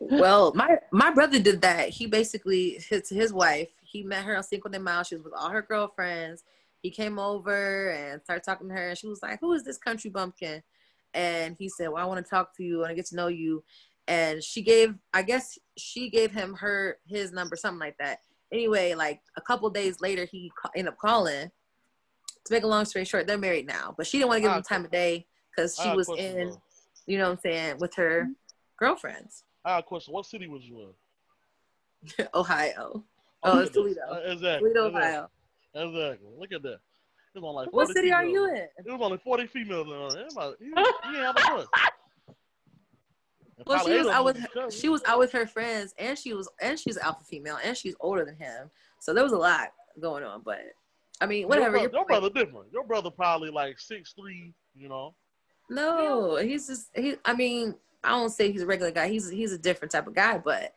Well, 0.00 0.52
my 0.54 0.78
my 0.90 1.10
brother 1.10 1.38
did 1.38 1.60
that. 1.60 1.90
He 1.90 2.06
basically 2.06 2.80
his 2.88 3.08
his 3.10 3.32
wife. 3.32 3.68
He 3.82 4.02
met 4.02 4.24
her 4.24 4.36
on 4.36 4.42
Cinco 4.42 4.70
de 4.70 4.78
Mayo. 4.78 5.02
She 5.02 5.16
was 5.16 5.24
with 5.24 5.34
all 5.36 5.50
her 5.50 5.62
girlfriends. 5.62 6.42
He 6.82 6.90
came 6.90 7.18
over 7.18 7.90
and 7.90 8.22
started 8.22 8.42
talking 8.42 8.68
to 8.68 8.74
her, 8.74 8.88
and 8.88 8.98
she 8.98 9.06
was 9.06 9.22
like, 9.22 9.40
"Who 9.40 9.52
is 9.52 9.62
this 9.62 9.76
country 9.76 10.08
bumpkin?" 10.08 10.62
And 11.12 11.54
he 11.58 11.68
said, 11.68 11.88
"Well, 11.88 12.02
I 12.02 12.06
want 12.06 12.24
to 12.24 12.30
talk 12.30 12.56
to 12.56 12.62
you. 12.64 12.78
I 12.78 12.80
want 12.82 12.90
to 12.92 12.94
get 12.96 13.06
to 13.06 13.16
know 13.16 13.28
you." 13.28 13.62
And 14.10 14.42
she 14.42 14.60
gave, 14.60 14.96
I 15.14 15.22
guess, 15.22 15.56
she 15.78 16.10
gave 16.10 16.32
him 16.32 16.54
her 16.54 16.98
his 17.06 17.30
number, 17.30 17.54
something 17.54 17.78
like 17.78 17.96
that. 18.00 18.18
Anyway, 18.52 18.92
like 18.94 19.20
a 19.36 19.40
couple 19.40 19.70
days 19.70 20.00
later, 20.00 20.24
he 20.24 20.50
ca- 20.60 20.70
ended 20.74 20.92
up 20.94 20.98
calling. 20.98 21.48
To 22.46 22.52
make 22.52 22.64
a 22.64 22.66
long 22.66 22.84
story 22.86 23.04
short, 23.04 23.28
they're 23.28 23.38
married 23.38 23.68
now, 23.68 23.94
but 23.96 24.06
she 24.08 24.18
didn't 24.18 24.30
want 24.30 24.38
to 24.38 24.42
give 24.42 24.50
him 24.50 24.62
Ah, 24.66 24.68
time 24.68 24.84
of 24.84 24.90
day 24.90 25.26
because 25.54 25.76
she 25.76 25.84
got 25.84 25.96
was 25.96 26.06
question, 26.06 26.38
in, 26.40 26.56
you 27.06 27.18
know 27.18 27.26
what 27.26 27.32
I'm 27.32 27.38
saying, 27.38 27.76
with 27.78 27.94
her 27.94 28.26
girlfriends. 28.78 29.44
I 29.64 29.70
got 29.74 29.78
a 29.80 29.82
question. 29.84 30.12
What 30.14 30.26
city 30.26 30.48
was 30.48 30.62
you 30.64 30.92
in? 32.18 32.26
Ohio. 32.34 33.04
Oh, 33.44 33.58
it's 33.60 33.70
Toledo. 33.70 34.00
Uh, 34.10 34.20
exactly. 34.32 34.72
Toledo. 34.72 34.88
Ohio. 34.96 35.30
Exactly. 35.74 36.28
Look 36.36 36.50
at 36.52 36.62
that. 36.62 36.80
It 37.32 37.38
was 37.38 37.44
only 37.44 37.54
like 37.66 37.72
What 37.72 37.86
40 37.86 37.92
city 37.92 38.12
are 38.12 38.24
you 38.24 38.48
in? 38.48 38.56
It 38.56 38.90
was 38.90 39.00
only 39.00 39.18
40 39.18 39.46
females 39.46 39.86
in 39.86 39.92
there. 39.92 40.26
Everybody- 40.26 40.56
You, 40.60 40.74
you 40.74 41.16
ain't 41.16 41.26
have 41.26 41.36
a 41.36 41.40
choice. 41.42 41.66
And 41.74 41.89
Well, 43.66 43.84
she 43.86 43.98
was 43.98 44.06
out 44.06 44.24
with 44.24 44.38
her, 44.38 44.70
she 44.70 44.88
was 44.88 45.02
out 45.06 45.18
with 45.18 45.32
her 45.32 45.46
friends, 45.46 45.94
and 45.98 46.18
she 46.18 46.32
was 46.32 46.48
and 46.60 46.78
she's 46.78 46.96
alpha 46.96 47.24
female, 47.24 47.58
and 47.62 47.76
she's 47.76 47.94
older 48.00 48.24
than 48.24 48.36
him. 48.36 48.70
So 49.00 49.12
there 49.12 49.24
was 49.24 49.32
a 49.32 49.38
lot 49.38 49.72
going 50.00 50.24
on. 50.24 50.42
But 50.44 50.60
I 51.20 51.26
mean, 51.26 51.48
whatever. 51.48 51.78
Your, 51.78 51.88
brother, 51.88 51.96
your 51.96 52.06
brother 52.06 52.30
different. 52.30 52.66
Your 52.72 52.84
brother 52.84 53.10
probably 53.10 53.50
like 53.50 53.78
six 53.78 54.14
three. 54.18 54.54
You 54.74 54.88
know. 54.88 55.14
no, 55.68 56.36
he's 56.36 56.66
just 56.66 56.90
he. 56.94 57.16
I 57.24 57.34
mean, 57.34 57.74
I 58.02 58.10
don't 58.10 58.30
say 58.30 58.50
he's 58.50 58.62
a 58.62 58.66
regular 58.66 58.90
guy. 58.90 59.08
He's 59.08 59.28
he's 59.28 59.52
a 59.52 59.58
different 59.58 59.92
type 59.92 60.06
of 60.06 60.14
guy, 60.14 60.38
but 60.38 60.74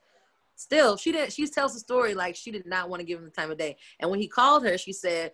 still, 0.56 0.98
she 0.98 1.12
didn't. 1.12 1.34
She 1.34 1.48
tells 1.48 1.74
the 1.74 1.80
story 1.80 2.14
like 2.14 2.36
she 2.36 2.52
did 2.52 2.66
not 2.66 2.90
want 2.90 3.00
to 3.00 3.06
give 3.06 3.20
him 3.20 3.26
the 3.26 3.32
time 3.32 3.52
of 3.52 3.58
day. 3.58 3.78
And 4.00 4.10
when 4.10 4.20
he 4.20 4.28
called 4.28 4.66
her, 4.66 4.78
she 4.78 4.94
said 4.94 5.32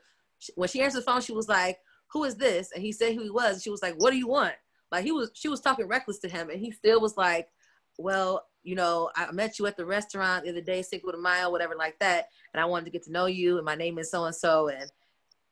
when 0.56 0.70
she 0.70 0.82
answered 0.82 1.00
the 1.00 1.06
phone, 1.06 1.22
she 1.22 1.34
was 1.34 1.48
like, 1.48 1.80
"Who 2.12 2.24
is 2.24 2.36
this?" 2.36 2.72
And 2.72 2.84
he 2.84 2.92
said 2.92 3.16
who 3.16 3.24
he 3.24 3.30
was. 3.30 3.64
She 3.64 3.70
was 3.70 3.82
like, 3.82 3.96
"What 3.96 4.12
do 4.12 4.18
you 4.18 4.28
want?" 4.28 4.56
Like 4.92 5.04
he 5.04 5.12
was, 5.12 5.32
she 5.34 5.48
was 5.48 5.62
talking 5.62 5.88
reckless 5.88 6.20
to 6.20 6.30
him, 6.30 6.50
and 6.50 6.60
he 6.60 6.72
still 6.72 7.00
was 7.00 7.18
like, 7.18 7.50
"Well, 7.98 8.46
you 8.64 8.76
know, 8.76 9.10
I 9.16 9.32
met 9.32 9.60
you 9.60 9.68
at 9.68 9.78
the 9.78 9.86
restaurant 9.86 10.44
the 10.44 10.52
other 10.52 10.62
day, 10.62 10.82
Cinco 10.82 11.12
de 11.12 11.18
Mayo, 11.18 11.50
whatever 11.52 11.76
like 11.76 11.98
that, 12.00 12.28
and 12.54 12.62
I 12.62 12.66
wanted 12.66 12.86
to 12.86 12.92
get 12.92 13.04
to 13.04 13.12
know 13.12 13.26
you, 13.28 13.58
and 13.58 13.66
my 13.66 13.76
name 13.76 14.00
is 14.00 14.12
so 14.12 14.26
and 14.26 14.36
so." 14.36 14.70
And 14.70 14.92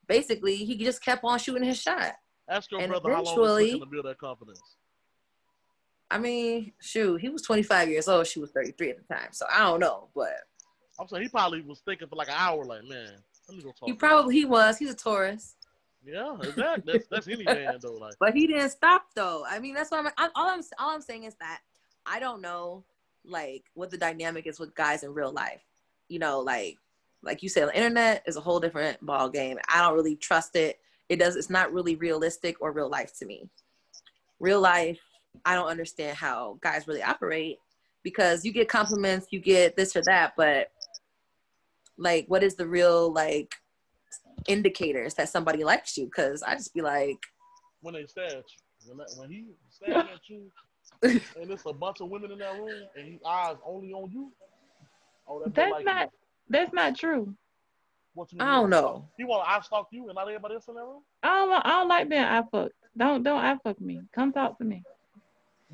basically, 0.07 0.55
he 0.57 0.77
just 0.77 1.03
kept 1.03 1.23
on 1.23 1.39
shooting 1.39 1.63
his 1.63 1.81
shot. 1.81 2.13
Ask 2.49 2.71
your 2.71 2.81
And 2.81 2.89
brother 2.89 3.11
how 3.11 3.23
long 3.23 3.59
it 3.59 3.71
took 3.71 3.81
to 3.81 3.85
build 3.85 4.05
that 4.05 4.17
confidence. 4.17 4.61
I 6.09 6.17
mean, 6.17 6.71
shoot, 6.79 7.17
he 7.19 7.27
was 7.27 7.41
25 7.41 7.89
years 7.89 8.07
old. 8.07 8.27
She 8.27 8.39
was 8.39 8.51
33 8.51 8.91
at 8.91 8.97
the 8.97 9.13
time, 9.13 9.29
so 9.31 9.45
I 9.51 9.59
don't 9.59 9.81
know, 9.81 10.07
but 10.15 10.31
I'm 10.99 11.07
saying 11.07 11.23
he 11.23 11.29
probably 11.29 11.61
was 11.61 11.81
thinking 11.81 12.07
for 12.07 12.15
like 12.15 12.29
an 12.29 12.35
hour. 12.37 12.63
Like, 12.63 12.85
man, 12.85 13.09
let 13.47 13.57
me 13.57 13.63
go 13.63 13.71
talk. 13.71 13.87
he 13.87 13.93
probably 13.93 14.35
he 14.35 14.45
was. 14.45 14.77
He's 14.77 14.89
a 14.89 14.95
Taurus. 14.95 15.55
Yeah, 16.07 16.37
exactly. 16.41 16.93
That's 16.93 17.07
that's 17.07 17.27
any 17.31 17.43
man 17.43 17.77
though. 17.81 17.93
Like 17.93 18.13
But 18.19 18.33
he 18.33 18.47
didn't 18.47 18.69
stop 18.69 19.07
though. 19.13 19.43
I 19.47 19.59
mean, 19.59 19.75
that's 19.75 19.91
what 19.91 20.05
I'm, 20.05 20.11
I'm 20.17 20.31
all 20.35 20.49
I'm 20.49 20.61
all 20.79 20.91
I'm 20.91 21.01
saying 21.01 21.25
is 21.25 21.35
that 21.35 21.59
I 22.05 22.19
don't 22.19 22.41
know 22.41 22.83
like 23.25 23.65
what 23.73 23.91
the 23.91 23.97
dynamic 23.97 24.47
is 24.47 24.59
with 24.59 24.73
guys 24.73 25.03
in 25.03 25.13
real 25.13 25.31
life. 25.31 25.61
You 26.07 26.19
know, 26.19 26.39
like 26.39 26.77
like 27.23 27.43
you 27.43 27.49
said, 27.49 27.67
the 27.67 27.75
internet 27.75 28.23
is 28.25 28.37
a 28.37 28.41
whole 28.41 28.59
different 28.59 29.05
ball 29.05 29.29
game. 29.29 29.57
I 29.67 29.81
don't 29.81 29.95
really 29.95 30.15
trust 30.15 30.55
it. 30.55 30.79
It 31.09 31.17
does. 31.17 31.35
It's 31.35 31.49
not 31.49 31.73
really 31.73 31.95
realistic 31.95 32.61
or 32.61 32.71
real 32.71 32.89
life 32.89 33.17
to 33.19 33.25
me. 33.25 33.49
Real 34.39 34.61
life, 34.61 34.99
I 35.45 35.55
don't 35.55 35.67
understand 35.67 36.15
how 36.15 36.57
guys 36.61 36.87
really 36.87 37.03
operate 37.03 37.57
because 38.03 38.45
you 38.45 38.53
get 38.53 38.69
compliments, 38.69 39.27
you 39.31 39.39
get 39.39 39.75
this 39.75 39.95
or 39.95 40.01
that, 40.05 40.33
but 40.37 40.71
like, 41.97 42.25
what 42.27 42.43
is 42.43 42.55
the 42.55 42.67
real 42.67 43.11
like 43.11 43.55
indicators 44.47 45.13
that 45.15 45.29
somebody 45.29 45.63
likes 45.63 45.97
you? 45.97 46.05
Because 46.05 46.43
I 46.43 46.55
just 46.55 46.73
be 46.73 46.81
like, 46.81 47.19
when 47.81 47.93
they 47.93 48.05
stab 48.05 48.31
you, 48.31 48.95
when, 48.95 49.05
when 49.17 49.29
he 49.29 49.45
stabbing 49.69 50.11
at 50.13 50.29
you, 50.29 50.51
and 51.03 51.51
it's 51.51 51.65
a 51.65 51.73
bunch 51.73 52.01
of 52.01 52.09
women 52.09 52.31
in 52.31 52.39
that 52.39 52.53
room, 52.59 52.83
and 52.95 53.11
his 53.11 53.21
eyes 53.27 53.55
only 53.65 53.91
on 53.93 54.09
you. 54.11 54.31
Oh, 55.27 55.41
that 55.43 55.53
That's 55.53 55.71
like 55.71 55.85
not 55.85 56.05
You. 56.05 56.09
that's 56.49 56.73
not 56.73 56.97
true. 56.97 57.35
What 58.13 58.31
you 58.33 58.39
I 58.41 58.55
don't 58.55 58.69
know. 58.69 59.07
He 59.17 59.25
want 59.25 59.45
to 59.45 59.51
eye 59.51 59.61
stalk 59.61 59.89
you 59.91 60.05
and 60.07 60.15
not 60.15 60.27
everybody 60.27 60.55
else 60.55 60.67
in 60.67 60.75
that 60.75 60.81
room. 60.81 61.01
I 61.21 61.27
don't 61.45 61.65
I 61.65 61.69
don't 61.69 61.87
like 61.87 62.09
being 62.09 62.23
eye 62.23 62.43
fucked. 62.51 62.73
Don't 62.97 63.23
don't 63.23 63.43
eye 63.43 63.57
fuck 63.63 63.79
me. 63.79 64.01
Come 64.15 64.31
talk 64.33 64.57
to 64.57 64.63
me. 64.63 64.83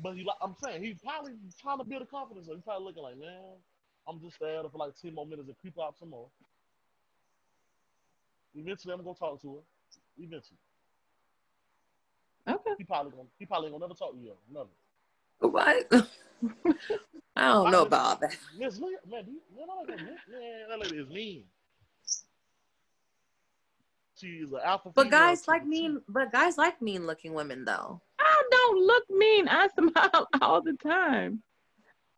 But 0.02 0.16
he, 0.16 0.24
like 0.24 0.36
I'm 0.42 0.54
saying, 0.62 0.82
he's 0.82 0.98
probably 1.02 1.32
trying 1.62 1.78
to 1.78 1.84
build 1.84 2.02
a 2.02 2.06
confidence. 2.06 2.46
So 2.48 2.54
he's 2.54 2.64
probably 2.64 2.84
looking 2.84 3.02
like, 3.04 3.16
man, 3.16 3.40
I'm 4.08 4.20
just 4.20 4.38
there 4.40 4.60
for 4.70 4.76
like 4.78 4.92
10 5.00 5.14
more 5.14 5.24
minutes 5.24 5.48
and 5.48 5.56
creep 5.58 5.74
out 5.80 5.96
some 5.98 6.10
more. 6.10 6.26
Eventually, 8.54 8.94
I'm 8.94 9.02
gonna 9.02 9.14
talk 9.16 9.40
to 9.42 9.54
her. 9.56 9.60
Eventually, 10.18 10.58
Okay. 12.48 12.70
he 12.78 12.84
probably 12.84 13.10
gonna, 13.12 13.28
he 13.38 13.46
probably 13.46 13.66
ain't 13.68 13.74
gonna 13.74 13.84
never 13.88 13.98
talk 13.98 14.12
to 14.12 14.18
you. 14.20 14.32
Never. 14.52 14.68
what? 15.40 15.86
I 17.36 17.48
don't 17.48 17.70
know 17.72 17.82
about 17.82 18.00
all 18.06 18.16
that. 18.20 18.36
Miss 18.56 18.78
Lee, 18.78 18.96
man, 19.10 19.24
do 19.24 19.32
you, 19.32 19.40
man, 19.56 19.66
like 19.76 19.86
that. 19.88 20.04
Miss- 20.04 20.20
Man, 20.30 20.68
that 20.68 20.78
lady 20.78 20.96
is 20.98 21.08
mean. 21.08 21.44
She's 24.16 24.42
is 24.46 24.52
an 24.52 24.60
alpha. 24.64 24.90
But 24.94 25.10
guys 25.10 25.42
to 25.42 25.50
like 25.50 25.62
the 25.62 25.68
mean, 25.68 25.96
T. 25.96 26.02
but 26.08 26.30
guys 26.30 26.56
like 26.56 26.80
mean 26.80 27.06
looking 27.06 27.34
women 27.34 27.64
though. 27.64 28.00
I 28.20 28.42
don't 28.50 28.86
look 28.86 29.10
mean. 29.10 29.48
I 29.48 29.68
smile 29.76 30.28
all 30.40 30.62
the 30.62 30.74
time. 30.74 31.42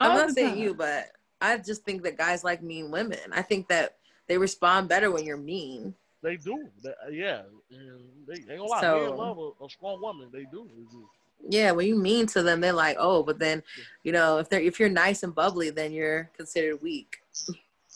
I'm 0.01 0.15
not 0.15 0.29
the 0.29 0.33
saying 0.35 0.49
time. 0.51 0.59
you, 0.59 0.75
but 0.75 1.07
I 1.41 1.57
just 1.57 1.85
think 1.85 2.03
that 2.03 2.19
guys 2.19 2.45
like 2.45 2.63
mean 2.63 2.91
women. 2.91 3.19
I 3.33 3.41
think 3.41 3.69
that 3.69 3.97
they 4.29 4.37
respond 4.37 4.89
better 4.91 5.11
when 5.11 5.25
you're 5.25 5.39
mean. 5.39 5.95
They 6.27 6.37
do. 6.37 6.69
They, 6.83 6.93
yeah. 7.13 7.43
And 7.71 8.01
they 8.27 8.35
ain't 8.35 8.49
gonna 8.49 8.65
lie. 8.65 8.81
So- 8.81 9.01
Men 9.11 9.17
love 9.17 9.39
a, 9.39 9.65
a 9.65 9.71
strong 9.71 10.01
woman. 10.03 10.29
They 10.33 10.45
do. 10.51 10.69
It's 10.83 10.93
just- 10.93 11.55
Yeah, 11.55 11.71
when 11.71 11.87
you 11.87 11.95
mean 11.95 12.27
to 12.29 12.43
them, 12.43 12.61
they're 12.61 12.73
like, 12.73 12.97
oh, 12.99 13.23
but 13.23 13.39
then, 13.39 13.63
you 14.03 14.11
know, 14.11 14.39
if 14.39 14.49
they're 14.49 14.61
if 14.61 14.81
you're 14.81 14.89
nice 14.89 15.23
and 15.23 15.33
bubbly, 15.33 15.71
then 15.71 15.93
you're 15.93 16.29
considered 16.37 16.83
weak. 16.83 17.19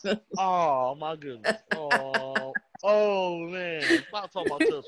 Oh 0.39 0.95
my 0.95 1.15
goodness. 1.15 1.57
Oh, 1.75 2.53
oh 2.83 3.37
man. 3.39 3.83
Stop 4.07 4.31
talking 4.31 4.47
about 4.51 4.59
Tessa. 4.61 4.81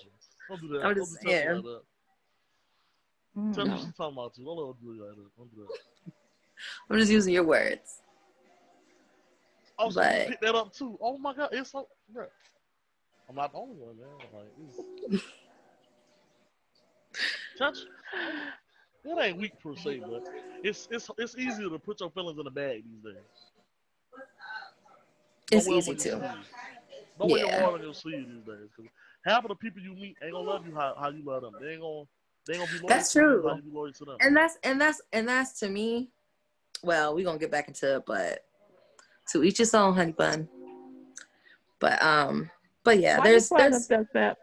Don't 0.49 0.61
do 0.61 0.67
that. 0.69 0.77
I'm 0.85 0.95
Don't 0.95 0.95
just 0.95 1.21
do 1.21 1.27
Tessa 1.27 1.43
saying. 1.43 1.55
like 1.57 1.63
that. 1.65 1.81
Mm. 3.37 3.53
Tell 3.55 3.65
me 3.67 3.77
she's 3.77 3.93
talking 3.95 4.17
about 4.17 4.37
you. 4.37 4.45
Don't 4.45 4.57
let 4.57 4.67
her 4.67 4.73
do 4.81 4.97
that. 4.97 5.15
Don't 5.37 5.53
do 5.55 5.67
that. 5.67 6.13
I'm 6.89 6.97
just 6.97 7.11
using 7.11 7.31
your 7.33 7.43
words. 7.43 8.01
Oh, 9.77 9.89
so 9.91 10.01
But- 10.01 10.21
you 10.21 10.27
picked 10.29 10.41
that 10.41 10.55
up 10.55 10.73
too. 10.73 10.97
Oh 11.01 11.17
my 11.19 11.33
god, 11.35 11.49
it's 11.51 11.71
so 11.71 11.87
bruh. 12.15 12.25
I'm 13.30 13.36
not 13.36 13.51
the 13.51 13.57
only 13.59 13.76
one, 13.76 13.97
man. 13.97 14.07
Like. 15.11 15.21
Touch. 17.57 17.78
It 19.05 19.17
ain't 19.21 19.38
weak 19.38 19.51
per 19.61 19.76
se, 19.76 20.01
but 20.09 20.24
it's 20.63 20.88
it's 20.89 21.09
it's 21.17 21.36
easier 21.38 21.69
to 21.69 21.78
put 21.78 21.99
your 21.99 22.09
feelings 22.11 22.39
in 22.39 22.47
a 22.47 22.51
bag 22.51 22.84
these 22.86 23.03
days. 23.03 23.15
It's 25.51 25.65
Don't 25.67 25.74
wear 25.74 25.78
'em 25.78 25.80
easy 25.89 25.91
on 25.91 25.97
your 25.97 26.05
to. 26.05 26.34
sleeve. 26.34 26.47
Don't 27.19 27.30
wear 27.32 27.39
your 27.41 27.49
Yeah. 27.49 27.61
heart 27.61 27.74
on 27.76 27.82
your 27.82 27.93
sleeve 27.93 28.28
these 28.28 28.43
days. 28.45 28.69
'cause 28.76 28.86
half 29.26 29.43
of 29.43 29.49
the 29.49 29.55
people 29.55 29.82
you 29.82 29.93
meet 29.93 30.17
ain't 30.24 30.32
gonna 30.34 30.47
love 30.47 30.65
you 30.65 30.74
how, 30.74 30.95
how 30.95 31.09
you 31.09 31.24
love 31.24 31.41
them. 31.43 31.53
They 31.59 31.74
ain't 31.74 31.82
gonna 31.82 32.05
they 32.47 32.53
ain't 32.53 32.61
gonna 32.61 32.71
be 32.71 32.78
loyal 32.80 32.88
That's 32.89 33.13
to 33.13 33.19
you 33.19 33.26
true. 33.26 33.47
how 33.49 33.55
you 33.55 33.61
be 33.61 33.71
loyal 33.71 33.93
to 33.93 34.05
them. 34.05 34.17
And 34.21 34.36
that's 34.36 34.57
and 34.63 34.82
that's 34.82 35.01
and 35.11 35.28
that's 35.28 35.59
to 35.59 35.69
me. 35.69 36.09
Well, 36.82 37.13
we're 37.13 37.26
gonna 37.26 37.38
get 37.39 37.51
back 37.51 37.67
into 37.67 37.97
it, 37.97 38.05
but 38.05 38.45
to 39.32 39.43
each 39.43 39.57
his 39.59 39.74
own, 39.74 39.93
honey 39.95 40.13
bun. 40.13 40.49
But 41.80 42.01
um, 42.01 42.49
but 42.84 42.99
yeah, 42.99 43.17
Why 43.19 43.23
there's 43.23 43.49
you 43.49 43.55
quiet 43.55 43.71
there's 43.71 43.91
up 43.91 44.07
there, 44.13 44.36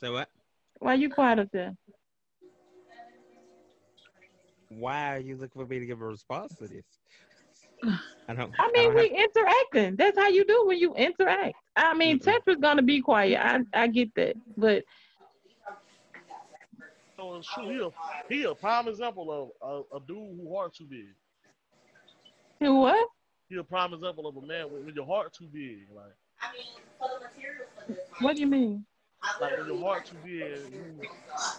Say 0.00 0.10
what? 0.10 0.28
Why 0.78 0.94
you 0.94 1.10
quiet 1.10 1.38
up 1.40 1.48
there? 1.52 1.76
Why 4.68 5.16
are 5.16 5.18
you 5.18 5.36
looking 5.36 5.60
for 5.62 5.66
me 5.66 5.78
to 5.78 5.86
give 5.86 6.00
a 6.00 6.06
response 6.06 6.54
to 6.56 6.68
this? 6.68 6.84
I 8.28 8.34
don't. 8.34 8.52
I 8.58 8.70
mean, 8.72 8.92
don't 8.92 8.94
we 8.96 9.08
have- 9.08 9.28
interacting. 9.30 9.96
That's 9.96 10.18
how 10.18 10.28
you 10.28 10.44
do 10.44 10.66
when 10.66 10.78
you 10.78 10.94
interact. 10.94 11.54
I 11.76 11.94
mean. 11.94 12.18
Mm-hmm. 12.18 12.30
Tetra's 12.30 12.60
gonna 12.60 12.82
be 12.82 13.00
quiet. 13.00 13.38
I 13.40 13.60
I 13.72 13.86
get 13.88 14.14
that, 14.16 14.36
but 14.56 14.84
So 17.16 17.36
it's 17.36 17.48
true. 17.52 17.68
He 17.68 17.80
a, 17.80 17.90
he 18.28 18.44
a 18.44 18.54
prime 18.54 18.88
example 18.88 19.52
of 19.62 19.84
a, 19.92 19.96
a 19.96 20.00
dude 20.00 20.38
who 20.40 20.54
heart 20.54 20.74
too 20.74 20.86
big. 20.86 21.14
He 22.60 22.68
what? 22.68 23.08
He 23.48 23.56
a 23.56 23.64
prime 23.64 23.94
example 23.94 24.26
of 24.26 24.36
a 24.36 24.42
man 24.42 24.70
when, 24.70 24.84
when 24.84 24.94
your 24.94 25.06
heart 25.06 25.32
too 25.32 25.48
big. 25.52 25.86
Like 25.94 26.14
What 28.20 28.36
do 28.36 28.40
you 28.40 28.46
mean? 28.46 28.84
like 29.40 29.56
when 29.56 29.66
your 29.66 29.80
heart 29.80 30.04
too 30.04 30.16
big, 30.24 30.72
you 30.72 31.06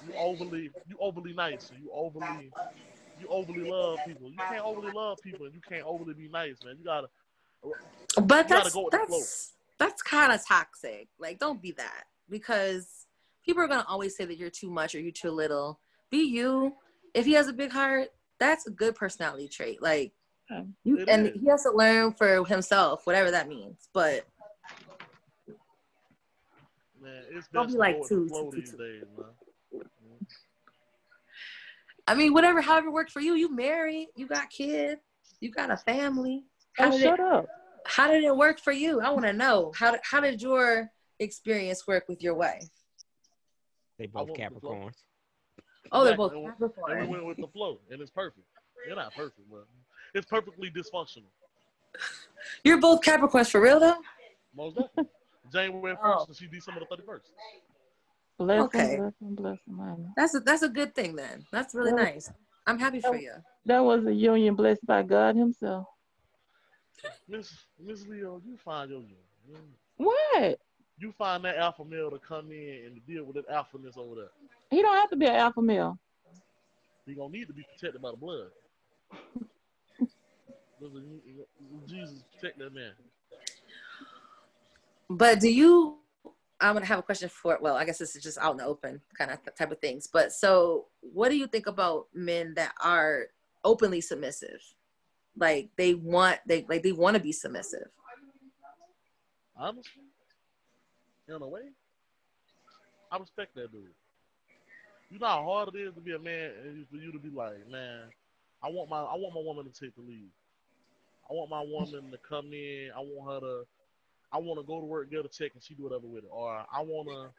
you 0.06 0.14
overly 0.18 0.72
you 0.88 0.98
overly 1.00 1.34
nice. 1.34 1.72
You 1.82 1.90
overly 1.94 2.52
you 3.20 3.28
overly 3.30 3.70
love 3.70 4.00
people. 4.06 4.30
You 4.30 4.40
can't 4.50 4.66
overly 4.66 4.92
love 4.92 5.22
people 5.22 5.46
and 5.46 5.56
you 5.56 5.62
can't 5.68 5.86
overly 5.86 6.14
be 6.14 6.30
nice, 6.30 6.64
man. 6.64 6.76
You 6.78 6.86
gotta 6.86 7.08
but 8.22 8.50
You 8.50 8.56
gotta 8.56 8.64
that's 8.64 8.74
go 8.74 8.86
with 8.86 8.92
the 8.92 9.00
flow. 9.08 9.20
that's 9.20 9.54
that's 9.78 10.02
kind 10.02 10.32
of 10.34 10.46
toxic. 10.46 11.08
Like, 11.20 11.40
don't 11.40 11.62
be 11.62 11.72
that 11.74 12.06
because 12.30 13.06
people 13.46 13.64
are 13.64 13.68
gonna 13.68 13.86
always 13.88 14.16
say 14.16 14.26
that 14.26 14.38
you're 14.38 14.50
too 14.50 14.70
much 14.70 14.96
or 14.96 15.00
you're 15.00 15.12
too 15.12 15.32
little. 15.32 15.80
Be 16.10 16.24
you. 16.24 16.76
If 17.14 17.26
he 17.26 17.34
has 17.34 17.48
a 17.48 17.54
big 17.54 17.72
heart, 17.72 18.10
that's 18.40 18.68
a 18.68 18.72
good 18.72 18.96
personality 18.96 19.48
trait. 19.48 19.82
Like 19.82 20.14
you, 20.84 21.06
and 21.08 21.28
is. 21.28 21.42
he 21.42 21.48
has 21.48 21.64
to 21.64 21.72
learn 21.72 22.14
for 22.14 22.44
himself, 22.46 23.06
whatever 23.06 23.32
that 23.32 23.48
means. 23.48 23.90
But 23.94 24.26
man, 27.02 27.24
it's 27.32 27.48
Don't 27.54 27.66
best 27.66 27.76
be 27.76 27.80
like 27.80 27.98
go 28.02 28.08
two, 28.08 28.28
flow 28.28 28.44
two, 28.50 28.52
two, 28.52 28.62
these 28.62 28.72
two. 28.72 28.78
days, 28.78 29.04
man. 29.18 29.86
I 32.08 32.16
mean, 32.16 32.34
whatever, 32.34 32.62
however 32.62 32.92
worked 32.92 33.12
for 33.12 33.20
you. 33.20 33.36
You 33.36 33.54
married, 33.56 34.08
you 34.16 34.28
got 34.28 34.50
kids, 34.50 35.02
you 35.40 35.52
got 35.52 35.70
a 35.72 35.78
family. 35.78 36.44
How 36.78 36.88
Oh, 36.88 36.92
did 36.92 37.02
shut 37.02 37.20
it? 37.20 37.26
up. 37.26 37.46
How 37.86 38.08
did 38.10 38.24
it 38.24 38.36
work 38.36 38.60
for 38.60 38.72
you? 38.74 39.00
I 39.02 39.10
want 39.12 39.26
to 39.26 39.34
know 39.34 39.72
how. 39.76 39.92
Did, 39.92 40.00
how 40.04 40.20
did 40.20 40.42
your 40.42 40.90
experience 41.20 41.86
work 41.88 42.06
with 42.08 42.22
your 42.24 42.36
wife? 42.36 42.68
They 43.98 44.08
both 44.08 44.30
went 44.30 44.38
the. 44.54 44.60
Capricorns. 44.60 44.96
Oh, 45.92 46.04
they're 46.04 46.16
both 46.18 46.34
Capricorns. 46.34 47.00
we- 47.02 47.02
we 47.02 47.08
went 47.08 47.26
with 47.26 47.38
the 47.38 47.48
flow, 47.48 47.80
and 47.92 48.02
it's 48.02 48.12
perfect. 48.12 48.46
They're 48.86 48.96
not 48.96 49.14
perfect, 49.14 49.50
but 49.52 49.66
it's 50.14 50.26
perfectly 50.26 50.72
dysfunctional. 50.72 51.30
You're 52.64 52.80
both 52.80 53.02
Capricorns 53.02 53.50
for 53.52 53.62
real 53.62 53.80
though. 53.80 53.98
Most 54.56 54.76
definitely. 54.78 55.06
January 55.52 55.96
first, 55.96 56.02
Oh. 56.04 56.26
and 56.28 56.36
she 56.36 56.48
December 56.48 56.82
the 56.82 56.86
thirty 56.86 57.04
first. 57.06 57.30
Bless 58.38 58.62
Okay. 58.62 58.96
him, 58.96 58.98
bless 59.00 59.14
him, 59.22 59.36
bless 59.36 59.60
him, 59.68 59.78
honey. 59.80 60.08
That's 60.16 60.36
a 60.36 60.40
that's 60.40 60.62
a 60.64 60.70
good 60.70 60.96
thing 60.96 61.16
then. 61.16 61.46
That's 61.52 61.76
really 61.76 61.92
Yeah. 61.92 62.04
nice. 62.12 62.32
I'm 62.68 62.80
happy 62.80 63.02
for 63.02 63.16
you. 63.18 63.34
That 63.66 63.80
was 63.80 64.06
a 64.06 64.14
union 64.14 64.56
blessed 64.56 64.86
by 64.86 65.04
God 65.04 65.36
Himself. 65.36 65.88
Miss 67.28 67.66
Miss 67.80 68.06
Leo, 68.08 68.42
you 68.46 68.58
find 68.58 68.92
your 68.92 69.02
you, 69.02 69.58
What? 69.98 70.60
you 70.98 71.12
find 71.14 71.44
that 71.46 71.58
alpha 71.58 71.84
male 71.86 72.12
to 72.12 72.20
come 72.20 72.52
in 72.52 72.84
and 72.86 73.06
deal 73.08 73.24
with 73.24 73.36
that 73.36 73.48
alphaness 73.50 73.98
over 73.98 74.16
there. 74.16 74.32
He 74.70 74.82
don't 74.82 74.96
have 74.96 75.10
to 75.10 75.16
be 75.16 75.26
an 75.26 75.36
alpha 75.36 75.62
male. 75.62 75.98
He 77.06 77.16
gonna 77.16 77.30
need 77.30 77.48
to 77.48 77.54
be 77.54 77.64
protected 77.64 78.02
by 78.02 78.12
the 78.12 78.18
blood. 78.18 78.52
Listen, 80.80 81.22
you- 81.26 81.46
you- 81.60 81.82
Jesus 81.88 82.24
protect 82.34 82.60
that 82.60 82.74
man. 82.74 82.94
But 85.10 85.40
do 85.40 85.50
you? 85.50 85.98
I'm 86.62 86.74
gonna 86.74 86.86
have 86.86 87.00
a 87.00 87.04
question 87.04 87.30
for. 87.30 87.58
Well, 87.62 87.76
I 87.76 87.86
guess 87.86 87.98
this 87.98 88.16
is 88.16 88.24
just 88.24 88.38
out 88.38 88.52
in 88.52 88.58
the 88.58 88.66
open 88.66 89.02
kind 89.18 89.32
of 89.32 89.40
type 89.56 89.72
of 89.72 89.80
things. 89.80 90.08
But 90.08 90.32
so, 90.32 90.88
what 91.02 91.30
do 91.30 91.38
you 91.38 91.48
think 91.48 91.68
about 91.68 92.08
men 92.14 92.54
that 92.56 92.74
are 92.84 93.28
openly 93.64 94.02
submissive? 94.02 94.62
Like 95.38 95.70
they 95.78 95.94
want 95.94 96.40
they 96.46 96.66
like 96.68 96.84
they 96.84 96.92
want 96.92 97.16
to 97.16 97.24
be 97.24 97.32
submissive. 97.32 97.88
Honestly, 99.56 100.04
in 101.28 101.42
a 101.42 101.48
way, 101.48 101.62
I 103.12 103.18
respect 103.18 103.56
that 103.56 103.72
dude. 103.72 103.88
You 105.10 105.18
know 105.18 105.28
how 105.28 105.44
hard 105.44 105.70
it 105.74 105.80
is 105.80 105.94
to 105.96 106.02
be 106.02 106.14
a 106.14 106.20
man 106.20 106.52
and 106.64 106.88
for 106.88 106.98
you 106.98 107.12
to 107.12 107.20
be 107.20 107.30
like, 107.30 107.68
man, 107.70 108.04
I 108.62 108.70
want 108.70 108.90
my 108.90 109.00
I 109.00 109.16
want 109.16 109.34
my 109.34 109.42
woman 109.42 109.66
to 109.66 109.72
take 109.72 109.96
the 109.96 110.02
lead. 110.02 110.30
I 111.30 111.34
want 111.34 111.50
my 111.50 111.64
woman 111.66 112.12
to 112.12 112.18
come 112.18 112.54
in. 112.54 112.90
I 112.96 113.00
want 113.00 113.34
her 113.34 113.40
to. 113.48 113.64
I 114.32 114.38
want 114.38 114.60
to 114.60 114.64
go 114.66 114.80
to 114.80 114.86
work, 114.86 115.10
get 115.10 115.26
a 115.26 115.28
check, 115.28 115.52
and 115.56 115.64
she 115.64 115.74
do 115.74 115.84
whatever 115.84 116.06
with 116.08 116.24
it. 116.24 116.30
Or 116.32 116.64
I 116.72 116.82
want 116.82 117.08
to. 117.10 117.30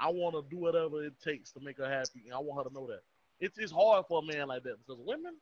I 0.00 0.08
want 0.10 0.36
to 0.36 0.44
do 0.48 0.60
whatever 0.62 1.04
it 1.04 1.14
takes 1.22 1.50
to 1.52 1.60
make 1.60 1.78
her 1.78 1.88
happy, 1.88 2.22
and 2.26 2.34
I 2.34 2.38
want 2.38 2.62
her 2.64 2.68
to 2.70 2.74
know 2.74 2.86
that. 2.86 3.00
It's 3.40 3.58
it's 3.58 3.72
hard 3.72 4.06
for 4.06 4.20
a 4.20 4.22
man 4.22 4.46
like 4.48 4.62
that 4.62 4.76
because 4.86 5.00
women 5.04 5.34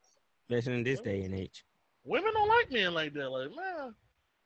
Especially 0.48 0.78
in 0.78 0.84
this 0.84 1.00
day 1.00 1.22
and 1.24 1.34
age. 1.34 1.64
women 2.04 2.32
don't 2.32 2.48
like 2.48 2.72
men 2.72 2.94
like 2.94 3.12
that. 3.14 3.28
Like 3.30 3.50
man, 3.54 3.94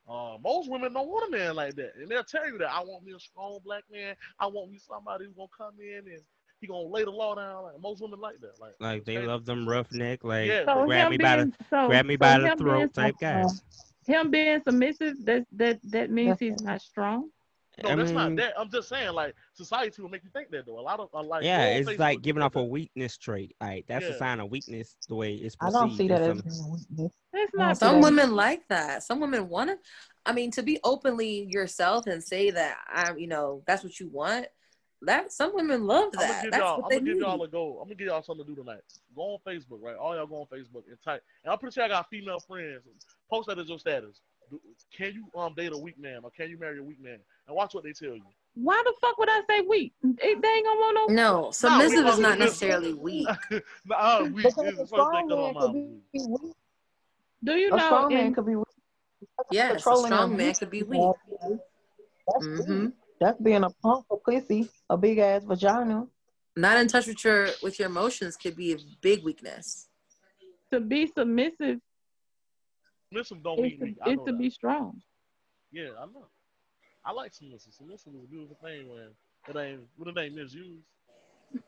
uh, 0.09 0.37
most 0.43 0.69
women 0.69 0.93
don't 0.93 1.09
want 1.09 1.33
a 1.33 1.37
man 1.37 1.55
like 1.55 1.77
that, 1.77 1.93
and 1.97 2.09
they'll 2.09 2.25
tell 2.25 2.47
you 2.47 2.59
that 2.59 2.71
I 2.73 2.81
want 2.81 3.05
me 3.05 3.13
a 3.13 3.21
strong 3.21 3.61
black 3.65 3.85
man. 3.93 4.17
I 4.39 4.47
want 4.47 4.71
me 4.73 4.79
somebody 4.79 5.27
who's 5.27 5.35
gonna 5.35 5.49
come 5.57 5.75
in 5.81 5.99
and 6.13 6.21
he 6.61 6.67
gonna 6.67 6.89
lay 6.89 7.05
the 7.05 7.11
law 7.11 7.35
down. 7.37 7.63
Like 7.63 7.81
most 7.81 8.01
women 8.03 8.19
like 8.21 8.41
that. 8.41 8.61
Like 8.61 8.75
Like 8.81 9.05
they 9.05 9.19
love 9.19 9.45
them 9.45 9.69
roughneck, 9.69 10.25
like 10.25 10.49
Yeah. 10.49 10.65
So 10.65 10.87
grab 10.87 11.11
me 11.11 11.19
by 11.19 11.37
the 11.37 11.53
so- 11.71 11.87
grab 11.87 12.05
me 12.07 12.15
so 12.15 12.19
by 12.19 12.39
the 12.41 12.57
throat 12.57 12.95
type 12.95 13.15
some- 13.21 13.43
guys. 13.43 13.63
Him 14.07 14.31
being 14.31 14.61
submissive, 14.63 15.17
that 15.25 15.47
that 15.53 15.81
that 15.85 16.11
means 16.11 16.39
he's 16.39 16.61
not 16.63 16.81
strong. 16.81 17.31
No, 17.83 17.91
I 17.91 17.95
that's 17.95 18.11
not 18.11 18.29
mean, 18.29 18.37
that. 18.37 18.55
I'm 18.59 18.71
just 18.71 18.89
saying, 18.89 19.13
like 19.13 19.35
society 19.55 20.03
will 20.03 20.11
make 20.11 20.23
you 20.25 20.31
think 20.31 20.51
that 20.51 20.67
though. 20.67 20.79
A 20.79 20.83
lot 20.83 21.01
of 21.01 21.09
uh, 21.15 21.23
like 21.23 21.45
Yeah, 21.45 21.67
it's 21.67 21.89
Facebook 21.89 21.99
like 21.99 22.23
giving 22.23 22.43
think 22.43 22.57
off 22.57 22.61
a 22.61 22.65
weakness 22.65 23.17
trait. 23.17 23.55
Like 23.61 23.87
that's 23.87 24.05
a 24.05 24.19
sign 24.19 24.41
of 24.41 24.51
weakness. 24.51 24.97
The 25.09 25.15
way 25.15 25.35
it's 25.35 25.57
perceived. 25.57 25.77
I 25.77 25.81
don't 25.81 25.97
see 25.97 26.09
that 26.09 26.23
in 26.23 26.43
as 26.47 26.59
some- 26.59 26.73
weakness. 26.73 27.13
It's 27.33 27.55
not. 27.55 27.79
Some 27.79 28.01
that. 28.01 28.05
women 28.05 28.35
like 28.35 28.67
that. 28.69 29.03
Some 29.03 29.21
women 29.21 29.49
want 29.49 29.71
to. 29.71 29.79
I 30.27 30.33
mean, 30.33 30.51
to 30.53 30.63
be 30.63 30.79
openly 30.85 31.47
yourself 31.49 32.07
and 32.07 32.23
say 32.23 32.51
that 32.51 32.77
I'm, 32.93 33.19
you 33.19 33.29
know, 33.29 33.63
that's 33.67 33.83
what 33.83 33.99
you 33.99 34.09
want. 34.09 34.47
That 35.03 35.33
some 35.33 35.55
women 35.55 35.87
love 35.87 36.11
I'm 36.15 36.21
gonna 36.21 36.27
that. 36.29 36.43
give 36.43 36.51
That's 36.51 36.61
y'all. 36.61 36.83
what 36.83 36.93
I'm 36.93 36.99
gonna 36.99 37.13
give 37.13 37.21
y'all 37.21 37.43
a 37.43 37.49
go. 37.49 37.79
I'm 37.79 37.85
gonna 37.85 37.95
give 37.95 38.09
y'all 38.09 38.23
something 38.23 38.45
to 38.45 38.51
do 38.55 38.63
tonight. 38.63 38.83
Go 39.17 39.23
on 39.23 39.39
Facebook, 39.47 39.81
right? 39.81 39.97
All 39.97 40.15
y'all 40.15 40.27
go 40.27 40.41
on 40.41 40.47
Facebook 40.47 40.83
and 40.89 40.99
type. 41.03 41.23
And 41.45 41.53
I'm 41.53 41.59
pretty 41.59 41.73
sure 41.75 41.85
I 41.85 41.89
got 41.89 42.11
female 42.11 42.41
friends. 42.41 42.83
Post 43.31 43.49
that 43.49 43.59
as 43.59 43.69
your 43.69 43.79
status. 43.79 44.21
Can 44.97 45.15
you 45.15 45.41
um 45.41 45.55
date 45.55 45.73
a 45.73 45.79
weak 45.79 45.99
man 45.99 46.21
or 46.25 46.31
can 46.31 46.51
you 46.51 46.59
marry 46.59 46.79
a 46.81 46.83
weak 46.83 47.01
man? 47.01 47.19
And 47.47 47.57
watch 47.57 47.73
what 47.75 47.85
they 47.85 47.93
tell 47.93 48.17
you. 48.17 48.23
Why 48.55 48.83
the 48.85 48.93
fuck 49.01 49.17
would 49.19 49.29
I 49.31 49.43
say 49.49 49.61
weak? 49.61 49.93
They, 50.03 50.11
they 50.19 50.29
ain't 50.33 50.67
gonna 50.67 50.81
want 50.81 51.11
no. 51.15 51.35
No, 51.45 51.51
submissive 51.53 52.05
we 52.05 52.11
is 52.11 52.19
not 52.19 52.39
necessarily 52.39 52.93
weak. 52.93 53.29
nah, 53.87 54.25
weak 54.25 54.47
is 54.47 54.55
the 54.55 54.87
first 54.87 55.11
thing 55.13 55.29
that 55.29 55.37
man 55.37 55.55
come 55.55 55.63
could 55.63 55.69
out. 55.69 55.75
be 55.75 56.27
weak. 56.27 56.53
Do 57.45 57.53
you 57.53 57.69
A 57.73 57.77
know? 57.77 57.85
strong 57.87 58.09
man 58.13 58.35
could 58.35 58.47
be 58.47 58.57
weak. 58.57 58.67
Yes, 59.53 59.87
a 59.87 59.97
strong 59.97 60.37
man 60.37 60.55
could 60.55 60.71
be 60.71 60.83
weak. 60.83 61.03
That's 62.27 62.47
hmm 62.47 62.85
weak. 62.85 62.93
That's 63.21 63.41
being 63.41 63.63
a 63.65 63.71
punk 63.71 64.07
for 64.09 64.19
pussy, 64.19 64.69
a 64.89 64.97
big 64.97 65.19
ass 65.19 65.45
vagina. 65.45 66.07
Not 66.57 66.79
in 66.79 66.89
touch 66.89 67.07
with 67.07 67.25
your 67.25 67.49
with 67.63 67.79
your 67.79 67.87
emotions 67.89 68.37
could 68.37 68.57
be 68.57 68.73
a 68.73 68.77
big 69.01 69.23
weakness. 69.23 69.87
to 70.73 70.81
be 70.81 71.07
submissive 71.07 71.79
Submissive 73.11 73.43
don't 73.43 73.59
is 73.59 73.63
mean 73.63 73.79
to, 73.79 73.85
weak. 73.87 73.97
I 74.05 74.15
to 74.15 74.23
that. 74.25 74.39
be 74.39 74.51
strong. 74.51 75.03
Yeah, 75.73 75.89
I 76.01 76.07
know. 76.07 76.27
I 77.05 77.13
like 77.13 77.35
submissive. 77.35 77.73
Submissive 77.73 78.13
is 78.15 78.25
a 78.25 78.27
beautiful 78.27 78.57
thing 78.63 78.89
when 78.89 79.09
it 79.49 79.57
ain't 79.57 79.81
when 79.97 80.17
it 80.17 80.21
ain't 80.21 80.35
misused. 80.35 80.85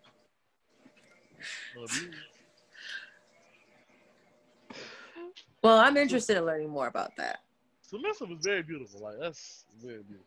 Well, 5.62 5.78
I'm 5.78 5.96
interested 5.96 6.36
in 6.36 6.44
learning 6.44 6.70
more 6.70 6.88
about 6.88 7.12
that. 7.16 7.38
Submissive 7.82 8.30
is 8.32 8.38
very 8.44 8.62
beautiful. 8.62 9.00
Like 9.00 9.14
that's 9.20 9.64
very 9.80 10.02
beautiful. 10.02 10.26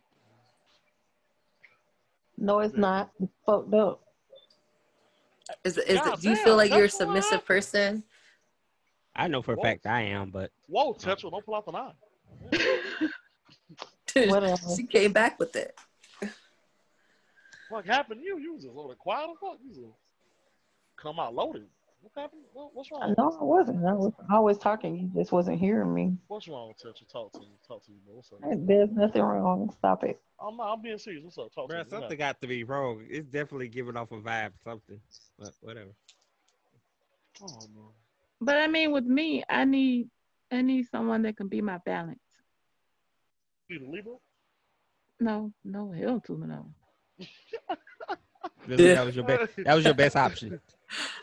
No, 2.37 2.59
it's 2.59 2.75
not. 2.75 3.11
It's 3.21 3.31
fucked 3.45 3.73
up. 3.73 4.01
Is 5.63 5.77
is 5.77 5.99
God 5.99 6.21
do 6.21 6.29
you 6.29 6.35
damn, 6.35 6.43
feel 6.45 6.55
like 6.55 6.71
you're 6.71 6.85
a 6.85 6.89
submissive 6.89 7.31
happened. 7.31 7.47
person? 7.47 8.03
I 9.15 9.27
know 9.27 9.41
for 9.41 9.53
a 9.53 9.55
Whoa. 9.55 9.63
fact 9.63 9.87
I 9.87 10.01
am, 10.01 10.29
but 10.29 10.51
Whoa, 10.67 10.93
Tetra, 10.93 11.31
don't 11.31 11.45
pull 11.45 11.55
out 11.55 11.65
the 11.65 11.71
knife. 11.71 11.93
Whatever. 14.29 14.75
she 14.75 14.83
came 14.83 15.13
back 15.13 15.39
with 15.39 15.55
it. 15.55 15.77
What 17.69 17.85
happened 17.85 18.21
to 18.21 18.25
you? 18.25 18.37
You 18.37 18.53
was 18.53 18.63
just 18.63 18.75
on 18.75 18.89
the 18.89 18.95
quiet 18.95 19.29
as 19.31 19.37
fuck. 19.41 19.57
You 19.63 19.69
was 19.69 19.93
come 20.97 21.19
out 21.19 21.33
loaded. 21.33 21.65
What 22.01 22.21
happened? 22.21 22.41
What, 22.53 22.69
what's 22.73 22.91
wrong? 22.91 23.15
No, 23.17 23.37
I 23.39 23.43
wasn't. 23.43 23.85
I 23.85 23.93
was 23.93 24.13
always 24.29 24.57
talking. 24.57 24.95
You 24.95 25.09
just 25.19 25.31
wasn't 25.31 25.59
hearing 25.59 25.93
me. 25.93 26.15
What's 26.27 26.47
wrong, 26.47 26.67
with 26.67 26.77
Tetra? 26.77 27.11
Talk 27.11 27.33
to 27.33 27.39
me. 27.39 27.47
Talk 27.67 27.83
to 27.85 27.91
me, 27.91 27.97
bro. 28.05 28.15
What's 28.15 28.31
up? 28.31 28.39
There's 28.67 28.91
nothing 28.91 29.23
wrong. 29.23 29.73
Stop 29.79 30.03
it. 30.03 30.21
I'm 30.39 30.55
not. 30.57 30.73
I'm 30.73 30.81
being 30.81 30.97
serious. 30.97 31.23
What's 31.23 31.37
up? 31.37 31.53
Talk 31.53 31.69
to 31.69 31.75
me. 31.75 31.79
What 31.79 31.89
something 31.89 32.17
got 32.17 32.39
to 32.41 32.47
be 32.47 32.63
wrong. 32.63 33.03
It's 33.09 33.27
definitely 33.27 33.69
giving 33.69 33.97
off 33.97 34.11
a 34.11 34.17
vibe, 34.17 34.51
something. 34.63 34.99
But 35.39 35.51
whatever. 35.61 35.91
Oh 37.41 37.67
no. 37.75 37.91
But 38.41 38.57
I 38.57 38.67
mean, 38.67 38.91
with 38.91 39.05
me, 39.05 39.43
I 39.49 39.65
need 39.65 40.09
I 40.51 40.61
need 40.61 40.87
someone 40.89 41.23
that 41.23 41.37
can 41.37 41.47
be 41.47 41.61
my 41.61 41.79
balance. 41.85 42.19
You 43.67 43.79
the 43.79 43.87
Libra? 43.87 44.13
No, 45.19 45.51
no, 45.63 45.91
hell 45.91 46.21
to 46.27 46.37
me 46.37 46.47
no. 46.47 46.67
Really, 48.67 48.93
that 48.93 49.05
was 49.05 49.15
your 49.15 49.25
best. 49.25 49.51
That 49.57 49.75
was 49.75 49.85
your 49.85 49.93
best 49.93 50.15
option. 50.27 50.59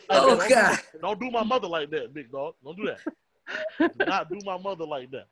Oh, 0.09 0.37
don't, 0.37 0.49
God. 0.49 0.79
Don't 1.01 1.19
do 1.19 1.31
my 1.31 1.43
mother 1.43 1.67
like 1.67 1.89
that, 1.91 2.13
big 2.13 2.31
dog. 2.31 2.55
Don't 2.63 2.77
do 2.77 2.85
that. 2.85 3.97
do 3.97 4.05
not 4.05 4.29
do 4.29 4.39
my 4.45 4.57
mother 4.57 4.85
like 4.85 5.09
that. 5.11 5.27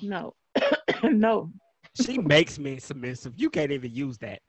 No, 0.00 0.34
no. 1.04 1.50
She 2.00 2.18
makes 2.18 2.58
me 2.58 2.78
submissive. 2.78 3.34
You 3.36 3.50
can't 3.50 3.70
even 3.72 3.92
use 3.94 4.18
that. 4.18 4.40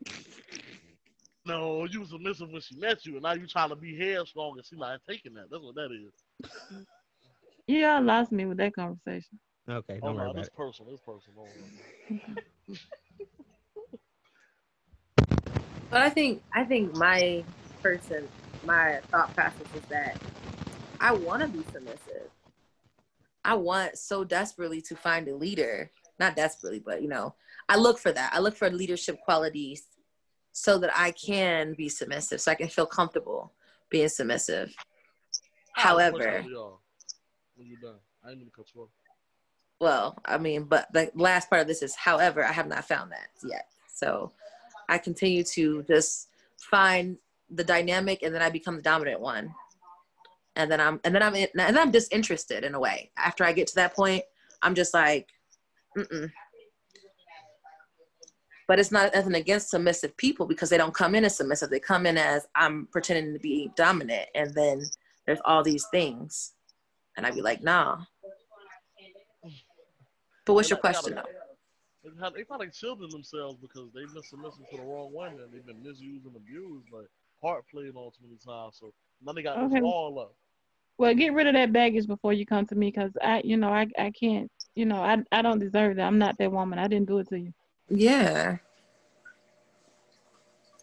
No, 1.45 1.85
you 1.85 1.99
was 1.99 2.09
submissive 2.09 2.49
when 2.49 2.61
she 2.61 2.75
met 2.77 3.05
you, 3.05 3.15
and 3.15 3.23
now 3.23 3.33
you 3.33 3.47
trying 3.47 3.69
to 3.69 3.75
be 3.75 3.97
headstrong, 3.97 4.53
and 4.57 4.65
she 4.65 4.77
not 4.77 5.01
taking 5.07 5.33
that. 5.33 5.49
That's 5.51 5.61
what 5.61 5.75
that 5.75 5.91
is. 5.91 6.79
Yeah, 7.67 7.99
lost 7.99 8.31
me 8.31 8.45
with 8.45 8.57
that 8.57 8.73
conversation. 8.75 9.39
Okay, 9.69 9.99
Oh 10.01 10.07
don't 10.07 10.15
worry 10.15 10.25
no, 10.25 10.31
about 10.31 10.39
this 10.41 10.47
it. 10.47 10.55
personal. 10.55 10.91
This 10.91 11.01
personal. 11.01 11.47
Don't. 12.09 12.39
But 15.89 16.01
I 16.01 16.09
think 16.09 16.41
I 16.51 16.63
think 16.63 16.95
my 16.95 17.43
person, 17.83 18.27
my 18.65 18.99
thought 19.11 19.31
process 19.35 19.67
is 19.75 19.83
that 19.89 20.17
I 20.99 21.11
want 21.11 21.43
to 21.43 21.47
be 21.47 21.63
submissive. 21.71 22.31
I 23.45 23.53
want 23.53 23.99
so 23.99 24.23
desperately 24.23 24.81
to 24.81 24.95
find 24.95 25.27
a 25.27 25.35
leader. 25.35 25.91
Not 26.19 26.35
desperately, 26.35 26.79
but 26.79 27.03
you 27.03 27.09
know, 27.09 27.35
I 27.69 27.77
look 27.77 27.99
for 27.99 28.11
that. 28.11 28.31
I 28.33 28.39
look 28.39 28.55
for 28.55 28.71
leadership 28.71 29.19
qualities 29.21 29.83
so 30.53 30.77
that 30.77 30.91
I 30.95 31.11
can 31.11 31.73
be 31.73 31.89
submissive, 31.89 32.39
so 32.39 32.51
I 32.51 32.55
can 32.55 32.69
feel 32.69 32.85
comfortable 32.85 33.51
being 33.89 34.07
submissive. 34.07 34.73
I 35.75 35.81
have 35.81 35.89
a 35.89 35.89
However, 35.89 36.17
question 36.17 36.43
for 36.43 36.49
y'all 36.49 36.79
when 37.55 37.67
you're 37.67 37.79
done, 37.81 37.99
I 38.25 38.29
ain't 38.29 38.37
mean 38.39 38.47
to 38.47 38.55
cut 38.55 38.67
you 38.73 38.83
off. 38.83 38.89
well, 39.79 40.17
I 40.25 40.37
mean, 40.37 40.63
but 40.63 40.87
the 40.93 41.11
last 41.15 41.49
part 41.49 41.61
of 41.61 41.67
this 41.67 41.81
is, 41.81 41.95
however, 41.95 42.45
I 42.45 42.51
have 42.51 42.67
not 42.67 42.85
found 42.85 43.11
that 43.11 43.27
yet. 43.43 43.67
So 43.93 44.31
I 44.89 44.97
continue 44.97 45.43
to 45.43 45.83
just 45.83 46.29
find 46.57 47.17
the 47.49 47.63
dynamic, 47.63 48.21
and 48.23 48.33
then 48.33 48.41
I 48.41 48.49
become 48.49 48.75
the 48.75 48.81
dominant 48.81 49.19
one, 49.19 49.53
and 50.55 50.71
then 50.71 50.79
I'm 50.79 50.99
and 51.03 51.13
then 51.15 51.23
I'm 51.23 51.35
in, 51.35 51.47
and 51.57 51.75
then 51.75 51.79
I'm 51.79 51.91
disinterested 51.91 52.63
in 52.63 52.75
a 52.75 52.79
way. 52.79 53.11
After 53.17 53.43
I 53.43 53.53
get 53.53 53.67
to 53.67 53.75
that 53.75 53.95
point, 53.95 54.23
I'm 54.61 54.75
just 54.75 54.93
like, 54.93 55.29
mm. 55.97 56.31
But 58.67 58.79
it's 58.79 58.91
not 58.91 59.13
nothing 59.13 59.35
against 59.35 59.69
submissive 59.69 60.15
people 60.17 60.45
because 60.45 60.69
they 60.69 60.77
don't 60.77 60.93
come 60.93 61.15
in 61.15 61.25
as 61.25 61.37
submissive. 61.37 61.69
They 61.69 61.79
come 61.79 62.05
in 62.05 62.17
as 62.17 62.47
I'm 62.55 62.87
pretending 62.91 63.33
to 63.33 63.39
be 63.39 63.69
dominant, 63.75 64.29
and 64.35 64.53
then 64.53 64.89
there's 65.25 65.39
all 65.45 65.63
these 65.63 65.85
things, 65.91 66.53
and 67.17 67.25
I'd 67.25 67.35
be 67.35 67.41
like, 67.41 67.61
nah. 67.63 67.99
But 70.45 70.53
what's 70.53 70.69
your 70.69 70.79
question 70.79 71.15
though? 71.15 71.23
They 72.03 72.09
have- 72.21 72.33
They 72.33 72.43
probably 72.43 72.69
children 72.69 73.09
themselves 73.09 73.57
because 73.61 73.91
they've 73.93 74.13
been 74.13 74.23
submissive 74.23 74.69
to 74.71 74.77
the 74.77 74.83
wrong 74.83 75.13
one 75.13 75.39
and 75.39 75.51
they've 75.53 75.65
been 75.65 75.81
misused 75.81 76.25
and 76.25 76.35
abused, 76.35 76.89
like 76.91 77.07
heart 77.41 77.63
played 77.71 77.95
on 77.95 78.11
too 78.11 78.23
many 78.25 78.37
times. 78.45 78.77
So 78.79 78.93
now 79.21 79.31
they 79.31 79.41
got 79.41 79.57
Okay. 79.57 79.75
this 79.75 79.83
all 79.83 80.19
up. 80.19 80.35
Well, 80.97 81.13
get 81.15 81.33
rid 81.33 81.47
of 81.47 81.53
that 81.53 81.71
baggage 81.73 82.05
before 82.07 82.33
you 82.33 82.45
come 82.45 82.65
to 82.67 82.75
me, 82.75 82.91
cause 82.91 83.11
I, 83.21 83.41
you 83.43 83.57
know, 83.57 83.69
I, 83.69 83.87
I 83.97 84.11
can't, 84.11 84.51
you 84.75 84.85
know, 84.85 84.97
I, 84.97 85.23
I 85.31 85.41
don't 85.41 85.59
deserve 85.59 85.95
that. 85.95 86.03
I'm 86.05 86.19
not 86.19 86.37
that 86.37 86.51
woman. 86.51 86.77
I 86.77 86.87
didn't 86.87 87.07
do 87.07 87.19
it 87.19 87.29
to 87.29 87.39
you. 87.39 87.53
Yeah. 87.89 88.57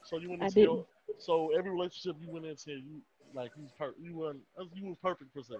So 0.05 0.19
you 0.19 0.31
went 0.31 0.43
I 0.43 0.47
into 0.47 0.61
your, 0.61 0.87
so 1.19 1.51
every 1.57 1.71
relationship 1.71 2.17
you 2.21 2.33
went 2.33 2.47
into, 2.47 2.73
you 2.73 3.01
like 3.35 3.53
you 3.57 3.63
was 3.63 3.73
per, 3.79 3.95
you 4.01 4.17
were 4.17 4.35
you 4.75 4.87
was 4.87 4.97
perfect 5.03 5.33
per 5.35 5.43
se. 5.43 5.55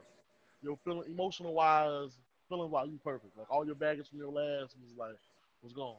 Your 0.63 0.77
feeling 0.85 1.05
emotional 1.09 1.55
wise, 1.55 2.19
feeling 2.49 2.71
wise, 2.71 2.89
you 2.91 2.99
perfect. 3.03 3.37
Like 3.39 3.51
all 3.51 3.65
your 3.65 3.77
baggage 3.77 4.09
from 4.09 4.19
your 4.19 4.31
last 4.31 4.75
was 4.83 4.93
like 4.99 5.17
was 5.63 5.73
gone. 5.73 5.97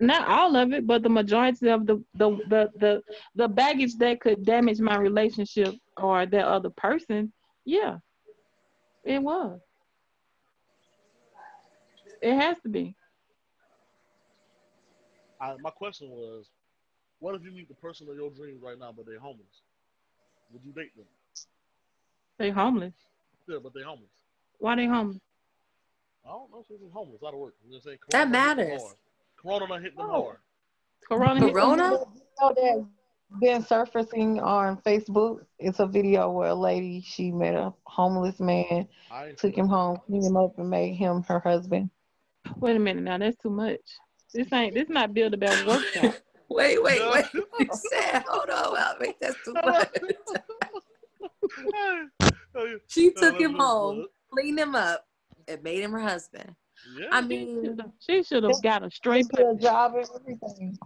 Not 0.00 0.26
all 0.26 0.56
of 0.56 0.72
it, 0.72 0.86
but 0.86 1.02
the 1.02 1.08
majority 1.08 1.68
of 1.68 1.86
the, 1.86 2.02
the, 2.14 2.30
the, 2.48 2.70
the, 2.76 3.02
the 3.36 3.46
baggage 3.46 3.94
that 3.98 4.20
could 4.20 4.44
damage 4.44 4.80
my 4.80 4.96
relationship 4.96 5.74
or 5.96 6.26
that 6.26 6.44
other 6.44 6.70
person, 6.70 7.32
yeah, 7.64 7.98
it 9.04 9.22
was. 9.22 9.60
It 12.20 12.34
has 12.34 12.56
to 12.64 12.68
be. 12.68 12.96
I, 15.42 15.56
my 15.60 15.70
question 15.70 16.08
was, 16.10 16.46
what 17.18 17.34
if 17.34 17.42
you 17.42 17.50
meet 17.50 17.68
the 17.68 17.74
person 17.74 18.08
of 18.08 18.14
your 18.14 18.30
dreams 18.30 18.62
right 18.62 18.78
now, 18.78 18.94
but 18.96 19.06
they're 19.06 19.18
homeless? 19.18 19.62
Would 20.52 20.62
you 20.64 20.72
date 20.72 20.94
them? 20.96 21.04
They 22.38 22.50
homeless. 22.50 22.92
Yeah, 23.48 23.58
but 23.60 23.74
they're 23.74 23.84
homeless. 23.84 24.08
Why 24.58 24.76
they 24.76 24.86
homeless? 24.86 25.18
I 26.24 26.28
don't 26.28 26.50
know 26.52 26.64
if 26.68 26.68
they're 26.68 26.88
homeless. 26.92 27.20
Out 27.26 27.34
of 27.34 27.40
work. 27.40 27.54
I'm 27.64 27.72
just 27.72 27.84
saying, 27.84 27.98
That 28.10 28.30
Corona 28.30 28.32
done 28.32 28.56
matters. 28.56 28.94
Corona 29.36 29.66
done 29.66 29.82
hit 29.82 29.96
them 29.96 30.06
Oh. 30.08 30.22
hard. 30.22 30.36
Corona. 31.08 31.40
hit 31.40 31.46
them. 31.46 31.54
Corona? 31.54 31.90
know 31.90 32.06
oh, 32.40 32.54
that's 32.54 33.40
been 33.40 33.62
surfacing 33.64 34.38
on 34.38 34.76
Facebook. 34.82 35.44
It's 35.58 35.80
a 35.80 35.86
video 35.86 36.30
where 36.30 36.50
a 36.50 36.54
lady 36.54 37.02
she 37.04 37.32
met 37.32 37.54
a 37.54 37.72
homeless 37.84 38.38
man, 38.38 38.86
I 39.10 39.32
took 39.32 39.56
him 39.56 39.66
home, 39.66 39.98
cleaned 40.06 40.24
him 40.24 40.36
up, 40.36 40.56
and 40.58 40.70
made 40.70 40.94
him 40.94 41.24
her 41.24 41.40
husband. 41.40 41.90
Wait 42.58 42.76
a 42.76 42.78
minute 42.78 43.02
now. 43.02 43.18
That's 43.18 43.36
too 43.36 43.50
much. 43.50 43.80
This 44.34 44.52
ain't. 44.52 44.74
This 44.74 44.88
not 44.88 45.12
Build 45.14 45.34
a 45.34 45.36
Bear 45.36 45.66
workshop. 45.66 46.14
Wait, 46.48 46.82
wait, 46.82 47.00
wait. 47.10 47.24
You 47.32 47.68
said, 47.72 48.22
hold 48.28 48.50
on, 48.50 48.76
Albert. 48.76 49.14
That's 49.22 49.36
too 49.42 49.54
much. 49.54 49.88
Hey, 52.54 52.74
She 52.88 53.10
took 53.12 53.40
him 53.40 53.54
home, 53.54 54.06
cleaned 54.30 54.58
him 54.58 54.74
up, 54.74 55.06
and 55.48 55.62
made 55.62 55.80
him 55.80 55.92
her 55.92 56.00
husband. 56.00 56.54
Yeah. 56.98 57.06
I 57.10 57.22
mean, 57.22 57.78
She 58.00 58.22
should 58.22 58.42
have 58.42 58.62
got 58.62 58.82
a 58.82 58.90
straight. 58.90 59.28
Get 59.30 59.46
a 59.46 59.54
job 59.54 59.94
and 59.94 60.06
everything. 60.14 60.78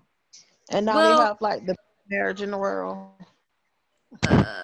And 0.70 0.86
now 0.86 0.94
Well- 0.94 1.18
they 1.18 1.24
have 1.24 1.40
like 1.40 1.60
the 1.66 1.74
best 1.74 1.80
marriage 2.08 2.42
in 2.42 2.52
the 2.52 2.58
world. 2.58 3.08
uh, 4.28 4.62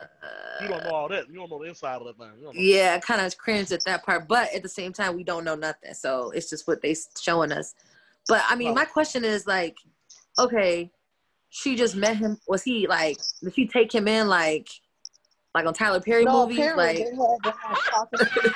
you 0.60 0.68
don't 0.68 0.84
know 0.84 0.90
all 0.90 1.08
that. 1.08 1.28
You 1.28 1.34
don't 1.34 1.50
know 1.50 1.58
the 1.58 1.68
inside 1.68 1.96
of 2.00 2.06
that 2.06 2.16
thing. 2.16 2.30
You 2.38 2.44
don't 2.44 2.54
know. 2.54 2.60
yeah, 2.62 2.98
kind 3.00 3.20
of 3.20 3.36
cringe 3.36 3.72
at 3.72 3.84
that 3.86 4.04
part, 4.04 4.28
but 4.28 4.54
at 4.54 4.62
the 4.62 4.68
same 4.68 4.92
time, 4.92 5.16
we 5.16 5.24
don't 5.24 5.42
know 5.42 5.56
nothing, 5.56 5.94
so 5.94 6.30
it's 6.30 6.48
just 6.48 6.68
what 6.68 6.80
they 6.80 6.94
showing 7.20 7.50
us. 7.50 7.74
But 8.28 8.42
I 8.48 8.54
mean, 8.56 8.66
Well- 8.68 8.74
my 8.76 8.84
question 8.84 9.24
is 9.24 9.46
like, 9.46 9.76
okay, 10.38 10.90
she 11.50 11.76
just 11.76 11.96
met 11.96 12.16
him. 12.16 12.38
Was 12.48 12.62
he 12.62 12.86
like? 12.86 13.18
Did 13.42 13.54
she 13.54 13.66
take 13.66 13.94
him 13.94 14.08
in 14.08 14.28
like, 14.28 14.68
like 15.54 15.66
on 15.66 15.74
Tyler 15.74 16.00
Perry 16.00 16.24
No, 16.24 16.46
movies? 16.46 16.58
apparently 16.58 16.84
Like, 16.84 16.96
they 16.96 17.04
had 17.04 17.42
to 17.42 17.50
have 17.50 17.78
talking. 17.90 18.52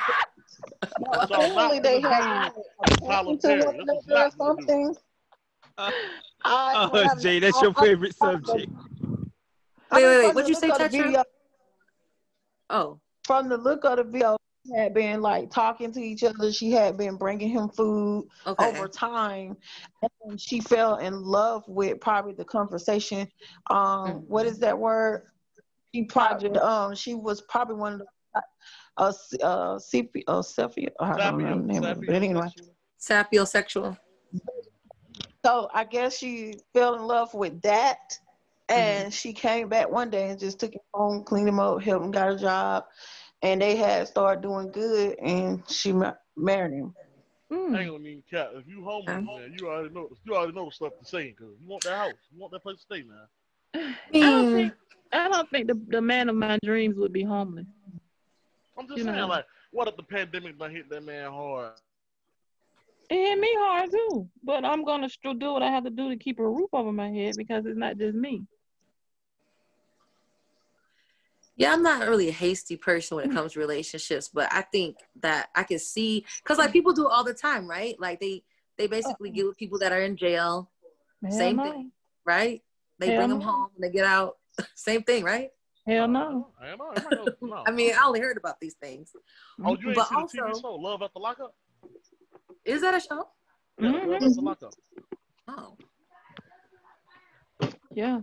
No, 0.99 1.11
apparently 1.21 1.79
they 1.79 2.01
had 2.01 2.51
Tyler 3.05 3.37
Perry. 3.37 3.63
one 3.65 3.77
This 3.77 3.97
is 3.99 4.07
another 4.07 4.23
or 4.23 4.25
not 4.25 4.33
what 4.37 4.57
something. 4.57 4.95
I 5.77 6.89
Oh, 6.91 7.03
have- 7.03 7.19
Jay, 7.21 7.39
that's 7.39 7.57
I- 7.57 7.61
your 7.61 7.73
favorite 7.75 8.15
subject. 8.15 8.71
Wait, 9.91 10.03
wait, 10.03 10.25
wait, 10.25 10.35
what'd 10.35 10.49
you 10.49 10.55
say, 10.55 10.69
of 10.69 10.77
Tetra? 10.77 11.23
oh, 12.71 12.99
From 13.25 13.47
the 13.47 13.57
look 13.57 13.85
of 13.85 13.97
the 13.97 14.03
video, 14.03 14.37
they 14.37 14.46
had 14.75 14.93
been 14.93 15.21
like 15.21 15.49
talking 15.51 15.91
to 15.93 16.01
each 16.01 16.23
other. 16.23 16.51
She 16.51 16.71
had 16.71 16.97
been 16.97 17.15
bringing 17.17 17.49
him 17.49 17.69
food 17.69 18.27
okay. 18.45 18.65
over 18.65 18.87
time, 18.87 19.57
and 20.23 20.39
she 20.39 20.59
fell 20.59 20.97
in 20.97 21.21
love 21.23 21.63
with 21.67 21.99
probably 21.99 22.33
the 22.33 22.45
conversation. 22.45 23.27
Um, 23.69 24.23
what 24.27 24.45
is 24.45 24.59
that 24.59 24.77
word? 24.77 25.23
She 25.93 26.03
probably 26.03 26.51
um 26.59 26.95
she 26.95 27.13
was 27.13 27.41
probably 27.41 27.75
one 27.75 27.93
of 27.93 27.99
the 27.99 28.05
uh 28.97 29.13
uh 29.43 29.77
CP 29.77 30.23
uh 30.27 30.41
Cephia, 30.41 30.89
I 30.99 31.17
don't 31.17 31.37
know 31.39 31.49
the 31.49 31.55
name 31.55 31.81
but 31.81 32.09
anyway. 32.09 32.49
Sapiosexual. 32.99 33.97
So 35.45 35.69
I 35.73 35.85
guess 35.85 36.17
she 36.17 36.55
fell 36.73 36.95
in 36.95 37.03
love 37.03 37.33
with 37.33 37.61
that. 37.61 38.19
And 38.69 39.13
she 39.13 39.31
came 39.31 39.69
back 39.69 39.89
one 39.89 40.09
day 40.09 40.29
and 40.29 40.37
just 40.37 40.59
took 40.59 40.73
him 40.73 40.81
home, 40.93 41.23
cleaned 41.23 41.47
him 41.47 41.57
up, 41.57 41.81
helped 41.81 42.03
him 42.03 42.11
got 42.11 42.33
a 42.33 42.37
job, 42.37 42.83
and 43.41 43.61
they 43.61 43.75
had 43.75 44.07
started 44.07 44.41
doing 44.41 44.71
good. 44.71 45.17
And 45.19 45.63
she 45.69 45.91
ma- 45.93 46.13
married 46.35 46.73
him. 46.73 46.93
I 47.49 47.53
Mm. 47.55 47.75
ain't 47.81 47.91
gonna 47.91 48.03
need 48.03 48.23
cap. 48.29 48.51
If 48.53 48.67
you 48.67 48.83
homeless, 48.83 49.09
Okay. 49.09 49.25
man, 49.27 49.51
you 49.51 49.67
already 49.67 49.93
know. 49.93 50.09
You 50.25 50.35
already 50.35 50.53
know 50.53 50.65
the 50.65 50.71
stuff 50.71 50.93
to 50.99 51.05
say. 51.05 51.31
Cause 51.31 51.55
you 51.61 51.67
want 51.67 51.83
that 51.83 51.97
house. 51.97 52.15
You 52.31 52.39
want 52.39 52.51
that 52.53 52.63
place 52.63 52.77
to 52.77 52.81
stay, 52.81 53.03
man. 53.03 53.27
I 54.21 54.29
don't 54.31 54.49
Hmm. 54.51 54.51
think. 54.51 54.73
I 55.11 55.29
don't 55.29 55.49
think 55.49 55.67
the 55.67 55.75
the 55.87 56.01
man 56.01 56.29
of 56.29 56.35
my 56.35 56.57
dreams 56.63 56.95
would 56.97 57.13
be 57.13 57.23
homeless. 57.23 57.65
I'm 58.77 58.87
just 58.87 58.99
You 58.99 59.05
saying, 59.05 59.17
know. 59.17 59.27
like, 59.27 59.45
what 59.71 59.87
if 59.87 59.95
the 59.97 60.03
pandemic 60.03 60.57
done 60.59 60.71
hit 60.71 60.89
that 60.89 61.03
man 61.03 61.31
hard? 61.31 61.73
It 63.09 63.15
hit 63.15 63.39
me 63.39 63.49
hard 63.59 63.91
too, 63.91 64.29
but 64.43 64.65
I'm 64.65 64.83
gonna 64.83 65.09
still 65.09 65.33
do 65.33 65.53
what 65.53 65.63
I 65.63 65.69
have 65.71 65.83
to 65.85 65.89
do 65.89 66.09
to 66.09 66.17
keep 66.17 66.39
a 66.39 66.47
roof 66.47 66.69
over 66.73 66.91
my 66.91 67.09
head 67.09 67.37
because 67.37 67.65
it's 67.65 67.77
not 67.77 67.97
just 67.97 68.15
me. 68.15 68.45
Yeah, 71.57 71.73
I'm 71.73 71.81
not 71.81 72.07
really 72.07 72.29
a 72.29 72.31
hasty 72.31 72.77
person 72.77 73.17
when 73.17 73.29
it 73.29 73.33
comes 73.33 73.53
to 73.53 73.59
relationships, 73.59 74.29
but 74.31 74.47
I 74.53 74.61
think 74.61 74.97
that 75.21 75.49
I 75.55 75.63
can 75.63 75.79
see 75.79 76.23
because 76.43 76.59
like 76.59 76.71
people 76.71 76.93
do 76.93 77.07
all 77.07 77.23
the 77.23 77.33
time, 77.33 77.67
right? 77.67 77.99
Like 77.99 78.19
they 78.19 78.43
they 78.77 78.85
basically 78.87 79.31
get 79.31 79.45
with 79.47 79.57
people 79.57 79.79
that 79.79 79.91
are 79.91 80.01
in 80.01 80.15
jail, 80.17 80.69
Hell 81.23 81.31
Same 81.31 81.55
no. 81.55 81.63
thing. 81.71 81.91
right? 82.25 82.61
They 82.99 83.07
Hell 83.07 83.17
bring 83.17 83.29
them 83.29 83.39
no. 83.39 83.45
home 83.45 83.69
and 83.75 83.83
they 83.83 83.89
get 83.91 84.05
out. 84.05 84.37
Same 84.75 85.01
thing, 85.01 85.23
right? 85.23 85.49
Hell 85.87 86.07
no. 86.07 86.49
I 86.61 86.67
don't 86.67 86.77
know. 86.77 86.91
Everybody 86.95 87.15
knows- 87.15 87.35
no. 87.41 87.63
I 87.65 87.71
mean, 87.71 87.93
I 87.99 88.05
only 88.05 88.19
heard 88.19 88.37
about 88.37 88.59
these 88.59 88.75
things. 88.75 89.11
oh, 89.65 89.75
you 89.81 89.87
ain't 89.87 89.95
but 89.95 90.09
seen 90.09 90.19
the 90.21 90.37
TV 90.41 90.47
also- 90.47 90.61
show 90.61 90.75
Love 90.75 91.01
at 91.01 91.11
the 91.13 91.19
Lockup? 91.19 91.55
Is 92.65 92.81
that 92.81 92.93
a 92.93 92.99
show? 92.99 93.27
Yeah, 93.79 93.89
Mhm. 93.91 94.07
Love 94.07 94.21
at 94.23 94.33
the 94.35 94.41
Lockup. 94.41 94.73
Oh, 95.47 95.77
Yeah. 97.93 98.21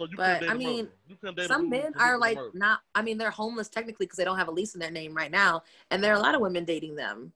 So 0.00 0.06
you 0.06 0.16
But, 0.16 0.40
couldn't 0.40 0.40
date 0.40 0.50
I 0.50 0.54
a 0.54 0.56
mean. 0.56 0.88
You 1.08 1.16
couldn't 1.16 1.36
date 1.36 1.44
a 1.44 1.48
some 1.48 1.68
men 1.68 1.92
are 1.98 2.16
like 2.16 2.36
murder. 2.36 2.50
not. 2.54 2.80
I 2.94 3.02
mean, 3.02 3.18
they're 3.18 3.30
homeless 3.30 3.68
technically 3.68 4.06
because 4.06 4.16
they 4.16 4.24
don't 4.24 4.38
have 4.38 4.48
a 4.48 4.50
lease 4.50 4.72
in 4.72 4.80
their 4.80 4.90
name 4.90 5.14
right 5.14 5.30
now, 5.30 5.62
and 5.90 6.02
there 6.02 6.10
are 6.14 6.16
a 6.16 6.20
lot 6.20 6.34
of 6.34 6.40
women 6.40 6.64
dating 6.64 6.94
them 6.96 7.32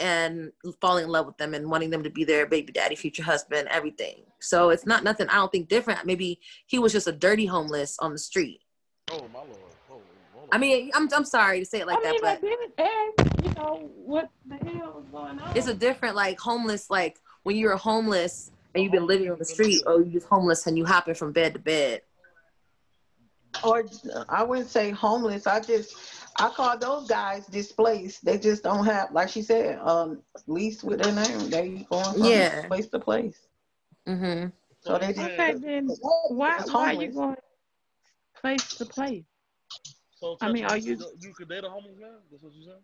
and 0.00 0.50
falling 0.80 1.04
in 1.04 1.10
love 1.10 1.26
with 1.26 1.36
them 1.38 1.54
and 1.54 1.70
wanting 1.70 1.90
them 1.90 2.02
to 2.02 2.10
be 2.10 2.24
their 2.24 2.44
baby 2.46 2.72
daddy, 2.72 2.96
future 2.96 3.22
husband, 3.22 3.68
everything. 3.70 4.22
So 4.40 4.70
it's 4.70 4.84
not 4.84 5.04
nothing. 5.04 5.28
I 5.28 5.34
don't 5.34 5.52
think 5.52 5.68
different. 5.68 6.04
Maybe 6.06 6.40
he 6.66 6.80
was 6.80 6.92
just 6.92 7.06
a 7.06 7.12
dirty 7.12 7.46
homeless 7.46 7.96
on 8.00 8.12
the 8.12 8.18
street. 8.18 8.62
Oh 9.12 9.24
my 9.32 9.38
lord. 9.38 9.50
Oh, 9.88 10.00
hold 10.34 10.48
I 10.50 10.58
mean, 10.58 10.90
I'm 10.94 11.08
I'm 11.14 11.24
sorry 11.24 11.60
to 11.60 11.64
say 11.64 11.80
it 11.80 11.86
like 11.86 11.98
I 12.04 12.10
mean, 12.10 12.20
that, 12.22 12.28
I 12.28 12.34
but 12.34 12.40
didn't 12.40 12.72
ask, 12.78 13.44
you 13.44 13.54
know, 13.54 13.90
what 13.94 14.28
the 14.44 14.56
hell 14.56 14.92
was 14.96 15.04
going 15.12 15.38
on. 15.38 15.56
it's 15.56 15.68
a 15.68 15.74
different 15.74 16.16
like 16.16 16.40
homeless. 16.40 16.90
Like 16.90 17.20
when 17.44 17.54
you're 17.56 17.76
homeless 17.76 18.50
and 18.74 18.82
you've 18.82 18.92
been 18.92 19.06
living 19.06 19.30
on 19.30 19.38
the 19.38 19.44
street, 19.44 19.82
oh, 19.86 19.94
or 19.98 20.02
you're 20.02 20.12
just 20.14 20.26
homeless 20.26 20.66
and 20.66 20.76
you 20.76 20.84
hopping 20.84 21.14
from 21.14 21.30
bed 21.32 21.54
to 21.54 21.60
bed. 21.60 22.02
Or 23.64 23.84
I 24.28 24.42
wouldn't 24.42 24.68
say 24.68 24.90
homeless. 24.90 25.46
I 25.46 25.60
just 25.60 25.94
I 26.38 26.48
call 26.50 26.78
those 26.78 27.08
guys 27.08 27.46
displaced. 27.46 28.24
They 28.24 28.38
just 28.38 28.62
don't 28.62 28.84
have, 28.84 29.12
like 29.12 29.28
she 29.28 29.42
said, 29.42 29.78
um, 29.80 30.22
lease 30.46 30.84
with 30.84 31.02
their 31.02 31.12
name. 31.12 31.50
They 31.50 31.86
going 31.90 32.04
from 32.04 32.22
Yeah. 32.22 32.66
place 32.68 32.86
to 32.88 33.00
place. 33.00 33.48
Mm-hmm. 34.06 34.48
So 34.80 34.98
they 34.98 35.08
just 35.08 35.16
saying- 35.18 35.40
okay, 35.40 35.58
then 35.58 35.88
why 36.00 36.60
why 36.70 36.94
are 36.94 37.02
you 37.02 37.08
going 37.12 37.36
place 38.40 38.68
to 38.76 38.86
place? 38.86 39.24
So, 40.20 40.36
I 40.40 40.50
mean, 40.50 40.64
are 40.64 40.76
you- 40.76 40.98
you 41.18 41.32
could 41.34 41.48
date 41.48 41.64
a 41.64 41.70
homeless 41.70 41.96
man? 41.98 42.14
That's 42.30 42.42
what 42.42 42.52
you 42.54 42.64
saying? 42.64 42.82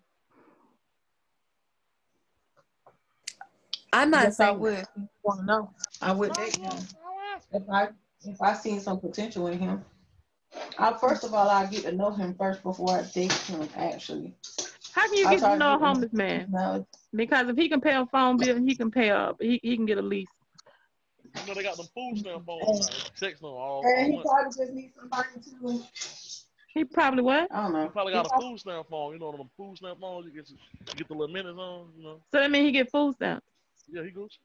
I'm 3.93 4.11
not 4.11 4.25
Yes, 4.25 4.41
I 4.41 4.47
saying 4.49 4.59
would. 4.59 4.85
Want 5.22 5.41
to 5.41 5.47
know? 5.47 5.70
I 6.03 6.12
would 6.12 6.33
date 6.33 6.57
him 6.57 6.72
if 7.53 7.62
I 7.70 7.89
if 8.27 8.41
I 8.43 8.55
seen 8.55 8.81
some 8.81 8.99
potential 8.99 9.47
in 9.49 9.59
him. 9.59 9.85
I 10.78 10.96
first 10.98 11.24
of 11.24 11.34
all, 11.34 11.48
I 11.48 11.66
get 11.66 11.82
to 11.84 11.92
know 11.92 12.11
him 12.11 12.34
first 12.34 12.62
before 12.62 12.98
I 12.98 13.02
date 13.02 13.32
him. 13.32 13.68
Actually, 13.76 14.34
How 14.92 15.07
can 15.07 15.14
you 15.14 15.28
get 15.28 15.40
to 15.40 15.50
to 15.50 15.57
know 15.59 15.74
a 15.74 15.78
get 15.78 15.80
him- 15.80 15.86
homeless 15.86 16.12
man? 16.12 16.50
no, 16.50 16.86
Because 17.14 17.48
if 17.48 17.57
he 17.57 17.68
can 17.68 17.80
pay 17.80 17.94
a 17.94 18.07
phone 18.07 18.38
bill, 18.38 18.57
he 18.59 18.74
can 18.74 18.90
pay 18.90 19.09
a 19.09 19.34
he, 19.40 19.61
he 19.62 19.76
can 19.76 19.86
get 19.86 19.98
a 19.98 20.02
lease. 20.02 20.28
You 21.40 21.46
know 21.46 21.55
they 21.55 21.62
got 21.62 21.76
them 21.76 21.86
food 21.94 22.18
stamp 22.18 22.46
phones 22.46 22.80
now. 22.80 22.86
Text 23.20 23.40
them 23.42 23.50
all, 23.50 23.82
and 23.84 23.98
all 23.98 24.07
he 24.07 24.12
month. 24.16 24.26
probably 24.26 24.64
just 24.64 24.72
needs 24.72 24.94
somebody 24.98 25.28
to. 25.44 25.82
He 26.74 26.84
probably 26.84 27.22
what? 27.22 27.50
I 27.52 27.62
don't 27.62 27.72
know. 27.72 27.82
You 27.84 27.88
probably 27.90 28.12
got 28.12 28.26
a 28.26 28.40
food 28.40 28.59
stamp 28.59 28.88
phone. 28.88 29.12
You 29.12 29.18
know 29.20 29.32
them 29.32 29.48
food 29.57 29.76
stamp 29.76 30.00
phones. 30.00 30.26
You 30.26 30.32
get 30.32 30.50
you 30.50 30.57
get 30.98 31.09
the 31.09 31.14
little 31.14 31.32
minutes 31.32 31.59
on. 31.59 31.92
You 31.96 32.02
know. 32.05 32.20
So 32.32 32.40
that 32.40 32.50
means 32.50 32.66
he 32.66 32.72
get 32.72 32.90
food 32.90 33.14
stamps. 33.14 33.46
Yeah, 33.88 34.02
he 34.02 34.11
goes. 34.11 34.38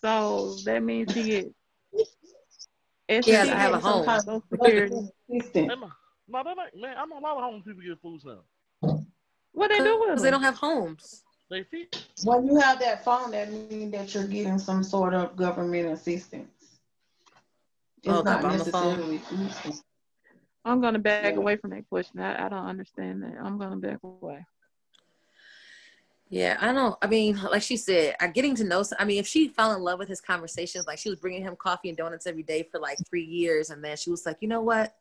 So 0.00 0.56
that 0.64 0.82
means 0.82 1.12
he 1.14 1.22
get. 1.24 1.46
He 3.08 3.30
has 3.32 3.48
to 3.48 3.56
have 3.56 3.72
a 3.72 3.78
home. 3.78 4.04
kind 4.04 4.20
Social 4.20 4.36
of 4.36 4.42
Security. 4.50 4.94
no, 5.54 5.74
no, 6.28 6.44
that 6.44 6.56
man. 6.76 6.96
I 6.96 7.06
know 7.06 7.18
a 7.18 7.20
lot 7.20 7.36
of 7.38 7.42
homeless 7.42 7.64
people 7.64 7.82
get 7.82 8.00
food 8.02 8.20
stamps. 8.20 8.42
What 9.52 9.68
they 9.68 9.78
do 9.78 9.98
with 10.00 10.10
because 10.10 10.22
they 10.22 10.30
don't 10.30 10.42
have 10.42 10.56
homes. 10.56 11.24
They 11.50 11.62
feed. 11.64 11.88
When 12.24 12.46
you 12.46 12.56
have 12.60 12.78
that 12.80 13.04
phone, 13.04 13.30
that 13.30 13.50
means 13.50 13.92
that 13.92 14.14
you're 14.14 14.26
getting 14.26 14.58
some 14.58 14.82
sort 14.82 15.14
of 15.14 15.34
government 15.36 15.88
assistance. 15.88 16.50
It's 18.02 18.08
oh, 18.08 18.18
Okay, 18.18 18.24
not 18.30 18.42
but 18.42 18.52
on 18.52 18.58
the 18.58 18.64
phone. 18.66 18.98
necessarily 18.98 19.18
food. 19.18 19.74
I'm 20.64 20.80
gonna 20.82 20.98
back 20.98 21.24
Yeah. 21.24 21.38
away 21.38 21.56
from 21.56 21.70
that 21.70 21.88
question. 21.88 22.20
I, 22.20 22.44
I 22.44 22.48
don't 22.50 22.66
understand 22.66 23.22
that. 23.22 23.36
I'm 23.42 23.58
gonna 23.58 23.76
back 23.76 23.98
away. 24.02 24.44
Yeah, 26.30 26.58
I 26.60 26.72
don't. 26.72 26.96
I 27.00 27.06
mean, 27.06 27.40
like 27.42 27.62
she 27.62 27.76
said, 27.76 28.14
I 28.20 28.26
getting 28.26 28.54
to 28.56 28.64
know. 28.64 28.84
I 28.98 29.04
mean, 29.04 29.18
if 29.18 29.26
she 29.26 29.48
fell 29.48 29.74
in 29.74 29.80
love 29.80 29.98
with 29.98 30.08
his 30.08 30.20
conversations, 30.20 30.86
like 30.86 30.98
she 30.98 31.08
was 31.08 31.18
bringing 31.18 31.42
him 31.42 31.56
coffee 31.56 31.88
and 31.88 31.96
donuts 31.96 32.26
every 32.26 32.42
day 32.42 32.68
for 32.70 32.78
like 32.78 32.98
three 33.08 33.24
years, 33.24 33.70
and 33.70 33.82
then 33.82 33.96
she 33.96 34.10
was 34.10 34.26
like, 34.26 34.36
you 34.40 34.48
know 34.48 34.60
what? 34.60 34.94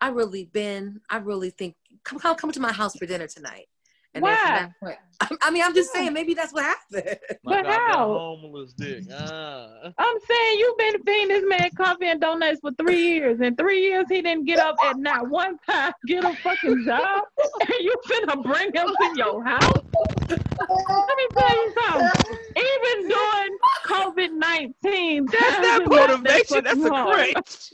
I 0.00 0.08
really 0.08 0.44
been. 0.44 1.00
I 1.08 1.16
really 1.16 1.50
think 1.50 1.76
come 2.04 2.18
come 2.18 2.36
come 2.36 2.52
to 2.52 2.60
my 2.60 2.72
house 2.72 2.96
for 2.96 3.06
dinner 3.06 3.26
tonight. 3.26 3.68
And 4.14 4.24
then 4.24 4.36
from 4.36 4.50
Why? 4.52 4.58
that 4.58 4.80
point, 4.80 4.96
I, 5.20 5.28
I 5.42 5.50
mean, 5.50 5.62
I'm 5.62 5.74
just 5.74 5.92
saying, 5.92 6.12
maybe 6.12 6.34
that's 6.34 6.52
what 6.52 6.64
happened. 6.64 7.18
But 7.44 7.64
goddamn 7.64 7.80
how? 7.80 8.06
Homeless 8.06 8.72
dick. 8.74 9.04
Ah. 9.12 9.92
I'm 9.98 10.16
saying 10.28 10.58
you've 10.58 10.78
been 10.78 11.02
feeding 11.04 11.28
this 11.28 11.44
man 11.46 11.70
coffee 11.76 12.06
and 12.06 12.20
donuts 12.20 12.60
for 12.60 12.72
three 12.72 13.00
years. 13.00 13.40
In 13.40 13.56
three 13.56 13.80
years, 13.82 14.06
he 14.08 14.22
didn't 14.22 14.44
get 14.44 14.58
up 14.58 14.76
at 14.84 14.98
not 14.98 15.28
one 15.28 15.58
time, 15.68 15.92
get 16.06 16.24
a 16.24 16.34
fucking 16.36 16.84
job, 16.84 17.22
and 17.60 17.74
you 17.80 17.94
finna 18.06 18.42
bring 18.42 18.72
him 18.72 18.86
to 18.86 19.12
your 19.16 19.42
house. 19.44 19.82
Let 20.28 21.16
me 21.16 21.26
tell 21.32 21.56
you 21.56 21.74
something. 21.86 22.38
Even 22.56 23.08
during 23.08 23.58
COVID 23.86 24.32
19, 24.32 25.26
That's 25.26 25.60
not 25.60 25.88
motivation. 25.88 26.64
That's 26.64 26.84
a 26.84 26.90
crutch. 26.90 27.72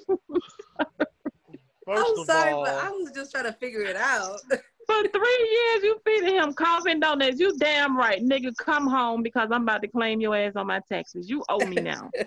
First 1.86 2.06
I'm 2.08 2.18
of 2.18 2.26
sorry, 2.26 2.52
all, 2.52 2.64
but 2.64 2.74
I 2.74 2.90
was 2.90 3.10
just 3.14 3.30
trying 3.32 3.44
to 3.44 3.52
figure 3.52 3.82
it 3.82 3.96
out. 3.96 4.40
For 4.86 5.08
three 5.08 5.48
years, 5.50 5.82
you 5.82 6.00
feeding 6.04 6.34
him 6.34 6.52
coffee 6.52 6.98
donuts. 6.98 7.40
You 7.40 7.56
damn 7.56 7.96
right, 7.96 8.22
nigga. 8.22 8.54
Come 8.56 8.86
home 8.86 9.22
because 9.22 9.48
I'm 9.52 9.62
about 9.62 9.82
to 9.82 9.88
claim 9.88 10.20
your 10.20 10.36
ass 10.36 10.52
on 10.56 10.66
my 10.66 10.80
taxes. 10.88 11.28
You 11.28 11.44
owe 11.48 11.64
me 11.64 11.76
now. 11.76 12.10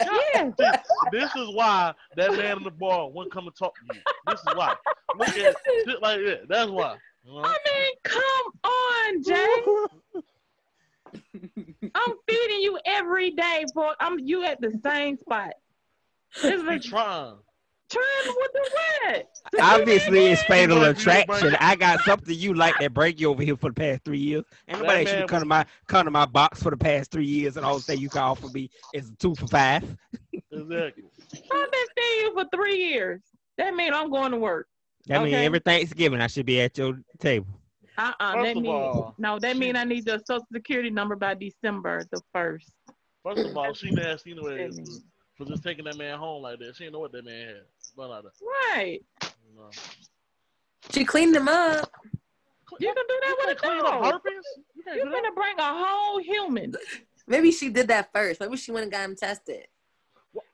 yeah. 0.00 0.50
this 1.10 1.34
is 1.36 1.54
why 1.54 1.94
that 2.16 2.32
man 2.32 2.58
in 2.58 2.62
the 2.64 2.70
bar 2.70 3.08
wouldn't 3.10 3.32
come 3.32 3.46
and 3.46 3.56
talk 3.56 3.74
to 3.76 3.94
you. 3.94 4.00
This 4.26 4.40
is 4.40 4.54
why. 4.54 4.74
Look 5.18 5.28
at 5.28 5.56
shit 5.86 6.02
like 6.02 6.18
that. 6.18 6.48
That's 6.48 6.70
why. 6.70 6.96
I 7.28 7.56
mean, 7.66 7.94
come 8.02 8.46
on, 8.64 9.22
Jay. 9.22 9.56
I'm 11.94 12.14
feeding 12.28 12.60
you 12.60 12.78
every 12.84 13.30
day 13.30 13.64
for 13.72 13.94
I'm 14.00 14.18
you 14.18 14.44
at 14.44 14.60
the 14.60 14.78
same 14.84 15.16
spot. 15.16 15.54
This 16.42 16.62
is 16.62 16.86
trying. 16.86 17.36
Trying 17.90 18.34
with 18.36 18.52
the 18.52 18.70
what? 18.72 19.26
Obviously, 19.62 20.26
it's 20.26 20.42
fatal 20.44 20.78
Like, 20.78 20.98
you 20.98 21.04
don't 21.04 21.14
attraction. 21.18 21.56
I 21.60 21.76
got 21.76 22.00
something 22.00 22.34
you 22.34 22.54
like 22.54 22.74
that 22.80 22.92
bring 22.92 23.16
you 23.18 23.30
over 23.30 23.42
here 23.42 23.56
for 23.56 23.70
the 23.70 23.74
past 23.74 24.04
three 24.04 24.18
years. 24.18 24.44
Ain't 24.68 24.78
That 24.78 24.82
nobody 24.86 25.00
actually 25.02 25.18
man 25.20 25.28
come 25.28 25.40
to 25.40 25.46
my 25.46 25.66
come 25.86 26.04
to 26.04 26.10
my 26.10 26.26
box 26.26 26.62
for 26.62 26.70
the 26.70 26.76
past 26.76 27.10
three 27.10 27.26
years, 27.26 27.56
and 27.56 27.64
all 27.64 27.78
thing 27.80 27.98
you 28.00 28.08
can 28.08 28.22
offer 28.22 28.48
me 28.48 28.70
is 28.92 29.10
two 29.18 29.34
for 29.34 29.46
five. 29.46 29.82
Exactly. 30.32 31.04
I've 31.32 31.70
been 31.70 31.86
feeding 31.96 32.20
you 32.20 32.32
for 32.34 32.44
three 32.54 32.76
years. 32.76 33.20
That 33.58 33.74
means 33.74 33.94
I'm 33.94 34.10
going 34.10 34.32
to 34.32 34.38
work. 34.38 34.68
I 35.08 35.18
mean, 35.18 35.28
Okay. 35.34 35.46
every 35.46 35.60
Thanksgiving 35.60 36.20
I 36.20 36.26
should 36.26 36.46
be 36.46 36.60
at 36.60 36.76
your 36.76 36.98
table. 37.20 37.46
Uh-uh. 37.98 38.32
First 38.32 38.44
that 38.44 38.56
of 38.56 38.62
mean 38.62 38.72
all, 38.72 39.14
no, 39.16 39.38
that 39.38 39.56
means 39.56 39.78
I 39.78 39.84
need 39.84 40.04
the 40.04 40.20
social 40.26 40.44
security 40.52 40.90
number 40.90 41.16
by 41.16 41.34
December 41.34 42.04
the 42.10 42.20
first. 42.32 42.70
First 43.22 43.46
of 43.46 43.56
all, 43.56 43.72
she 43.72 43.90
nasty 43.90 44.32
anyway 44.32 44.66
That 44.66 44.74
for, 44.74 44.82
mean- 44.82 45.02
for 45.38 45.44
just 45.46 45.62
taking 45.62 45.84
that 45.86 45.96
man 45.96 46.18
home 46.18 46.42
like 46.42 46.58
that. 46.58 46.74
She 46.76 46.84
didn't 46.84 46.94
know 46.94 46.98
what 47.00 47.12
that 47.12 47.24
man 47.24 47.46
had. 47.48 47.56
But 47.96 48.10
out 48.10 48.26
of, 48.26 48.32
Right. 48.74 49.00
you 49.22 49.56
know. 49.56 49.70
She 50.90 51.04
cleaned 51.04 51.34
them 51.34 51.48
up. 51.48 51.90
You 52.78 52.88
can 52.88 52.94
do 53.08 53.20
that 53.22 53.28
You 53.28 53.36
with 53.46 53.56
a 53.56 53.60
clean 53.60 53.78
up 53.78 53.84
dog. 53.86 54.04
herpes. 54.04 54.44
You 54.74 54.82
can't 54.84 54.96
You're 54.96 55.10
gonna 55.10 55.32
bring 55.32 55.58
a 55.58 55.62
whole 55.84 56.18
human. 56.18 56.74
Maybe 57.26 57.50
she 57.50 57.70
did 57.70 57.88
that 57.88 58.12
first. 58.12 58.40
Maybe 58.40 58.56
she 58.56 58.70
went 58.70 58.82
and 58.84 58.92
got 58.92 59.04
him 59.04 59.16
tested. 59.16 59.66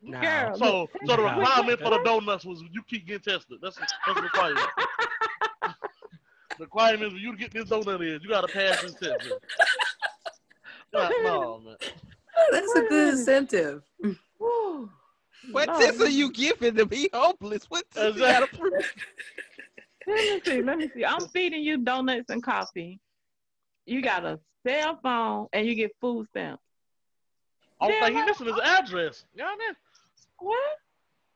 Nah. 0.00 0.20
Girl, 0.20 0.56
So, 0.56 0.88
so 1.06 1.16
the 1.16 1.22
requirement 1.22 1.80
for 1.80 1.90
the 1.90 2.00
donuts 2.04 2.44
was 2.44 2.62
you 2.70 2.82
keep 2.84 3.06
getting 3.06 3.22
tested. 3.32 3.58
That's 3.60 3.76
that's 3.76 3.92
the 4.06 4.22
requirement. 4.22 4.66
the 5.62 5.74
requirement 6.60 7.12
for 7.12 7.18
you 7.18 7.32
to 7.32 7.38
get 7.38 7.50
this 7.52 7.64
donut 7.64 8.00
in, 8.00 8.20
you 8.22 8.28
gotta 8.28 8.46
pass 8.46 8.80
this 8.82 8.94
test. 8.94 9.04
man. 9.28 9.32
Yeah, 10.94 11.08
no, 11.22 11.58
man. 11.64 11.76
That's 12.50 12.74
a 12.74 12.82
good 12.82 13.14
incentive. 13.14 13.82
Whew. 15.44 15.52
What 15.54 15.68
No, 15.68 15.78
test 15.80 16.00
are 16.00 16.08
you 16.08 16.30
giving 16.32 16.74
to 16.76 16.86
be 16.86 17.08
hopeless? 17.12 17.64
What 17.68 17.90
test 17.90 18.16
you 18.16 18.20
gotta 18.22 18.46
prove? 18.46 18.72
Let 20.06 20.16
me 20.16 20.40
see. 20.44 20.62
Let 20.62 20.78
me 20.78 20.90
see. 20.94 21.04
I'm 21.04 21.26
feeding 21.28 21.62
you 21.62 21.78
donuts 21.78 22.28
and 22.30 22.42
coffee. 22.42 22.98
You 23.86 24.02
got 24.02 24.24
a 24.24 24.40
cell 24.66 24.98
phone 25.02 25.46
and 25.52 25.66
you 25.66 25.74
get 25.74 25.92
food 26.00 26.26
stamps. 26.30 26.62
Only 27.80 27.94
Damn 27.94 28.02
thing 28.04 28.12
he 28.14 28.18
right. 28.20 28.26
missing 28.28 28.46
is 28.48 28.58
address. 28.62 29.24
Goddamn. 29.36 29.76
What? 30.38 30.58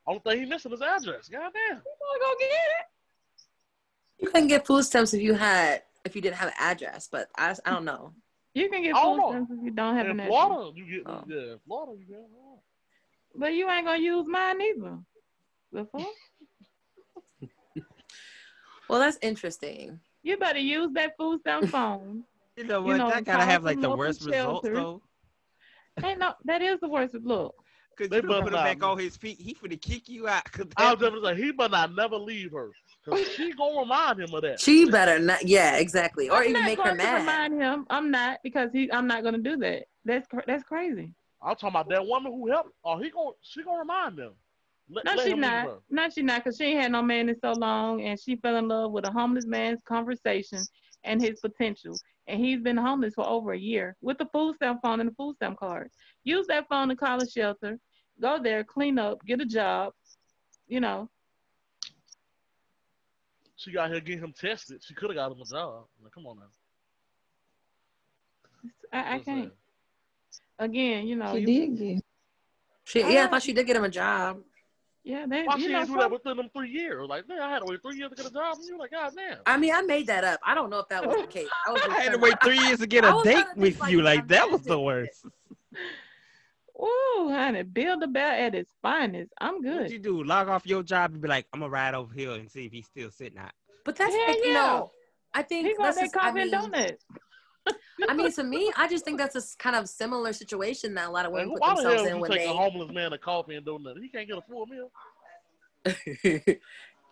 Only 0.05 0.19
thing 0.25 0.39
he 0.39 0.45
missing 0.45 0.71
his 0.71 0.81
address. 0.81 1.27
Goddamn. 1.29 1.51
You 1.69 1.93
wanna 2.01 2.19
go 2.21 2.33
get 2.39 2.49
it? 2.49 2.85
You 4.19 4.29
couldn't 4.29 4.47
get 4.47 4.65
food 4.65 4.83
stamps 4.83 5.13
if 5.13 5.21
you 5.21 5.33
had 5.33 5.83
if 6.05 6.15
you 6.15 6.21
didn't 6.21 6.37
have 6.37 6.47
an 6.49 6.55
address, 6.59 7.09
but 7.11 7.27
I, 7.37 7.53
I 7.65 7.71
don't 7.71 7.83
know. 7.85 8.13
You 8.53 8.69
can 8.69 8.81
get 8.81 8.95
food 8.95 9.21
stamps 9.29 9.51
if 9.51 9.63
you 9.63 9.71
don't 9.71 9.95
have 9.97 10.05
In 10.07 10.11
an 10.13 10.19
address. 10.21 10.29
Florida, 10.29 10.71
you 10.75 10.85
get 10.85 11.03
Oh. 11.11 11.23
yeah. 11.27 11.55
Florida, 11.67 11.99
you 11.99 12.05
get. 12.05 12.19
But 13.37 13.53
you 13.53 13.69
ain't 13.69 13.85
gonna 13.85 13.99
use 14.01 14.25
mine 14.27 14.61
either. 14.61 14.97
The 15.71 15.85
fuck? 15.85 16.07
Well, 18.89 18.99
that's 19.01 19.17
interesting. 19.21 19.99
You 20.23 20.37
better 20.37 20.59
use 20.59 20.91
that 20.93 21.17
food 21.17 21.41
stamp 21.41 21.69
phone. 21.71 22.23
You 22.55 22.63
know 22.63 22.79
You 22.79 22.87
what? 22.87 22.97
know, 22.97 23.09
that 23.09 23.25
gotta 23.25 23.43
have 23.43 23.65
like 23.65 23.81
the 23.81 23.89
local 23.89 23.97
worst 23.97 24.25
results 24.25 24.67
though. 24.69 25.01
Ain't 26.03 26.19
no 26.19 26.33
that 26.45 26.61
is 26.61 26.79
the 26.79 26.87
worst 26.87 27.13
look. 27.15 27.53
Cause 27.97 28.07
They 28.09 28.17
you 28.17 28.21
better 28.21 28.43
put 28.43 28.53
him 28.53 28.63
back 28.63 28.81
on 28.83 28.97
his 28.97 29.17
feet. 29.17 29.41
He 29.41 29.53
finna 29.55 29.81
kick 29.81 30.07
you 30.07 30.27
out. 30.29 30.49
'cause 30.51 30.67
I 30.77 30.93
was 30.93 31.01
just 31.01 31.21
like, 31.21 31.35
he 31.35 31.51
better 31.51 31.71
not 31.71 31.95
never 31.95 32.15
leave 32.15 32.51
her. 32.53 32.71
Cause 33.03 33.27
she 33.35 33.51
gonna 33.51 33.79
remind 33.79 34.19
him 34.21 34.33
of 34.33 34.41
that. 34.43 34.59
She 34.61 34.85
better 34.85 35.19
not. 35.19 35.45
Yeah, 35.45 35.75
exactly. 35.75 36.29
Or 36.29 36.37
I'm 36.37 36.43
even 36.43 36.53
not 36.53 36.65
make 36.65 36.77
her 36.77 36.83
going 36.85 36.97
to 36.97 37.03
mad. 37.03 37.19
remind 37.19 37.61
him. 37.61 37.85
I'm 37.89 38.09
not 38.09 38.39
because 38.43 38.69
he. 38.71 38.89
I'm 38.91 39.07
not 39.07 39.23
gonna 39.23 39.37
do 39.37 39.57
that. 39.57 39.83
That's 40.05 40.25
cr- 40.27 40.45
that's 40.47 40.63
crazy. 40.63 41.13
I'm 41.41 41.55
talking 41.55 41.69
about 41.69 41.89
that 41.89 42.05
woman 42.05 42.31
who 42.31 42.49
helped. 42.49 42.71
Oh, 42.83 42.97
he 42.97 43.09
gonna 43.09 43.31
she 43.41 43.63
gonna 43.63 43.79
remind 43.79 44.17
them. 44.17 44.33
Let, 44.89 45.05
No, 45.05 45.15
let 45.15 45.27
she 45.27 45.33
not. 45.33 45.69
No, 45.89 46.09
she 46.09 46.21
not, 46.21 46.43
because 46.43 46.57
she 46.57 46.65
ain't 46.65 46.81
had 46.81 46.91
no 46.91 47.01
man 47.01 47.29
in 47.29 47.39
so 47.39 47.53
long, 47.53 48.01
and 48.01 48.19
she 48.19 48.37
fell 48.37 48.55
in 48.55 48.67
love 48.67 48.91
with 48.91 49.05
a 49.05 49.11
homeless 49.11 49.45
man's 49.45 49.81
conversation 49.83 50.65
and 51.03 51.21
his 51.21 51.39
potential. 51.39 51.99
And 52.27 52.43
he's 52.43 52.59
been 52.59 52.77
homeless 52.77 53.13
for 53.13 53.25
over 53.25 53.53
a 53.53 53.57
year 53.57 53.95
with 54.01 54.17
the 54.17 54.25
food 54.33 54.55
stamp 54.55 54.81
phone 54.81 54.99
and 54.99 55.09
the 55.09 55.15
food 55.15 55.35
stamp 55.35 55.59
card. 55.59 55.89
Use 56.23 56.47
that 56.47 56.67
phone 56.67 56.89
to 56.89 56.95
call 56.95 57.21
a 57.21 57.29
shelter. 57.29 57.79
Go 58.21 58.41
there, 58.41 58.63
clean 58.63 58.97
up, 58.99 59.23
get 59.25 59.39
a 59.39 59.45
job. 59.45 59.93
You 60.67 60.81
know, 60.81 61.09
She 63.57 63.71
got 63.71 63.89
here 63.89 63.99
getting 63.99 64.23
him 64.23 64.33
tested. 64.33 64.83
She 64.83 64.93
could 64.93 65.09
have 65.09 65.15
got 65.15 65.31
him 65.31 65.41
a 65.41 65.45
job. 65.45 65.85
Like, 66.03 66.11
come 66.13 66.27
on 66.27 66.37
now. 66.37 66.45
I, 68.93 68.99
I 68.99 69.19
can't. 69.19 69.25
saying. 69.25 69.51
Again, 70.59 71.07
you 71.07 71.15
know, 71.15 71.33
She 71.33 71.41
you, 71.41 71.45
did 71.45 71.77
get. 71.77 72.03
She, 72.83 72.99
yeah, 73.01 73.25
I 73.25 73.27
thought 73.27 73.43
she 73.43 73.53
did 73.53 73.67
get 73.67 73.75
him 73.75 73.83
a 73.83 73.89
job. 73.89 74.39
yeah, 75.03 75.25
they, 75.27 75.43
Why 75.43 75.55
you 75.57 75.63
she 75.63 75.67
know, 75.73 75.79
didn't 75.79 75.93
do 75.93 75.99
that 75.99 76.11
within 76.11 76.37
them 76.37 76.49
three 76.55 76.69
years? 76.69 77.07
Like, 77.09 77.27
man, 77.27 77.41
I 77.41 77.49
had 77.49 77.59
to 77.59 77.65
wait 77.65 77.81
three 77.81 77.97
years 77.97 78.09
to 78.11 78.15
get 78.15 78.25
a 78.25 78.33
job. 78.33 78.57
And 78.57 78.67
you're 78.67 78.77
like, 78.77 78.91
God 78.91 79.11
damn. 79.15 79.39
I 79.45 79.57
mean, 79.57 79.73
I 79.73 79.81
made 79.81 80.07
that 80.07 80.23
up. 80.23 80.39
I 80.45 80.55
don't 80.55 80.69
know 80.69 80.79
if 80.79 80.87
that 80.89 81.05
was 81.05 81.17
the 81.21 81.27
case. 81.31 81.49
I, 81.67 81.71
was 81.71 81.81
I 81.89 82.01
had 82.01 82.13
to 82.13 82.17
wait 82.17 82.35
three 82.43 82.59
years 82.59 82.79
to 82.79 82.87
get 82.87 83.03
a 83.03 83.11
date 83.23 83.23
trying 83.23 83.23
to 83.23 83.45
think, 83.45 83.47
with 83.57 83.79
like, 83.79 83.91
you. 83.91 84.01
Like 84.01 84.27
that 84.29 84.49
was 84.49 84.61
the 84.61 84.79
worst. 84.79 85.25
Ooh, 86.79 87.29
honey, 87.31 87.63
build 87.63 88.03
a 88.03 88.07
bear 88.07 88.33
at 88.45 88.53
its 88.55 88.71
finest. 88.81 89.33
I'm 89.41 89.61
good. 89.61 89.71
What 89.73 89.81
good. 89.83 89.91
you 89.91 89.99
do? 89.99 90.23
Log 90.23 90.47
off 90.47 90.65
your 90.65 90.83
job 90.83 91.11
and 91.11 91.21
be 91.21 91.27
like, 91.27 91.47
I'm 91.51 91.59
gonna 91.61 91.71
ride 91.71 91.95
over 91.95 92.13
here 92.13 92.31
and 92.31 92.49
see 92.49 92.65
if 92.65 92.71
he's 92.71 92.85
still 92.85 93.09
sitting 93.09 93.39
out. 93.39 93.51
But 93.83 93.95
that's 93.95 94.13
Hell 94.13 94.27
like, 94.27 94.37
you 94.37 94.51
yeah. 94.51 94.53
know, 94.53 94.91
I 95.33 95.39
He 95.39 95.43
think 95.63 95.79
want 95.79 95.95
that's 95.95 95.97
that 95.97 96.03
just, 96.03 96.17
I 96.17 96.19
coffee 96.29 96.41
and 96.41 96.51
mean, 96.51 96.61
donuts. 96.61 97.05
I 98.07 98.13
mean, 98.13 98.31
to 98.33 98.43
me, 98.43 98.71
I 98.77 98.87
just 98.87 99.03
think 99.05 99.17
that's 99.17 99.35
a 99.35 99.57
kind 99.57 99.75
of 99.75 99.89
similar 99.89 100.33
situation 100.33 100.93
that 100.95 101.07
a 101.07 101.11
lot 101.11 101.25
of 101.25 101.31
Like, 101.31 101.41
women 101.47 101.53
put 101.55 101.61
why 101.61 101.75
the 101.75 101.81
hell 101.81 101.89
themselves 101.91 102.03
would 102.03 102.09
in 102.11 102.15
you 102.15 102.21
when 102.21 102.31
take 102.31 102.47
a 102.47 102.53
homeless 102.53 102.91
man 102.93 103.13
a 103.13 103.17
coffee 103.17 103.55
and 103.55 103.65
do 103.65 103.79
nothing. 103.79 104.03
He 104.03 104.09
can't 104.09 104.27
get 104.27 104.37
a 104.37 104.41
full 104.41 104.65
meal. 104.65 104.91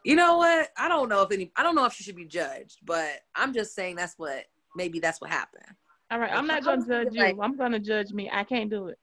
you 0.04 0.16
know 0.16 0.38
what? 0.38 0.70
I 0.78 0.88
don't 0.88 1.10
know 1.10 1.22
if 1.24 1.32
any. 1.32 1.52
I 1.56 1.64
don't 1.64 1.76
know 1.76 1.86
if 1.86 1.94
she 1.94 2.04
should 2.04 2.16
be 2.16 2.26
judged, 2.26 2.80
but 2.86 3.22
I'm 3.36 3.54
just 3.54 3.74
saying 3.74 3.96
that's 3.96 4.16
what 4.18 4.46
maybe 4.76 5.00
that's 5.00 5.22
what 5.22 5.30
happened. 5.30 5.66
All 6.12 6.20
right, 6.20 6.32
I'm 6.32 6.46
not 6.46 6.64
gonna 6.64 6.78
was 6.78 6.86
thinking, 6.86 7.06
judge 7.06 7.16
you. 7.16 7.24
like- 7.24 7.38
I'm 7.42 7.58
gonna 7.58 7.80
judge 7.80 8.12
me. 8.12 8.30
I 8.32 8.44
can't 8.44 8.70
do 8.70 8.88
it. 8.90 9.00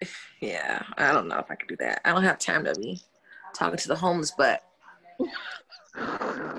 Yeah, 0.40 0.82
I 0.98 1.12
don't 1.12 1.28
know 1.28 1.38
if 1.38 1.50
I 1.50 1.54
could 1.54 1.68
do 1.68 1.76
that. 1.76 2.02
I 2.04 2.12
don't 2.12 2.24
have 2.24 2.38
time 2.38 2.64
to 2.64 2.74
be 2.74 3.00
talking 3.54 3.78
to 3.78 3.88
the 3.88 3.96
homeless, 3.96 4.32
but 4.36 4.62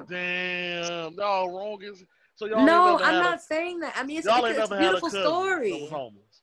Damn, 0.09 1.13
y'all 1.13 1.49
wrong. 1.49 1.82
Is 1.84 2.03
so 2.36 2.46
y'all 2.46 2.66
no, 2.66 2.94
ain't 2.94 3.02
I'm 3.02 3.14
had 3.16 3.20
not 3.22 3.42
saying 3.42 3.80
that. 3.80 3.94
I 3.96 4.04
mean, 4.04 4.18
it's, 4.18 4.28
a, 4.28 4.30
y'all 4.30 4.46
it's, 4.46 4.48
ain't 4.50 4.58
it's 4.60 4.72
a 4.72 4.74
never 4.74 4.82
had 4.82 4.96
a 4.96 5.00
beautiful 5.00 5.10
that 5.10 5.22
story. 5.22 5.82
was 5.82 5.90
homeless. 5.90 6.42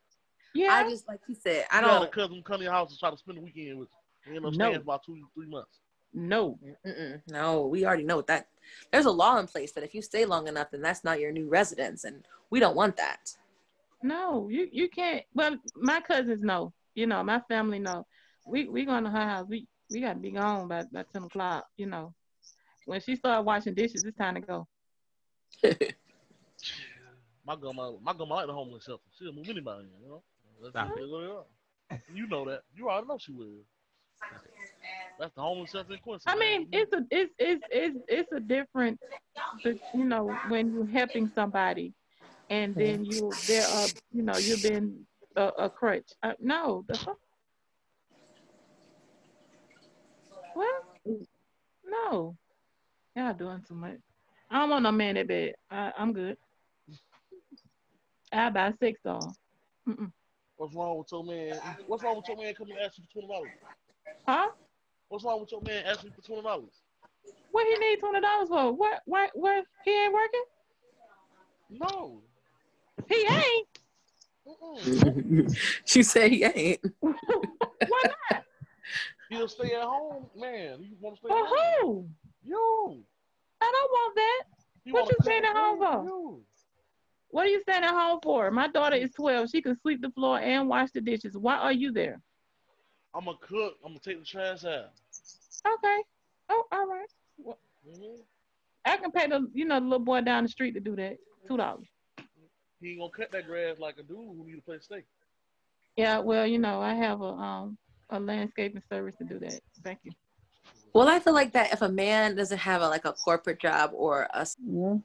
Yeah, 0.54 0.68
I 0.70 0.90
just 0.90 1.08
like 1.08 1.20
you 1.28 1.34
said, 1.34 1.66
I 1.70 1.80
You 1.80 1.86
had 1.86 1.96
a 1.96 2.00
don't. 2.00 2.12
cousin 2.12 2.42
come 2.44 2.58
to 2.58 2.64
your 2.64 2.72
house 2.72 2.90
and 2.90 2.98
try 2.98 3.10
to 3.10 3.16
spend 3.16 3.38
the 3.38 3.42
weekend 3.42 3.78
with 3.78 3.88
you. 4.26 4.32
You 4.32 4.36
end 4.36 4.46
up 4.46 4.52
No. 4.54 4.66
staying 4.66 4.76
for 4.80 4.82
about 4.82 5.04
two, 5.04 5.18
three 5.34 5.46
months. 5.46 5.80
no. 6.12 6.58
Mm-mm, 6.86 7.20
no, 7.28 7.66
we 7.66 7.84
already 7.86 8.04
know 8.04 8.20
that. 8.22 8.48
There's 8.92 9.06
a 9.06 9.10
law 9.10 9.38
in 9.38 9.46
place 9.46 9.72
that 9.72 9.84
if 9.84 9.94
you 9.94 10.02
stay 10.02 10.24
long 10.24 10.46
enough, 10.48 10.70
then 10.70 10.82
that's 10.82 11.04
not 11.04 11.20
your 11.20 11.32
new 11.32 11.48
residence, 11.48 12.04
and 12.04 12.24
we 12.50 12.60
don't 12.60 12.76
want 12.76 12.96
that. 12.98 13.34
No, 14.02 14.48
you 14.50 14.68
you 14.70 14.88
can't. 14.88 15.24
Well, 15.34 15.56
my 15.76 16.00
cousins 16.00 16.42
know. 16.42 16.72
You 16.94 17.06
know, 17.06 17.22
my 17.22 17.40
family 17.48 17.78
know. 17.78 18.06
We 18.46 18.68
we 18.68 18.84
going 18.84 19.04
to 19.04 19.10
her 19.10 19.26
house. 19.26 19.46
We 19.48 19.66
we 19.90 20.00
got 20.00 20.14
to 20.14 20.18
be 20.18 20.30
gone 20.32 20.68
by 20.68 20.84
by 20.92 21.04
ten 21.12 21.24
o'clock. 21.24 21.66
You 21.76 21.86
know, 21.86 22.12
when 22.84 23.00
she 23.00 23.16
started 23.16 23.42
washing 23.42 23.74
dishes, 23.74 24.04
it's 24.04 24.16
time 24.18 24.34
to 24.34 24.40
go. 24.40 24.66
My 27.44 27.56
grandma, 27.56 27.92
my 28.00 28.12
grandma 28.12 28.36
like 28.36 28.46
the 28.46 28.52
homeless 28.52 28.84
shelter. 28.84 29.02
She'll 29.18 29.32
move 29.32 29.48
anybody, 29.48 29.84
in, 29.84 30.04
you 30.04 30.08
know. 30.08 30.22
That's 30.60 30.70
Stop 30.70 30.88
that's 30.96 31.10
what 31.10 31.24
are. 31.24 31.98
You 32.14 32.28
know 32.28 32.44
that. 32.44 32.62
You 32.74 32.88
already 32.88 33.08
know 33.08 33.18
she 33.18 33.32
will. 33.32 33.48
That's 35.18 35.34
the 35.34 35.42
homeless 35.42 35.72
shelter 35.72 35.94
in 35.94 35.98
Quincy. 35.98 36.24
I 36.28 36.36
man. 36.36 36.38
mean, 36.38 36.68
it's 36.70 36.92
a 36.92 37.04
it's 37.10 37.32
it's 37.38 37.62
it's 37.70 37.96
it's 38.08 38.32
a 38.32 38.40
different. 38.40 39.00
You 39.64 40.04
know, 40.04 40.36
when 40.48 40.72
you're 40.72 40.86
helping 40.86 41.30
somebody, 41.34 41.92
and 42.48 42.74
then 42.76 43.04
you 43.04 43.32
there 43.46 43.66
are 43.66 43.88
you 44.12 44.22
know 44.22 44.36
you've 44.36 44.62
been 44.62 45.04
a, 45.34 45.48
a 45.58 45.70
crutch. 45.70 46.12
Uh, 46.22 46.32
no, 46.40 46.84
the 46.88 46.96
fuck. 46.96 47.18
What? 50.54 50.84
No, 51.84 52.36
y'all 53.16 53.34
doing 53.34 53.62
too 53.66 53.74
much. 53.74 53.98
I 54.52 54.58
don't 54.60 54.70
want 54.70 54.82
no 54.82 54.92
man 54.92 55.16
in 55.16 55.26
bed. 55.26 55.54
I, 55.70 55.92
I'm 55.96 56.12
good. 56.12 56.36
I 58.30 58.50
buy 58.50 58.72
sex 58.78 59.00
doll. 59.02 59.34
What's 60.56 60.74
wrong 60.74 60.98
with 60.98 61.08
your 61.10 61.24
man? 61.24 61.58
What's 61.86 62.02
wrong 62.02 62.16
with 62.16 62.28
your 62.28 62.36
man 62.36 62.54
coming 62.54 62.76
to 62.76 62.82
ask 62.82 62.98
you 62.98 63.04
for 63.04 63.12
twenty 63.12 63.28
dollars? 63.28 63.50
Huh? 64.26 64.50
What's 65.08 65.24
wrong 65.24 65.40
with 65.40 65.50
your 65.52 65.62
man 65.62 65.84
asking 65.86 66.10
you 66.10 66.16
for 66.16 66.26
twenty 66.26 66.42
dollars? 66.42 66.82
What 67.50 67.66
he 67.66 67.78
need 67.78 67.98
twenty 67.98 68.20
dollars 68.20 68.48
for? 68.48 68.72
What? 68.72 69.00
What? 69.06 69.30
What? 69.32 69.64
He 69.86 69.90
ain't 69.90 70.12
working. 70.12 70.44
No. 71.70 72.20
He 73.08 73.26
ain't. 73.26 73.68
Mm-mm. 74.46 75.58
she 75.86 76.02
said 76.02 76.30
he 76.30 76.44
ain't. 76.44 76.80
Why 77.00 77.14
not? 78.30 78.44
He'll 79.30 79.48
stay 79.48 79.74
at 79.74 79.82
home, 79.82 80.26
man. 80.36 80.82
You 80.82 80.96
want 81.00 81.16
to 81.16 81.20
stay 81.20 81.28
For 81.28 81.38
at 81.38 81.46
home? 81.46 81.80
who? 81.80 82.08
You. 82.44 83.02
I 83.62 83.72
don't 83.72 83.90
want 83.90 84.14
that. 84.16 84.42
He 84.84 84.92
What 84.92 85.08
you 85.08 85.18
staying 85.22 85.44
at 85.44 85.56
home 85.56 85.78
for? 85.78 86.40
What 87.28 87.46
are 87.46 87.50
you 87.50 87.62
staying 87.62 87.84
at 87.84 87.90
home 87.90 88.18
for? 88.22 88.50
My 88.50 88.68
daughter 88.68 88.96
is 88.96 89.12
twelve. 89.12 89.48
She 89.48 89.62
can 89.62 89.78
sweep 89.80 90.02
the 90.02 90.10
floor 90.10 90.38
and 90.38 90.68
wash 90.68 90.90
the 90.90 91.00
dishes. 91.00 91.36
Why 91.36 91.56
are 91.56 91.72
you 91.72 91.92
there? 91.92 92.20
I'm 93.14 93.24
gonna 93.24 93.36
cook. 93.40 93.76
I'm 93.84 93.90
gonna 93.92 94.00
take 94.00 94.18
the 94.18 94.24
trash 94.24 94.64
out. 94.64 94.90
Okay. 95.66 95.98
Oh, 96.48 96.64
all 96.72 96.86
right. 96.86 97.08
hmm 97.86 98.20
I 98.84 98.96
can 98.96 99.12
pay 99.12 99.28
the 99.28 99.48
you 99.54 99.64
know 99.64 99.78
the 99.78 99.86
little 99.86 100.04
boy 100.04 100.22
down 100.22 100.42
the 100.42 100.48
street 100.48 100.72
to 100.72 100.80
do 100.80 100.96
that. 100.96 101.16
Two 101.46 101.56
dollars. 101.56 101.86
He 102.80 102.90
ain't 102.90 103.00
gonna 103.00 103.12
cut 103.12 103.30
that 103.30 103.46
grass 103.46 103.78
like 103.78 103.98
a 103.98 104.02
dude 104.02 104.16
who 104.16 104.44
need 104.44 104.56
to 104.56 104.62
play 104.62 104.78
steak. 104.80 105.04
Yeah, 105.96 106.18
well, 106.18 106.46
you 106.46 106.58
know, 106.58 106.80
I 106.80 106.94
have 106.94 107.20
a 107.20 107.24
um 107.26 107.78
a 108.10 108.18
landscaping 108.18 108.82
service 108.90 109.14
to 109.16 109.24
do 109.24 109.38
that. 109.38 109.60
Thank 109.84 110.00
you. 110.02 110.12
Well, 110.94 111.08
I 111.08 111.18
feel 111.20 111.32
like 111.32 111.52
that 111.52 111.72
if 111.72 111.80
a 111.82 111.88
man 111.88 112.36
doesn't 112.36 112.58
have 112.58 112.82
a 112.82 112.88
like 112.88 113.04
a 113.04 113.12
corporate 113.12 113.60
job 113.60 113.90
or 113.94 114.28
a 114.34 114.46
Yeah. 114.66 114.96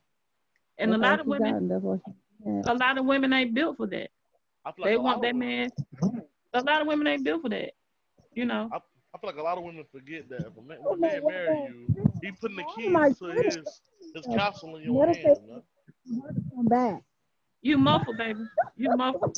And 0.80 0.94
a 0.94 0.98
lot 0.98 1.20
of 1.20 1.26
women 1.28 1.56
and 1.56 1.72
that's 1.72 1.84
all 1.84 2.02
she 2.06 2.12
had. 2.50 2.68
a 2.68 2.74
lot 2.74 2.98
of 2.98 3.06
women 3.06 3.34
ain't 3.34 3.54
built 3.54 3.78
for 3.78 3.88
that. 3.88 4.10
Like 4.66 4.76
They 4.84 4.98
want 4.98 5.22
that 5.22 5.34
women- 5.34 5.72
man. 6.02 6.22
A 6.54 6.62
lot 6.62 6.82
of 6.82 6.88
women 6.88 7.08
ain't 7.08 7.24
built 7.24 7.42
for 7.42 7.50
that. 7.50 7.72
You 8.34 8.46
know. 8.46 8.70
I 8.74 9.20
feel 9.20 9.30
like 9.32 9.38
a 9.38 9.42
lot 9.44 9.58
of 9.58 9.64
women 9.64 9.84
forget 9.92 10.30
that 10.30 10.42
if 10.42 10.58
a 10.58 10.62
man, 10.62 10.78
when 10.82 10.98
a 11.00 11.02
man 11.02 11.22
marry 11.26 11.58
you, 11.70 12.12
he 12.22 12.32
putting 12.34 12.58
the 12.58 12.64
Oh 12.68 12.90
my 12.90 13.08
keys 13.10 13.18
to 13.20 13.26
his 13.32 13.82
his 14.14 14.26
castle 14.36 14.76
in 14.76 14.84
your 14.84 14.94
Let 15.06 15.16
her 15.16 15.22
hands. 15.24 15.40
say- 15.40 15.46
Man. 15.48 16.44
Come 16.56 16.66
back. 16.66 17.04
You 17.62 17.78
muffled, 17.78 18.18
baby. 18.18 18.42
You 18.76 18.96
muffled. 18.96 19.38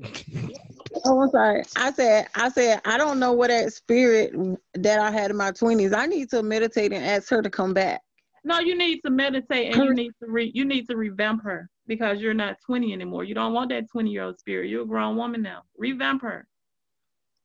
Oh, 1.04 1.20
I'm 1.22 1.30
sorry. 1.30 1.62
I 1.76 1.92
said, 1.92 2.28
I 2.34 2.48
said, 2.48 2.80
I 2.84 2.98
don't 2.98 3.18
know 3.18 3.32
what 3.32 3.48
that 3.48 3.72
spirit 3.72 4.34
that 4.74 4.98
I 5.00 5.10
had 5.10 5.30
in 5.30 5.36
my 5.36 5.50
twenties. 5.52 5.92
I 5.92 6.06
need 6.06 6.30
to 6.30 6.42
meditate 6.42 6.92
and 6.92 7.04
ask 7.04 7.28
her 7.30 7.42
to 7.42 7.50
come 7.50 7.74
back. 7.74 8.00
No, 8.44 8.58
you 8.58 8.76
need 8.76 9.00
to 9.04 9.10
meditate 9.10 9.72
and 9.74 9.84
you 9.84 9.94
need 9.94 10.12
to 10.22 10.30
re 10.30 10.50
you 10.54 10.64
need 10.64 10.88
to 10.88 10.96
revamp 10.96 11.42
her 11.44 11.68
because 11.86 12.20
you're 12.20 12.34
not 12.34 12.56
20 12.64 12.92
anymore. 12.92 13.24
You 13.24 13.34
don't 13.34 13.52
want 13.52 13.70
that 13.70 13.90
20 13.90 14.10
year 14.10 14.24
old 14.24 14.38
spirit. 14.38 14.68
You're 14.68 14.82
a 14.82 14.86
grown 14.86 15.16
woman 15.16 15.42
now. 15.42 15.62
Revamp 15.76 16.22
her. 16.22 16.46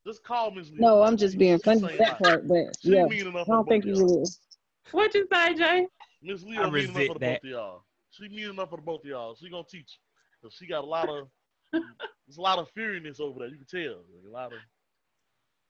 Just 0.05 0.23
call 0.23 0.51
Miss 0.51 0.69
No, 0.77 1.01
I'm 1.01 1.17
just 1.17 1.37
being 1.37 1.59
funny 1.59 1.81
Say 1.81 1.87
with 1.87 1.97
that 1.97 2.19
that. 2.19 2.19
part, 2.19 2.47
but 2.47 2.65
yeah, 2.83 3.05
I 3.05 3.43
don't 3.47 3.67
think 3.67 3.85
you 3.85 3.93
of 3.93 3.97
y'all. 3.97 4.07
will. 4.19 4.29
What 4.91 5.13
you 5.15 5.27
say, 5.33 5.55
Jay? 5.55 5.87
Miss 6.21 6.43
Lee 6.43 6.57
I 6.57 6.69
mean 6.69 6.89
enough 6.89 7.07
for 7.07 7.13
the 7.15 7.19
both 7.19 7.43
of 7.43 7.49
y'all. 7.49 7.83
She 8.11 8.29
mean 8.29 8.49
enough 8.51 8.69
for 8.69 8.77
the 8.77 8.83
both 8.83 9.01
of 9.01 9.07
y'all. 9.07 9.35
She 9.35 9.49
gonna 9.49 9.63
teach. 9.69 9.99
Cause 10.43 10.53
she 10.53 10.67
got 10.67 10.83
a 10.83 10.87
lot 10.87 11.09
of 11.09 11.27
there's 12.27 12.37
a 12.37 12.41
lot 12.41 12.59
of 12.59 12.67
feariness 12.73 13.19
over 13.19 13.39
there. 13.39 13.49
You 13.49 13.57
can 13.57 13.65
tell. 13.65 13.97
Like, 14.13 14.25
a 14.27 14.31
lot 14.31 14.53
of 14.53 14.59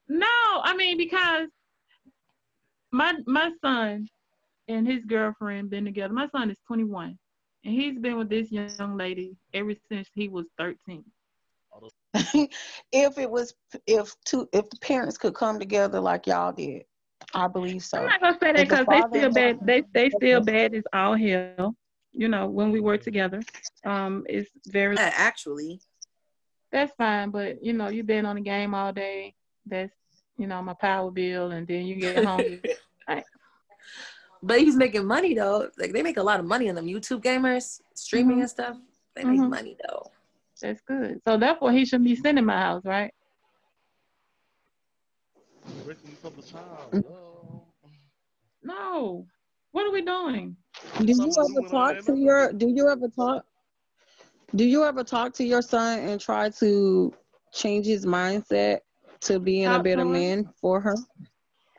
No, 0.08 0.28
I 0.64 0.76
mean 0.76 0.98
because 0.98 1.48
my 2.92 3.14
my 3.26 3.52
son 3.62 4.08
and 4.68 4.88
his 4.88 5.04
girlfriend 5.06 5.70
been 5.70 5.86
together. 5.86 6.14
My 6.14 6.28
son 6.30 6.50
is 6.50 6.58
21, 6.68 7.18
and 7.64 7.74
he's 7.74 8.00
been 8.00 8.18
with 8.18 8.30
this 8.30 8.52
young 8.52 8.98
lady 8.98 9.36
ever 9.54 9.74
since 9.90 10.10
he 10.14 10.28
was 10.28 10.46
13. 10.58 11.04
if 12.92 13.18
it 13.18 13.30
was, 13.30 13.54
if 13.86 14.16
two, 14.26 14.48
if 14.54 14.70
the 14.70 14.78
parents 14.78 15.18
could 15.18 15.36
come 15.36 15.60
together 15.60 16.00
like 16.00 16.28
y'all 16.28 16.54
did, 16.54 16.84
I 17.34 17.48
believe 17.48 17.84
so. 17.84 17.98
I'm 17.98 18.06
not 18.06 18.22
gonna 18.22 18.38
say 18.42 18.52
that 18.54 18.60
If 18.62 18.70
the 18.70 18.76
because 18.76 18.86
they 18.88 19.02
father 19.02 19.18
still 19.20 19.34
bad. 19.34 19.60
They 19.66 19.84
they 19.94 20.10
still 20.10 20.42
bad 20.42 20.74
as 20.74 20.84
all 20.94 21.16
hell. 21.16 21.76
You 22.14 22.30
know 22.30 22.48
when 22.48 22.72
we 22.72 22.80
work 22.80 23.04
together, 23.04 23.42
um, 23.86 24.24
it's 24.30 24.50
very 24.68 24.98
actually. 24.98 25.82
That's 26.76 26.94
fine. 26.98 27.30
But 27.32 27.64
you 27.64 27.72
know 27.74 27.88
you've 27.88 28.06
been 28.06 28.26
on 28.26 28.36
the 28.36 28.42
game 28.42 28.76
all 28.76 28.92
day. 28.92 29.34
That's 29.66 29.94
you 30.38 30.46
know 30.48 30.62
my 30.62 30.74
power 30.74 31.10
bill, 31.10 31.52
and 31.52 31.66
then 31.66 31.86
you 31.86 31.96
get 31.96 32.24
home. 32.24 32.62
But 34.44 34.60
he's 34.60 34.76
making 34.76 35.06
money 35.08 35.34
though. 35.34 35.70
Like 35.80 35.92
they 35.92 36.04
make 36.04 36.18
a 36.18 36.24
lot 36.24 36.40
of 36.40 36.46
money 36.46 36.70
on 36.70 36.76
them 36.76 36.86
YouTube 36.86 37.24
gamers, 37.24 37.82
streaming 37.96 38.38
Mhm. 38.38 38.42
and 38.42 38.50
stuff. 38.50 38.78
They 39.16 39.24
make 39.24 39.40
Mhm. 39.40 39.50
money 39.50 39.76
though. 39.88 40.12
that's 40.62 40.82
good. 40.82 41.20
So 41.28 41.38
therefore 41.38 41.72
he 41.72 41.84
shouldn't 41.84 42.06
be 42.06 42.16
sitting 42.16 42.38
in 42.38 42.46
my 42.46 42.60
house, 42.60 42.86
right? 42.86 43.12
wasting 45.88 46.12
each 46.12 46.24
other's 46.24 46.52
time. 46.52 47.04
No. 48.64 49.26
What 49.72 49.88
are 49.88 49.92
we 49.92 50.02
doing? 50.02 50.56
Do 51.00 51.06
you 51.06 51.16
Something 51.16 51.34
to 51.34 51.54
do 51.54 51.60
ever 51.60 51.70
talk 51.70 52.06
to 52.06 52.16
your? 52.16 52.54
Do 52.54 52.68
you 52.70 52.88
ever 52.90 53.08
talk? 53.08 53.46
Do 54.56 54.64
you 54.64 54.86
ever 54.86 55.04
talk 55.04 55.34
to 55.34 55.44
your 55.44 55.62
son 55.62 56.00
and 56.00 56.20
try 56.20 56.50
to 56.50 57.14
change 57.52 57.86
his 57.86 58.06
mindset 58.06 58.80
to 59.22 59.40
being 59.40 59.66
a 59.66 59.70
Talk 59.70 59.78
to 59.80 59.84
better 59.84 60.06
man 60.06 60.50
for 60.62 60.80
her? 60.80 60.96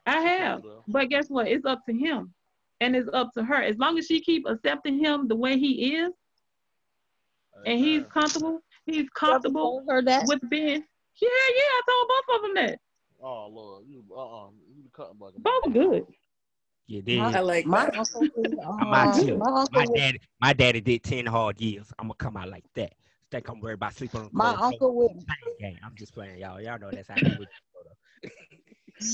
I 0.05 0.20
have. 0.20 0.62
But 0.87 1.09
guess 1.09 1.29
what? 1.29 1.49
It's 1.49 1.64
up 1.64 1.85
to 1.87 1.95
him. 1.95 2.35
And 2.81 2.95
it's 2.95 3.09
up 3.14 3.33
to 3.35 3.43
her. 3.43 3.62
As 3.62 3.79
long 3.79 3.99
as 3.99 4.07
she 4.07 4.20
keep 4.20 4.47
accepting 4.47 4.99
him 4.99 5.27
the 5.27 5.37
way 5.37 5.59
he 5.59 5.95
is 5.97 6.12
and 7.64 7.79
he's 7.79 8.05
comfortable, 8.12 8.61
he's 8.85 9.09
comfortable 9.14 9.83
her 9.89 10.03
that? 10.03 10.27
with 10.27 10.41
being 10.51 10.85
Yeah, 11.22 11.29
yeah, 11.31 11.62
I 11.62 11.81
told 11.89 12.09
both 12.09 12.37
of 12.37 12.43
them 12.43 12.55
that. 12.66 12.79
Oh 13.22 13.49
Lord, 13.49 13.85
you 13.89 14.05
uh 14.14 14.45
uh 14.45 14.49
you 14.77 14.83
the 14.83 14.91
cutting 14.95 15.16
bucket. 15.18 15.43
Both 15.43 15.72
good. 15.72 16.07
You 16.89 17.03
did. 17.03 17.18
I 17.20 17.41
like 17.41 17.66
My 17.66 17.87
that. 17.87 17.97
my 18.80 19.07
uh, 19.07 19.20
too. 19.20 19.37
my 19.39 19.47
uncle, 19.47 19.68
My 19.72 19.80
was- 19.87 19.91
daddy, 19.97 20.20
my 20.41 20.53
daddy 20.53 20.80
did 20.80 21.03
ten 21.03 21.26
hard 21.26 21.61
years. 21.61 21.93
I'm 21.99 22.07
gonna 22.07 22.14
come 22.14 22.37
out 22.37 22.49
like 22.49 22.64
that. 22.74 22.93
Think 23.30 23.49
I'm 23.49 23.61
worried 23.61 23.74
about 23.74 23.95
sleeping 23.95 24.20
on 24.20 24.26
the 24.26 24.30
my 24.32 24.53
floor. 24.55 24.64
uncle 24.66 24.95
would 24.97 25.11
Game. 25.59 25.78
I'm 25.84 25.95
just 25.97 26.14
playing, 26.14 26.39
y'all. 26.39 26.61
Y'all 26.61 26.78
know 26.78 26.91
that's 26.93 27.09
how 27.09 27.16
he 27.16 27.37
would. 27.39 27.49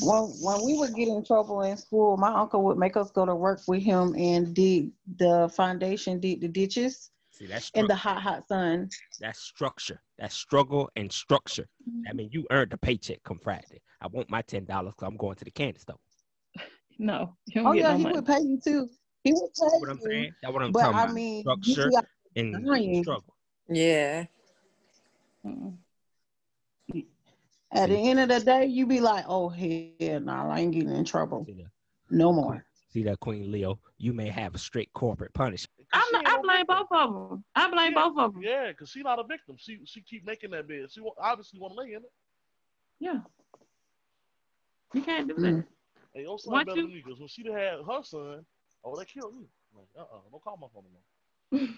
when 0.02 0.22
when 0.42 0.64
we 0.66 0.76
would 0.78 0.94
get 0.94 1.08
in 1.08 1.24
trouble 1.24 1.62
in 1.62 1.76
school, 1.76 2.16
my 2.16 2.28
uncle 2.32 2.62
would 2.64 2.76
make 2.78 2.96
us 2.96 3.10
go 3.10 3.24
to 3.24 3.34
work 3.34 3.60
with 3.66 3.82
him 3.82 4.14
and 4.16 4.54
dig 4.54 4.90
the 5.16 5.48
foundation, 5.56 6.20
dig 6.20 6.40
the 6.40 6.48
ditches 6.48 7.10
See, 7.30 7.46
that's 7.46 7.70
in 7.74 7.86
the 7.86 7.94
hot, 7.94 8.20
hot 8.20 8.46
sun. 8.46 8.90
that's 9.18 9.40
structure. 9.40 10.00
That's 10.18 10.34
struggle 10.36 10.90
and 10.96 11.10
structure. 11.10 11.66
I 12.08 12.12
mean, 12.12 12.28
you 12.32 12.46
earned 12.50 12.70
the 12.70 12.76
paycheck 12.78 13.22
come 13.24 13.38
Friday. 13.38 13.80
I 14.00 14.08
want 14.08 14.28
my 14.30 14.42
ten 14.42 14.64
dollars 14.66 14.92
because 14.96 15.08
I'm 15.08 15.16
going 15.16 15.36
to 15.36 15.44
the 15.44 15.50
candy 15.50 15.78
store. 15.80 15.96
No, 17.03 17.34
you 17.46 17.66
Oh 17.66 17.72
yeah, 17.72 17.90
no 17.90 17.96
he 17.96 18.03
money. 18.05 18.14
would 18.14 18.26
pay 18.26 18.38
you 18.42 18.61
too. 18.64 18.88
He 19.24 19.32
would 19.32 19.50
pay 19.59 19.66
That's 19.72 19.80
what 19.80 19.90
I'm 19.90 20.00
you. 20.03 20.32
That's 20.40 20.55
what 20.55 20.62
I'm 20.62 20.70
but 20.70 20.80
talking 20.82 20.98
I 20.98 21.03
about. 21.03 21.14
mean, 21.14 21.40
structure 21.40 21.86
you 21.90 22.00
see, 22.00 22.07
and 22.36 22.64
dying. 22.64 23.03
struggle. 23.03 23.34
Yeah. 23.68 24.24
Mm-mm. 25.44 25.74
at 27.72 27.88
the 27.88 27.96
end 27.96 28.20
of 28.20 28.28
the 28.28 28.38
day, 28.38 28.66
you 28.66 28.86
be 28.86 29.00
like, 29.00 29.24
oh 29.26 29.48
hell, 29.48 30.20
no, 30.20 30.32
I 30.32 30.61
ain't 30.61 30.72
getting 30.72 30.94
in 30.94 31.05
trouble 31.05 31.44
See 31.44 31.64
no 32.09 32.32
more. 32.32 32.64
See 32.92 33.03
that, 33.03 33.18
Queen 33.18 33.50
Leo? 33.50 33.80
You 33.98 34.12
may 34.12 34.28
have 34.28 34.55
a 34.55 34.59
strict 34.59 34.92
corporate 34.92 35.34
punishment. 35.34 35.88
I'm 35.92 36.05
not, 36.12 36.28
I 36.28 36.40
blame 36.40 36.66
both 36.68 36.86
of 36.92 37.30
them. 37.30 37.44
I 37.57 37.68
blame 37.68 37.94
Yeah. 37.94 38.09
both 38.09 38.16
of 38.16 38.34
them. 38.34 38.42
Yeah, 38.44 38.72
cause 38.74 38.90
she 38.90 39.03
not 39.03 39.18
a 39.18 39.24
victim. 39.24 39.57
She 39.59 39.80
she 39.86 40.03
keep 40.03 40.24
making 40.24 40.53
that 40.53 40.68
bed. 40.68 40.86
She 40.92 41.00
obviously 41.20 41.59
want 41.59 41.74
to 41.74 41.80
lay 41.80 41.88
in 41.94 41.96
it. 41.96 42.12
Yeah. 43.00 43.18
You 44.94 45.03
can't 45.03 45.26
do 45.26 45.34
that. 45.34 45.53
Mm. 45.55 45.64
Hey, 46.14 46.22
your 46.22 46.38
son 46.38 46.52
Once 46.52 46.66
better 46.66 46.80
you- 46.80 46.86
than 46.86 46.94
me. 46.96 47.02
Cause 47.02 47.18
when 47.18 47.28
she 47.28 47.42
done 47.42 47.54
had 47.54 47.78
her 47.86 48.02
son, 48.02 48.44
oh, 48.84 48.96
that 48.98 49.06
killed 49.08 49.34
me. 49.34 49.46
Like, 49.74 49.86
uh, 49.96 50.02
uh 50.02 50.20
don't 50.30 50.42
call 50.42 50.56
my 50.56 50.66
phone 50.74 50.84
no 50.92 51.58
more. 51.60 51.68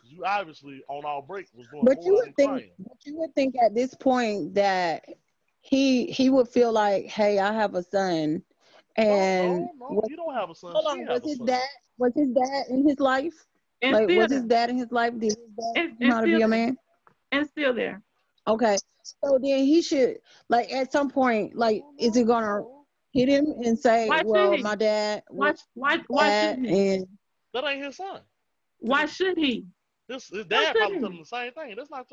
Cause 0.00 0.04
you 0.10 0.24
obviously 0.24 0.82
on 0.88 1.04
our 1.04 1.22
break 1.22 1.46
was 1.54 1.66
doing 1.68 1.84
But 1.84 2.02
you 2.04 2.14
would 2.14 2.36
think, 2.36 2.50
crying. 2.50 2.70
but 2.78 2.96
you 3.04 3.18
would 3.18 3.34
think 3.34 3.56
at 3.62 3.74
this 3.74 3.94
point 3.94 4.54
that 4.54 5.04
he 5.60 6.06
he 6.06 6.30
would 6.30 6.48
feel 6.48 6.72
like, 6.72 7.06
hey, 7.06 7.38
I 7.38 7.52
have 7.52 7.74
a 7.74 7.82
son, 7.82 8.42
and 8.96 9.48
no, 9.48 9.58
no, 9.58 9.70
no, 9.78 9.86
was, 9.90 10.06
you 10.08 10.16
don't 10.16 10.34
have 10.34 10.50
a 10.50 10.54
son. 10.54 10.72
hold 10.74 10.86
on, 10.86 11.06
was 11.06 11.22
his 11.24 11.36
son. 11.38 11.46
dad 11.46 11.68
was 11.98 12.12
his 12.14 12.28
dad 12.28 12.64
in 12.70 12.88
his 12.88 12.98
life? 13.00 13.46
And 13.82 13.92
like, 13.92 14.04
still 14.04 14.18
was 14.22 14.32
his 14.32 14.44
dad 14.44 14.70
in 14.70 14.76
his 14.78 14.90
life? 14.92 15.12
Did 15.14 15.22
his 15.24 15.36
dad 15.36 15.76
And- 15.76 16.00
know 16.00 16.14
how 16.14 16.20
to 16.20 16.26
be 16.26 16.34
still 16.34 16.42
a 16.44 16.48
man? 16.48 16.76
And 17.32 17.46
still 17.48 17.74
there. 17.74 18.02
Okay, 18.46 18.76
so 19.02 19.38
then 19.42 19.58
he 19.64 19.82
should 19.82 20.18
like 20.48 20.72
at 20.72 20.92
some 20.92 21.10
point, 21.10 21.56
like, 21.56 21.82
is 21.98 22.14
he 22.14 22.24
gonna 22.24 22.62
hit 23.12 23.28
him 23.28 23.46
and 23.64 23.78
say, 23.78 24.08
Why 24.08 24.22
well, 24.24 24.56
my 24.58 24.74
dad 24.76 25.22
Why 25.28 25.50
was 25.50 25.64
why 25.74 25.98
why 26.08 26.30
shouldn't 26.32 26.66
he? 26.68 26.88
and 26.94 27.06
That 27.54 27.64
ain't 27.64 27.84
his 27.84 27.96
son. 27.96 28.20
Why 28.78 29.06
should 29.06 29.36
he? 29.38 29.66
This 30.08 30.28
his 30.28 30.46
Why 30.46 30.64
dad 30.64 30.76
probably 30.76 30.96
shouldn't 30.96 31.00
tell 31.02 31.10
he? 31.10 31.16
him 31.16 31.22
the 31.22 31.26
same 31.26 31.52
thing. 31.52 31.76
That's 31.76 31.90
not 31.90 31.98
your 31.98 32.04